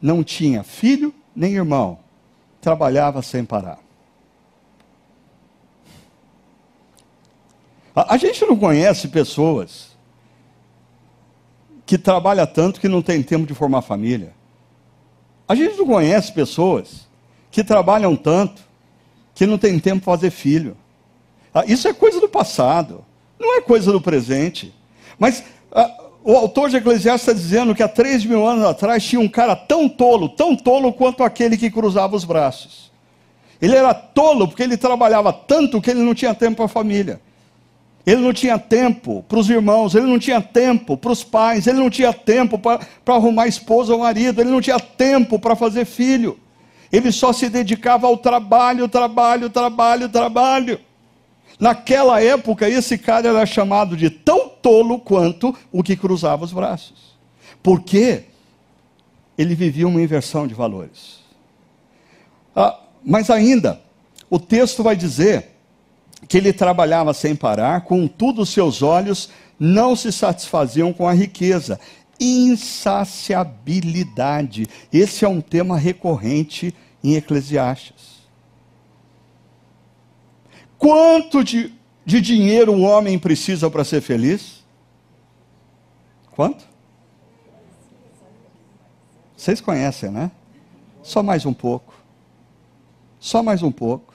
não 0.00 0.22
tinha 0.22 0.62
filho 0.62 1.12
nem 1.34 1.54
irmão, 1.54 1.98
trabalhava 2.60 3.22
sem 3.22 3.44
parar. 3.44 3.80
A, 7.92 8.14
a 8.14 8.16
gente 8.16 8.44
não 8.46 8.56
conhece 8.56 9.08
pessoas 9.08 9.91
que 11.92 11.98
trabalha 11.98 12.46
tanto 12.46 12.80
que 12.80 12.88
não 12.88 13.02
tem 13.02 13.22
tempo 13.22 13.46
de 13.46 13.52
formar 13.52 13.82
família. 13.82 14.32
A 15.46 15.54
gente 15.54 15.76
não 15.76 15.86
conhece 15.86 16.32
pessoas 16.32 17.06
que 17.50 17.62
trabalham 17.62 18.16
tanto 18.16 18.62
que 19.34 19.44
não 19.44 19.58
tem 19.58 19.78
tempo 19.78 20.02
para 20.02 20.14
fazer 20.14 20.30
filho. 20.30 20.74
Ah, 21.52 21.64
isso 21.66 21.86
é 21.86 21.92
coisa 21.92 22.18
do 22.18 22.30
passado, 22.30 23.04
não 23.38 23.58
é 23.58 23.60
coisa 23.60 23.92
do 23.92 24.00
presente. 24.00 24.74
Mas 25.18 25.44
ah, 25.70 26.04
o 26.24 26.34
autor 26.34 26.70
de 26.70 26.78
Eclesiastes 26.78 27.28
está 27.28 27.38
dizendo 27.38 27.74
que 27.74 27.82
há 27.82 27.88
três 27.88 28.24
mil 28.24 28.46
anos 28.46 28.64
atrás 28.64 29.04
tinha 29.04 29.20
um 29.20 29.28
cara 29.28 29.54
tão 29.54 29.86
tolo, 29.86 30.30
tão 30.30 30.56
tolo 30.56 30.94
quanto 30.94 31.22
aquele 31.22 31.58
que 31.58 31.70
cruzava 31.70 32.16
os 32.16 32.24
braços. 32.24 32.90
Ele 33.60 33.76
era 33.76 33.92
tolo 33.92 34.48
porque 34.48 34.62
ele 34.62 34.78
trabalhava 34.78 35.30
tanto 35.30 35.78
que 35.78 35.90
ele 35.90 36.00
não 36.00 36.14
tinha 36.14 36.34
tempo 36.34 36.56
para 36.56 36.64
a 36.64 36.68
família. 36.68 37.20
Ele 38.04 38.20
não 38.20 38.32
tinha 38.32 38.58
tempo 38.58 39.24
para 39.28 39.38
os 39.38 39.48
irmãos, 39.48 39.94
ele 39.94 40.06
não 40.06 40.18
tinha 40.18 40.40
tempo 40.40 40.96
para 40.96 41.12
os 41.12 41.22
pais, 41.22 41.66
ele 41.66 41.78
não 41.78 41.88
tinha 41.88 42.12
tempo 42.12 42.58
para 42.58 42.80
arrumar 43.06 43.46
esposa 43.46 43.92
ou 43.92 44.00
marido, 44.00 44.40
ele 44.40 44.50
não 44.50 44.60
tinha 44.60 44.80
tempo 44.80 45.38
para 45.38 45.54
fazer 45.54 45.84
filho. 45.84 46.38
Ele 46.90 47.12
só 47.12 47.32
se 47.32 47.48
dedicava 47.48 48.06
ao 48.06 48.16
trabalho, 48.16 48.88
trabalho, 48.88 49.48
trabalho, 49.48 50.08
trabalho. 50.08 50.80
Naquela 51.60 52.20
época, 52.20 52.68
esse 52.68 52.98
cara 52.98 53.28
era 53.28 53.46
chamado 53.46 53.96
de 53.96 54.10
tão 54.10 54.48
tolo 54.48 54.98
quanto 54.98 55.56
o 55.70 55.82
que 55.82 55.96
cruzava 55.96 56.44
os 56.44 56.52
braços. 56.52 57.16
Porque 57.62 58.24
ele 59.38 59.54
vivia 59.54 59.86
uma 59.86 60.02
inversão 60.02 60.46
de 60.46 60.54
valores. 60.54 61.20
Ah, 62.54 62.80
mas 63.04 63.30
ainda, 63.30 63.80
o 64.28 64.40
texto 64.40 64.82
vai 64.82 64.96
dizer 64.96 65.51
que 66.28 66.38
ele 66.38 66.52
trabalhava 66.52 67.14
sem 67.14 67.34
parar, 67.34 67.80
contudo, 67.82 68.46
seus 68.46 68.82
olhos 68.82 69.28
não 69.58 69.94
se 69.94 70.10
satisfaziam 70.12 70.92
com 70.92 71.06
a 71.06 71.12
riqueza. 71.12 71.78
Insaciabilidade. 72.18 74.66
Esse 74.92 75.24
é 75.24 75.28
um 75.28 75.40
tema 75.40 75.76
recorrente 75.76 76.74
em 77.02 77.14
Eclesiastes. 77.14 78.22
Quanto 80.78 81.44
de, 81.44 81.72
de 82.04 82.20
dinheiro 82.20 82.72
um 82.72 82.84
homem 82.84 83.18
precisa 83.18 83.70
para 83.70 83.84
ser 83.84 84.00
feliz? 84.00 84.62
Quanto? 86.32 86.64
Vocês 89.36 89.60
conhecem, 89.60 90.10
né? 90.10 90.30
Só 91.02 91.22
mais 91.22 91.44
um 91.44 91.52
pouco. 91.52 91.94
Só 93.18 93.42
mais 93.42 93.62
um 93.62 93.70
pouco. 93.70 94.11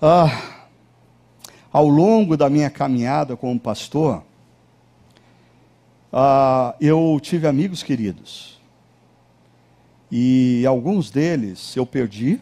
Ah, 0.00 0.60
ao 1.72 1.88
longo 1.88 2.36
da 2.36 2.48
minha 2.48 2.70
caminhada 2.70 3.36
como 3.36 3.58
pastor, 3.58 4.22
ah, 6.12 6.76
eu 6.80 7.18
tive 7.20 7.48
amigos 7.48 7.82
queridos. 7.82 8.60
E 10.10 10.64
alguns 10.66 11.10
deles 11.10 11.76
eu 11.76 11.84
perdi. 11.84 12.40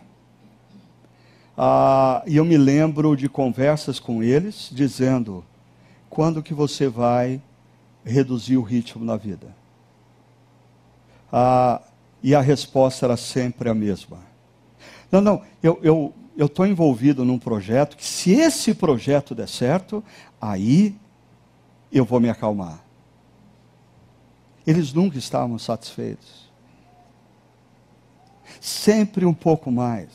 Ah, 1.57 2.23
e 2.27 2.37
eu 2.37 2.45
me 2.45 2.59
lembro 2.59 3.17
de 3.17 3.27
conversas 3.27 3.99
com 3.99 4.23
eles, 4.23 4.69
dizendo: 4.71 5.43
quando 6.11 6.43
que 6.43 6.53
você 6.53 6.89
vai 6.89 7.41
reduzir 8.05 8.59
o 8.59 8.63
ritmo 8.63 9.03
na 9.03 9.17
vida? 9.17 9.49
Ah, 11.33 11.81
e 12.23 12.35
a 12.35 12.41
resposta 12.43 13.07
era 13.07 13.17
sempre 13.17 13.71
a 13.71 13.75
mesma. 13.75 14.19
Não, 15.11 15.21
não, 15.23 15.43
eu, 15.63 15.81
eu, 15.83 16.15
eu 16.37 16.47
estou 16.47 16.67
envolvido 16.67 17.25
num 17.25 17.39
projeto 17.39 17.97
que, 17.97 18.05
se 18.05 18.33
esse 18.33 18.75
projeto 18.75 19.35
der 19.35 19.49
certo, 19.49 20.05
aí 20.41 20.95
eu 21.91 22.05
vou 22.05 22.21
me 22.21 22.29
acalmar. 22.29 22.85
Eles 24.67 24.93
nunca 24.93 25.17
estavam 25.17 25.59
satisfeitos. 25.59 26.47
sempre 28.61 29.25
um 29.25 29.35
pouco 29.35 29.71
mais. 29.71 30.09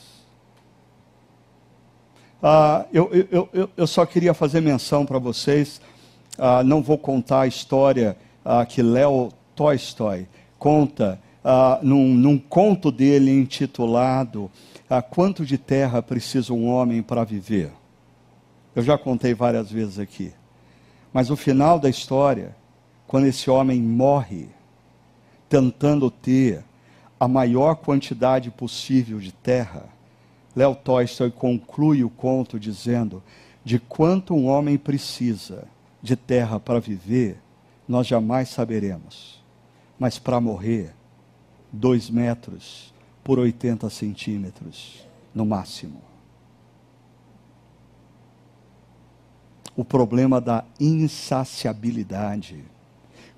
Ah, 2.41 2.85
eu, 2.91 3.09
eu, 3.13 3.49
eu, 3.53 3.69
eu, 3.77 3.87
só 3.87 4.05
queria 4.05 4.33
fazer 4.33 4.61
menção 4.61 5.05
para 5.05 5.19
vocês, 5.19 5.79
ah, 6.37 6.63
não 6.63 6.81
vou 6.81 6.97
contar 6.97 7.41
a 7.41 7.47
história 7.47 8.17
ah, 8.43 8.65
que 8.65 8.81
Léo 8.81 9.31
Tolstói 9.55 10.27
conta 10.57 11.19
ah, 11.43 11.79
num, 11.83 12.15
num, 12.15 12.37
conto 12.39 12.91
dele 12.91 13.31
intitulado 13.31 14.49
ah, 14.97 15.01
Quanto 15.01 15.45
de 15.45 15.57
terra 15.57 16.01
precisa 16.01 16.53
um 16.53 16.67
homem 16.67 17.01
para 17.01 17.23
viver? 17.23 17.71
Eu 18.75 18.83
já 18.83 18.97
contei 18.97 19.33
várias 19.33 19.71
vezes 19.71 19.97
aqui. 19.97 20.33
Mas 21.13 21.29
o 21.29 21.37
final 21.37 21.79
da 21.79 21.89
história, 21.89 22.55
quando 23.07 23.25
esse 23.25 23.49
homem 23.49 23.81
morre, 23.81 24.49
tentando 25.47 26.11
ter 26.11 26.63
a 27.17 27.27
maior 27.27 27.75
quantidade 27.75 28.51
possível 28.51 29.19
de 29.19 29.31
terra, 29.31 29.85
Léo 30.53 30.75
Tolstói 30.75 31.31
conclui 31.31 32.03
o 32.03 32.09
conto 32.09 32.59
dizendo: 32.59 33.23
de 33.63 33.79
quanto 33.79 34.33
um 34.33 34.47
homem 34.47 34.77
precisa 34.77 35.67
de 36.01 36.15
terra 36.17 36.59
para 36.59 36.81
viver, 36.81 37.37
nós 37.87 38.07
jamais 38.07 38.49
saberemos. 38.49 39.41
Mas 39.97 40.19
para 40.19 40.41
morrer, 40.41 40.93
dois 41.71 42.09
metros 42.09 42.91
por 43.23 43.39
80 43.39 43.89
centímetros, 43.89 45.05
no 45.33 45.45
máximo. 45.45 46.01
O 49.75 49.85
problema 49.85 50.41
da 50.41 50.65
insaciabilidade. 50.79 52.63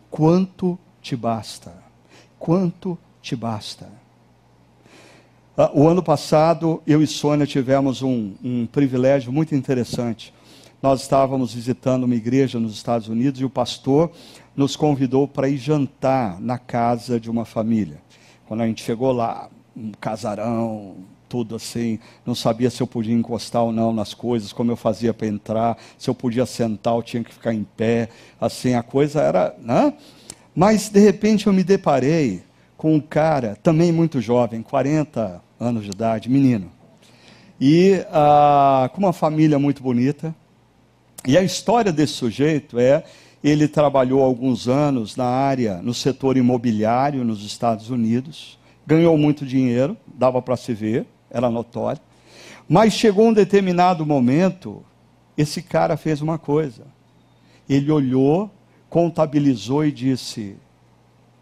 Quanto 0.09 0.77
te 1.01 1.15
basta? 1.15 1.73
Quanto 2.39 2.97
te 3.21 3.35
basta? 3.35 3.89
Ah, 5.55 5.69
o 5.73 5.87
ano 5.87 6.01
passado, 6.01 6.81
eu 6.87 7.01
e 7.01 7.07
Sônia 7.07 7.45
tivemos 7.45 8.01
um, 8.01 8.33
um 8.43 8.65
privilégio 8.65 9.31
muito 9.31 9.53
interessante. 9.53 10.33
Nós 10.81 11.01
estávamos 11.01 11.53
visitando 11.53 12.05
uma 12.05 12.15
igreja 12.15 12.59
nos 12.59 12.73
Estados 12.73 13.07
Unidos 13.07 13.39
e 13.39 13.45
o 13.45 13.49
pastor 13.49 14.11
nos 14.55 14.75
convidou 14.75 15.27
para 15.27 15.47
ir 15.47 15.57
jantar 15.57 16.41
na 16.41 16.57
casa 16.57 17.19
de 17.19 17.29
uma 17.29 17.45
família. 17.45 18.01
Quando 18.47 18.61
a 18.61 18.67
gente 18.67 18.83
chegou 18.83 19.11
lá, 19.11 19.49
um 19.75 19.91
casarão, 19.99 20.95
tudo 21.27 21.55
assim, 21.55 21.99
não 22.25 22.35
sabia 22.35 22.69
se 22.69 22.81
eu 22.81 22.85
podia 22.85 23.13
encostar 23.13 23.63
ou 23.63 23.71
não 23.71 23.91
nas 23.91 24.13
coisas, 24.13 24.53
como 24.53 24.71
eu 24.71 24.75
fazia 24.75 25.13
para 25.13 25.25
entrar, 25.25 25.77
se 25.97 26.07
eu 26.09 26.13
podia 26.13 26.45
sentar 26.45 26.93
ou 26.93 27.01
tinha 27.01 27.23
que 27.23 27.33
ficar 27.33 27.53
em 27.53 27.63
pé, 27.63 28.09
assim, 28.39 28.75
a 28.75 28.83
coisa 28.83 29.19
era, 29.19 29.55
né? 29.59 29.93
Mas 30.55 30.89
de 30.89 30.99
repente 30.99 31.47
eu 31.47 31.53
me 31.53 31.63
deparei 31.63 32.43
com 32.77 32.93
um 32.93 32.99
cara 32.99 33.57
também 33.63 33.91
muito 33.91 34.21
jovem, 34.21 34.61
40 34.61 35.41
anos 35.59 35.83
de 35.85 35.89
idade, 35.89 36.29
menino, 36.29 36.71
e 37.59 38.05
ah, 38.11 38.89
com 38.93 38.99
uma 38.99 39.13
família 39.13 39.57
muito 39.57 39.81
bonita. 39.81 40.35
E 41.25 41.37
a 41.37 41.41
história 41.41 41.91
desse 41.91 42.13
sujeito 42.13 42.77
é 42.77 43.03
ele 43.43 43.67
trabalhou 43.67 44.21
alguns 44.21 44.67
anos 44.67 45.15
na 45.15 45.25
área, 45.25 45.81
no 45.81 45.93
setor 45.93 46.37
imobiliário 46.37 47.23
nos 47.23 47.43
Estados 47.43 47.89
Unidos, 47.89 48.59
ganhou 48.85 49.17
muito 49.17 49.45
dinheiro, 49.45 49.97
dava 50.07 50.41
para 50.41 50.57
se 50.57 50.73
ver, 50.73 51.05
era 51.29 51.49
notório. 51.49 52.01
Mas 52.67 52.93
chegou 52.93 53.27
um 53.27 53.33
determinado 53.33 54.05
momento, 54.05 54.83
esse 55.37 55.61
cara 55.61 55.97
fez 55.97 56.21
uma 56.21 56.37
coisa. 56.37 56.85
Ele 57.67 57.91
olhou, 57.91 58.51
contabilizou 58.89 59.85
e 59.85 59.91
disse: 59.91 60.55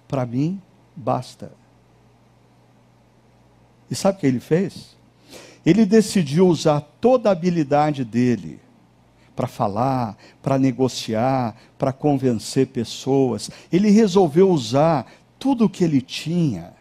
Para 0.08 0.26
mim, 0.26 0.62
basta. 0.96 1.52
E 3.90 3.96
sabe 3.96 4.18
o 4.18 4.22
que 4.22 4.28
ele 4.28 4.40
fez? 4.40 4.96
Ele 5.66 5.86
decidiu 5.86 6.48
usar 6.48 6.82
toda 7.00 7.30
a 7.30 7.34
habilidade 7.34 8.04
dele 8.04 8.60
para 9.36 9.48
falar, 9.48 10.18
para 10.42 10.58
negociar, 10.58 11.56
para 11.78 11.92
convencer 11.92 12.68
pessoas. 12.68 13.50
Ele 13.72 13.90
resolveu 13.90 14.50
usar 14.50 15.06
tudo 15.38 15.66
o 15.66 15.70
que 15.70 15.84
ele 15.84 16.02
tinha 16.02 16.74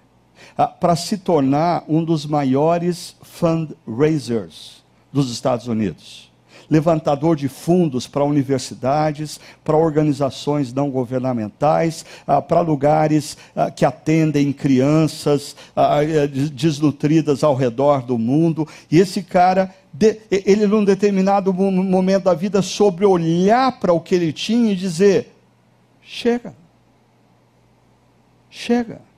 para 0.80 0.96
se 0.96 1.18
tornar 1.18 1.84
um 1.88 2.04
dos 2.04 2.26
maiores 2.26 3.16
fundraisers 3.22 4.82
dos 5.12 5.30
Estados 5.30 5.66
Unidos 5.66 6.30
levantador 6.70 7.34
de 7.34 7.48
fundos 7.48 8.06
para 8.06 8.24
universidades, 8.24 9.40
para 9.64 9.76
organizações 9.76 10.72
não 10.72 10.88
governamentais, 10.88 12.06
ah, 12.26 12.40
para 12.40 12.60
lugares 12.60 13.36
ah, 13.56 13.70
que 13.70 13.84
atendem 13.84 14.52
crianças 14.52 15.56
ah, 15.74 16.02
eh, 16.04 16.28
desnutridas 16.28 17.42
ao 17.42 17.56
redor 17.56 18.02
do 18.02 18.16
mundo. 18.16 18.66
E 18.88 19.00
esse 19.00 19.22
cara, 19.22 19.74
ele 20.30 20.66
num 20.68 20.84
determinado 20.84 21.52
momento 21.52 22.24
da 22.24 22.34
vida, 22.34 22.62
sobre 22.62 23.04
olhar 23.04 23.80
para 23.80 23.92
o 23.92 24.00
que 24.00 24.14
ele 24.14 24.32
tinha 24.32 24.72
e 24.72 24.76
dizer: 24.76 25.34
chega, 26.00 26.54
chega. 28.48 29.09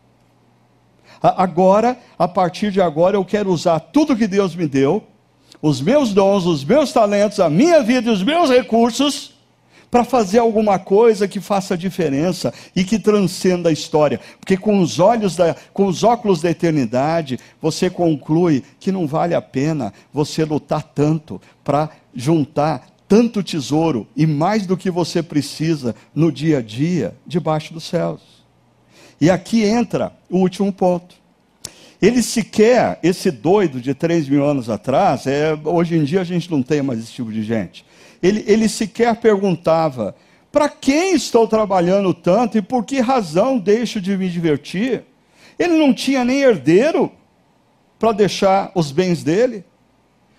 Agora, 1.23 1.97
a 2.19 2.27
partir 2.27 2.73
de 2.73 2.81
agora, 2.81 3.17
eu 3.17 3.25
quero 3.25 3.51
usar 3.51 3.79
tudo 3.79 4.17
que 4.17 4.27
Deus 4.27 4.57
me 4.57 4.67
deu 4.67 5.05
os 5.63 5.81
meus 5.81 6.13
dons, 6.13 6.45
os 6.45 6.65
meus 6.65 6.93
talentos, 6.93 7.39
a 7.39 7.49
minha 7.49 7.81
vida 7.83 8.11
e 8.11 8.13
os 8.13 8.23
meus 8.23 8.51
recursos 8.51 9.33
para 9.89 10.05
fazer 10.05 10.39
alguma 10.39 10.79
coisa 10.79 11.29
que 11.29 11.39
faça 11.39 11.77
diferença 11.77 12.53
e 12.75 12.83
que 12.83 12.99
transcenda 12.99 13.69
a 13.69 13.73
história. 13.73 14.19
Porque 14.41 14.57
com 14.57 14.81
os 14.81 14.99
olhos 14.99 15.37
da, 15.37 15.55
com 15.73 15.87
os 15.87 16.03
óculos 16.03 16.41
da 16.41 16.51
eternidade, 16.51 17.39
você 17.61 17.91
conclui 17.91 18.65
que 18.81 18.91
não 18.91 19.07
vale 19.07 19.35
a 19.35 19.43
pena 19.43 19.93
você 20.13 20.45
lutar 20.45 20.83
tanto 20.83 21.41
para 21.63 21.91
juntar 22.15 22.89
tanto 23.07 23.43
tesouro 23.43 24.09
e 24.17 24.27
mais 24.27 24.67
do 24.67 24.79
que 24.79 24.91
você 24.91 25.23
precisa 25.23 25.95
no 26.15 26.33
dia 26.33 26.59
a 26.59 26.63
dia 26.63 27.15
debaixo 27.27 27.75
dos 27.75 27.85
céus. 27.85 28.32
E 29.23 29.31
aqui 29.31 29.63
entra 29.63 30.13
o 30.29 30.39
último 30.39 30.73
ponto. 30.73 31.15
Ele 32.03 32.21
sequer, 32.21 32.99
esse 33.05 33.31
doido 33.31 33.81
de 33.81 33.95
3 33.95 34.29
mil 34.29 34.45
anos 34.45 34.69
atrás, 34.69 35.29
é, 35.29 35.57
hoje 35.65 35.97
em 35.97 36.03
dia 36.03 36.23
a 36.23 36.25
gente 36.25 36.51
não 36.51 36.61
tem 36.61 36.83
mais 36.83 36.99
esse 36.99 37.13
tipo 37.13 37.31
de 37.31 37.45
gente. 37.45 37.87
Ele, 38.21 38.43
ele 38.49 38.69
sequer 38.69 39.15
perguntava: 39.15 40.17
para 40.51 40.69
quem 40.69 41.15
estou 41.15 41.47
trabalhando 41.47 42.13
tanto 42.13 42.59
e 42.59 42.63
por 42.63 42.85
que 42.85 42.99
razão 42.99 43.61
deixo 43.61 44.01
de 44.01 44.17
me 44.17 44.29
divertir? 44.29 45.05
Ele 45.57 45.77
não 45.79 45.95
tinha 45.95 46.25
nem 46.25 46.41
herdeiro 46.41 47.09
para 48.01 48.11
deixar 48.11 48.73
os 48.75 48.91
bens 48.91 49.23
dele. 49.23 49.65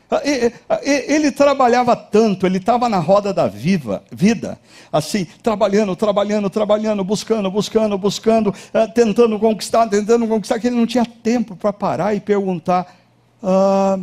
Ah, 0.09 0.21
ah, 0.69 0.79
ele 0.83 1.31
trabalhava 1.31 1.95
tanto, 1.95 2.45
ele 2.45 2.57
estava 2.57 2.87
na 2.87 2.99
roda 2.99 3.33
da 3.33 3.47
viva, 3.47 4.03
vida, 4.11 4.59
assim, 4.91 5.25
trabalhando, 5.41 5.95
trabalhando, 5.95 6.49
trabalhando, 6.49 7.03
buscando, 7.03 7.49
buscando, 7.49 7.97
buscando, 7.97 8.53
ah, 8.73 8.87
tentando 8.87 9.39
conquistar, 9.39 9.87
tentando 9.87 10.27
conquistar, 10.27 10.59
que 10.59 10.67
ele 10.67 10.75
não 10.75 10.85
tinha 10.85 11.05
tempo 11.05 11.55
para 11.55 11.73
parar 11.73 12.13
e 12.13 12.19
perguntar: 12.19 12.95
ah, 13.41 13.99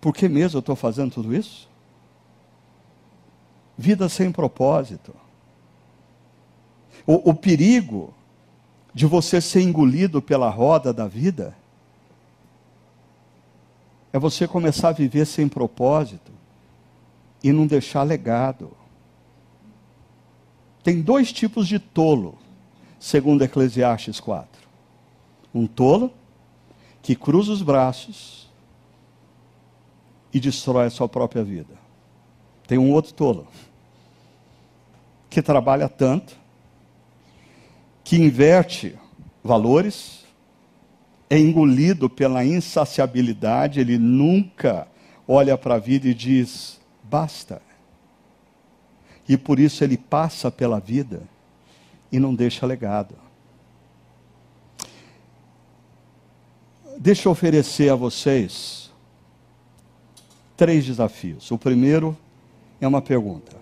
por 0.00 0.12
que 0.12 0.28
mesmo 0.28 0.58
eu 0.58 0.60
estou 0.60 0.74
fazendo 0.76 1.12
tudo 1.12 1.34
isso? 1.34 1.68
Vida 3.78 4.08
sem 4.08 4.32
propósito. 4.32 5.14
O, 7.06 7.30
o 7.30 7.34
perigo 7.34 8.12
de 8.92 9.06
você 9.06 9.40
ser 9.40 9.60
engolido 9.60 10.22
pela 10.22 10.48
roda 10.48 10.92
da 10.92 11.06
vida 11.06 11.54
é 14.14 14.18
você 14.20 14.46
começar 14.46 14.90
a 14.90 14.92
viver 14.92 15.26
sem 15.26 15.48
propósito 15.48 16.30
e 17.42 17.52
não 17.52 17.66
deixar 17.66 18.04
legado. 18.04 18.70
Tem 20.84 21.02
dois 21.02 21.32
tipos 21.32 21.66
de 21.66 21.80
tolo, 21.80 22.38
segundo 23.00 23.42
Eclesiastes 23.42 24.20
4. 24.20 24.68
Um 25.52 25.66
tolo 25.66 26.12
que 27.02 27.16
cruza 27.16 27.50
os 27.50 27.60
braços 27.60 28.48
e 30.32 30.38
destrói 30.38 30.86
a 30.86 30.90
sua 30.90 31.08
própria 31.08 31.42
vida. 31.42 31.74
Tem 32.68 32.78
um 32.78 32.92
outro 32.92 33.12
tolo 33.14 33.48
que 35.28 35.42
trabalha 35.42 35.88
tanto, 35.88 36.38
que 38.04 38.14
inverte 38.14 38.96
valores, 39.42 40.23
é 41.34 41.38
engolido 41.38 42.08
pela 42.08 42.44
insaciabilidade, 42.44 43.80
ele 43.80 43.98
nunca 43.98 44.86
olha 45.26 45.58
para 45.58 45.74
a 45.74 45.78
vida 45.78 46.06
e 46.06 46.14
diz: 46.14 46.80
basta. 47.02 47.60
E 49.28 49.36
por 49.36 49.58
isso 49.58 49.82
ele 49.82 49.96
passa 49.96 50.48
pela 50.48 50.78
vida 50.78 51.22
e 52.12 52.20
não 52.20 52.32
deixa 52.32 52.64
legado. 52.64 53.16
Deixa 56.96 57.26
eu 57.26 57.32
oferecer 57.32 57.90
a 57.90 57.96
vocês 57.96 58.92
três 60.56 60.86
desafios. 60.86 61.50
O 61.50 61.58
primeiro 61.58 62.16
é 62.80 62.86
uma 62.86 63.02
pergunta. 63.02 63.56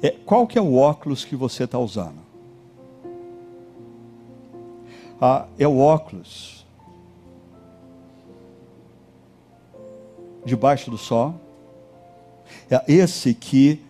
É, 0.00 0.10
qual 0.10 0.46
que 0.46 0.56
é 0.56 0.62
o 0.62 0.76
óculos 0.76 1.24
que 1.24 1.34
você 1.34 1.64
está 1.64 1.80
usando? 1.80 2.27
Ah, 5.20 5.46
é 5.58 5.66
o 5.66 5.78
óculos. 5.78 6.64
Debaixo 10.44 10.90
do 10.90 10.98
sol. 10.98 11.34
É 12.70 12.82
esse 12.86 13.34
que 13.34 13.82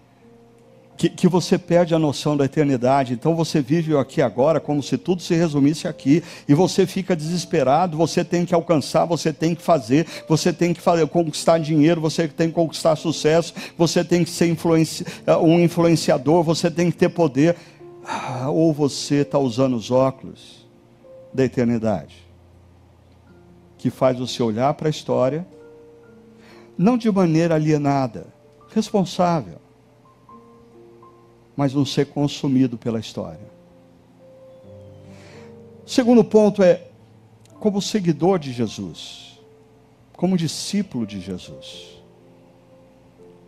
que, 0.96 1.08
que, 1.08 1.28
você 1.28 1.56
perde 1.56 1.94
a 1.94 1.98
noção 1.98 2.36
da 2.36 2.44
eternidade. 2.44 3.12
Então 3.12 3.36
você 3.36 3.62
vive 3.62 3.96
aqui 3.96 4.20
agora 4.20 4.58
como 4.58 4.82
se 4.82 4.98
tudo 4.98 5.22
se 5.22 5.32
resumisse 5.32 5.86
aqui, 5.86 6.24
e 6.48 6.54
você 6.54 6.88
fica 6.88 7.14
desesperado, 7.14 7.96
você 7.96 8.24
tem 8.24 8.44
que 8.44 8.52
alcançar, 8.52 9.04
você 9.04 9.32
tem 9.32 9.54
que 9.54 9.62
fazer, 9.62 10.04
você 10.28 10.52
tem 10.52 10.74
que 10.74 10.80
fazer, 10.80 11.06
conquistar 11.06 11.58
dinheiro, 11.58 12.00
você 12.00 12.26
tem 12.26 12.48
que 12.48 12.54
conquistar 12.54 12.96
sucesso, 12.96 13.54
você 13.76 14.02
tem 14.02 14.24
que 14.24 14.30
ser 14.30 14.48
influenci, 14.48 15.04
um 15.40 15.60
influenciador, 15.60 16.42
você 16.42 16.68
tem 16.68 16.90
que 16.90 16.96
ter 16.96 17.10
poder. 17.10 17.54
Ah, 18.04 18.50
ou 18.50 18.72
você 18.72 19.16
está 19.16 19.38
usando 19.38 19.76
os 19.76 19.92
óculos 19.92 20.57
da 21.32 21.44
eternidade, 21.44 22.26
que 23.76 23.90
faz 23.90 24.18
você 24.18 24.42
olhar 24.42 24.72
para 24.74 24.88
a 24.88 24.90
história, 24.90 25.46
não 26.76 26.96
de 26.96 27.10
maneira 27.10 27.54
alienada, 27.54 28.26
responsável 28.74 29.58
mas 31.58 31.74
não 31.74 31.84
ser 31.84 32.06
consumido 32.06 32.78
pela 32.78 33.00
história. 33.00 33.50
Segundo 35.84 36.22
ponto 36.22 36.62
é, 36.62 36.86
como 37.58 37.82
seguidor 37.82 38.38
de 38.38 38.52
Jesus, 38.52 39.40
como 40.12 40.36
discípulo 40.36 41.04
de 41.04 41.20
Jesus, 41.20 42.00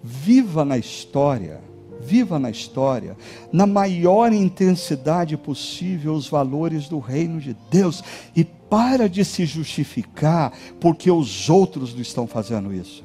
viva 0.02 0.64
na 0.64 0.76
história, 0.76 1.60
viva 2.00 2.38
na 2.38 2.50
história, 2.50 3.16
na 3.52 3.66
maior 3.66 4.32
intensidade 4.32 5.36
possível, 5.36 6.14
os 6.14 6.28
valores 6.28 6.88
do 6.88 6.98
reino 6.98 7.40
de 7.40 7.56
Deus 7.70 8.02
e 8.34 8.44
para 8.44 9.08
de 9.08 9.24
se 9.24 9.44
justificar 9.44 10.52
porque 10.80 11.10
os 11.10 11.50
outros 11.50 11.92
não 11.92 12.00
estão 12.00 12.26
fazendo 12.26 12.72
isso. 12.72 13.04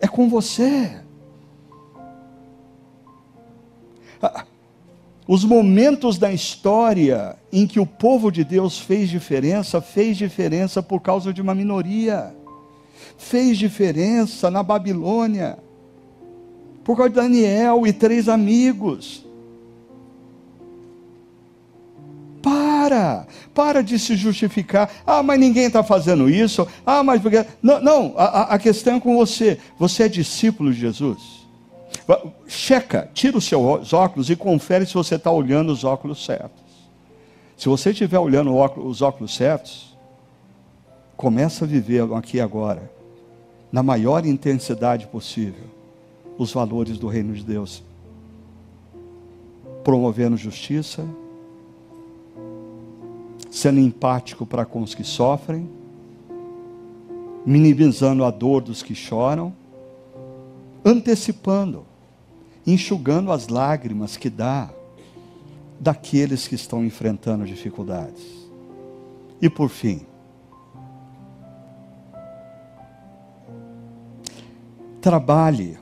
É 0.00 0.06
com 0.06 0.28
você. 0.28 1.00
Os 5.26 5.44
momentos 5.44 6.16
da 6.16 6.32
história 6.32 7.36
em 7.52 7.66
que 7.66 7.78
o 7.78 7.86
povo 7.86 8.30
de 8.30 8.42
Deus 8.42 8.78
fez 8.78 9.10
diferença, 9.10 9.80
fez 9.80 10.16
diferença 10.16 10.82
por 10.82 11.00
causa 11.00 11.32
de 11.32 11.42
uma 11.42 11.54
minoria. 11.54 12.34
Fez 13.18 13.58
diferença 13.58 14.50
na 14.50 14.62
Babilônia, 14.62 15.58
por 16.88 16.96
causa 16.96 17.10
de 17.10 17.16
Daniel 17.16 17.86
e 17.86 17.92
três 17.92 18.30
amigos. 18.30 19.22
Para, 22.40 23.26
para 23.52 23.82
de 23.82 23.98
se 23.98 24.16
justificar. 24.16 24.90
Ah, 25.06 25.22
mas 25.22 25.38
ninguém 25.38 25.66
está 25.66 25.84
fazendo 25.84 26.30
isso. 26.30 26.66
Ah, 26.86 27.02
mas 27.02 27.20
porque. 27.20 27.44
Não, 27.60 27.78
não 27.78 28.14
a, 28.16 28.54
a 28.54 28.58
questão 28.58 28.96
é 28.96 29.00
com 29.00 29.14
você. 29.18 29.58
Você 29.78 30.04
é 30.04 30.08
discípulo 30.08 30.72
de 30.72 30.80
Jesus. 30.80 31.46
Checa, 32.46 33.10
tira 33.12 33.36
os 33.36 33.44
seus 33.44 33.92
óculos 33.92 34.30
e 34.30 34.36
confere 34.36 34.86
se 34.86 34.94
você 34.94 35.16
está 35.16 35.30
olhando 35.30 35.70
os 35.70 35.84
óculos 35.84 36.24
certos. 36.24 36.64
Se 37.54 37.68
você 37.68 37.90
estiver 37.90 38.18
olhando 38.18 38.50
os 38.82 39.02
óculos 39.02 39.36
certos, 39.36 39.94
começa 41.18 41.66
a 41.66 41.68
viver 41.68 42.10
aqui 42.14 42.40
agora, 42.40 42.90
na 43.70 43.82
maior 43.82 44.24
intensidade 44.24 45.06
possível, 45.06 45.76
os 46.38 46.52
valores 46.52 46.96
do 46.98 47.08
reino 47.08 47.34
de 47.34 47.44
Deus. 47.44 47.82
Promovendo 49.84 50.36
justiça, 50.36 51.04
sendo 53.50 53.80
empático 53.80 54.46
para 54.46 54.64
com 54.64 54.80
os 54.80 54.94
que 54.94 55.04
sofrem, 55.04 55.68
minimizando 57.44 58.24
a 58.24 58.30
dor 58.30 58.62
dos 58.62 58.82
que 58.82 58.94
choram, 58.94 59.52
antecipando 60.84 61.84
enxugando 62.70 63.32
as 63.32 63.48
lágrimas 63.48 64.16
que 64.16 64.28
dá 64.28 64.70
daqueles 65.80 66.46
que 66.46 66.54
estão 66.54 66.84
enfrentando 66.84 67.46
dificuldades. 67.46 68.46
E 69.40 69.48
por 69.48 69.68
fim, 69.68 70.02
trabalhe 75.00 75.78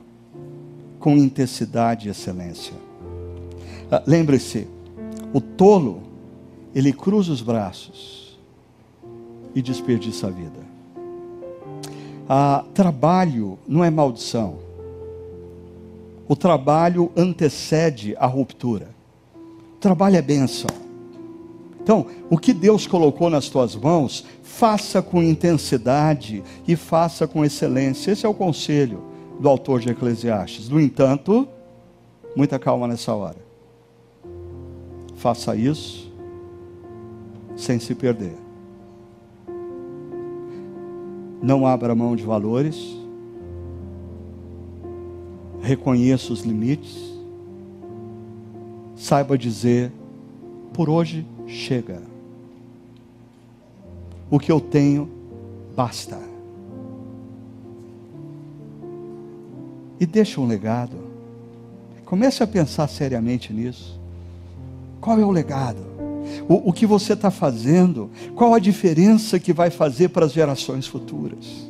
com 1.07 1.15
intensidade 1.15 2.09
e 2.09 2.11
excelência. 2.11 2.73
Ah, 3.89 4.03
lembre-se, 4.05 4.67
o 5.33 5.39
tolo, 5.39 6.03
ele 6.75 6.91
cruza 6.91 7.31
os 7.31 7.41
braços 7.41 8.37
e 9.55 9.61
desperdiça 9.61 10.27
a 10.27 10.29
vida. 10.29 10.59
Ah, 12.27 12.65
trabalho 12.73 13.57
não 13.65 13.85
é 13.85 13.89
maldição. 13.89 14.57
O 16.27 16.35
trabalho 16.35 17.09
antecede 17.15 18.13
a 18.19 18.25
ruptura. 18.25 18.89
O 19.75 19.79
trabalho 19.79 20.17
é 20.17 20.21
bênção. 20.21 20.69
Então, 21.81 22.05
o 22.29 22.37
que 22.37 22.51
Deus 22.51 22.85
colocou 22.85 23.29
nas 23.29 23.47
tuas 23.47 23.77
mãos, 23.77 24.25
faça 24.43 25.01
com 25.01 25.23
intensidade 25.23 26.43
e 26.67 26.75
faça 26.75 27.25
com 27.25 27.45
excelência. 27.45 28.11
Esse 28.11 28.25
é 28.25 28.29
o 28.29 28.33
conselho 28.33 29.15
do 29.39 29.47
autor 29.47 29.79
de 29.79 29.89
Eclesiastes. 29.89 30.69
No 30.69 30.79
entanto, 30.79 31.47
muita 32.35 32.57
calma 32.57 32.87
nessa 32.87 33.13
hora. 33.13 33.37
Faça 35.15 35.55
isso 35.55 36.11
sem 37.55 37.79
se 37.79 37.95
perder. 37.95 38.35
Não 41.41 41.65
abra 41.67 41.95
mão 41.95 42.15
de 42.15 42.23
valores 42.23 42.97
reconheça 45.67 46.31
os 46.31 46.41
limites, 46.41 47.13
saiba 48.95 49.37
dizer: 49.37 49.91
por 50.73 50.89
hoje 50.89 51.25
chega. 51.45 52.01
O 54.29 54.39
que 54.39 54.51
eu 54.51 54.59
tenho 54.59 55.09
basta. 55.75 56.17
E 59.99 60.05
deixa 60.05 60.39
um 60.39 60.47
legado. 60.47 60.95
Comece 62.05 62.41
a 62.43 62.47
pensar 62.47 62.87
seriamente 62.87 63.51
nisso. 63.51 63.99
Qual 65.01 65.19
é 65.19 65.25
o 65.25 65.31
legado? 65.31 65.85
O, 66.47 66.69
o 66.69 66.73
que 66.73 66.85
você 66.85 67.13
está 67.13 67.31
fazendo? 67.31 68.09
Qual 68.35 68.53
a 68.53 68.59
diferença 68.59 69.39
que 69.39 69.53
vai 69.53 69.69
fazer 69.69 70.09
para 70.09 70.25
as 70.25 70.33
gerações 70.33 70.87
futuras? 70.87 71.67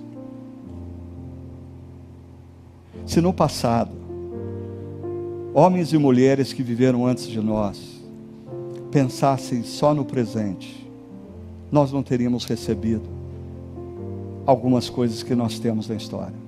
Se 3.05 3.21
no 3.21 3.33
passado, 3.33 3.91
homens 5.53 5.93
e 5.93 5.97
mulheres 5.97 6.51
que 6.51 6.61
viveram 6.61 7.05
antes 7.05 7.27
de 7.27 7.39
nós 7.39 7.97
pensassem 8.91 9.63
só 9.63 9.93
no 9.93 10.05
presente, 10.05 10.87
nós 11.71 11.91
não 11.91 12.03
teríamos 12.03 12.45
recebido 12.45 13.07
algumas 14.45 14.89
coisas 14.89 15.23
que 15.23 15.35
nós 15.35 15.59
temos 15.59 15.87
na 15.87 15.95
história. 15.95 16.46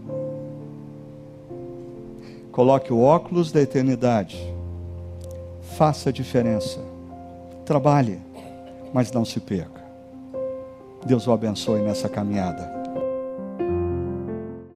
Coloque 2.60 2.92
o 2.92 3.00
óculos 3.00 3.54
da 3.54 3.62
eternidade, 3.62 4.38
faça 5.78 6.10
a 6.10 6.12
diferença, 6.12 6.82
trabalhe, 7.64 8.20
mas 8.94 9.14
não 9.14 9.24
se 9.24 9.40
perca. 9.40 9.82
Deus 11.06 11.26
o 11.26 11.32
abençoe 11.32 11.80
nessa 11.80 12.10
caminhada. 12.10 12.79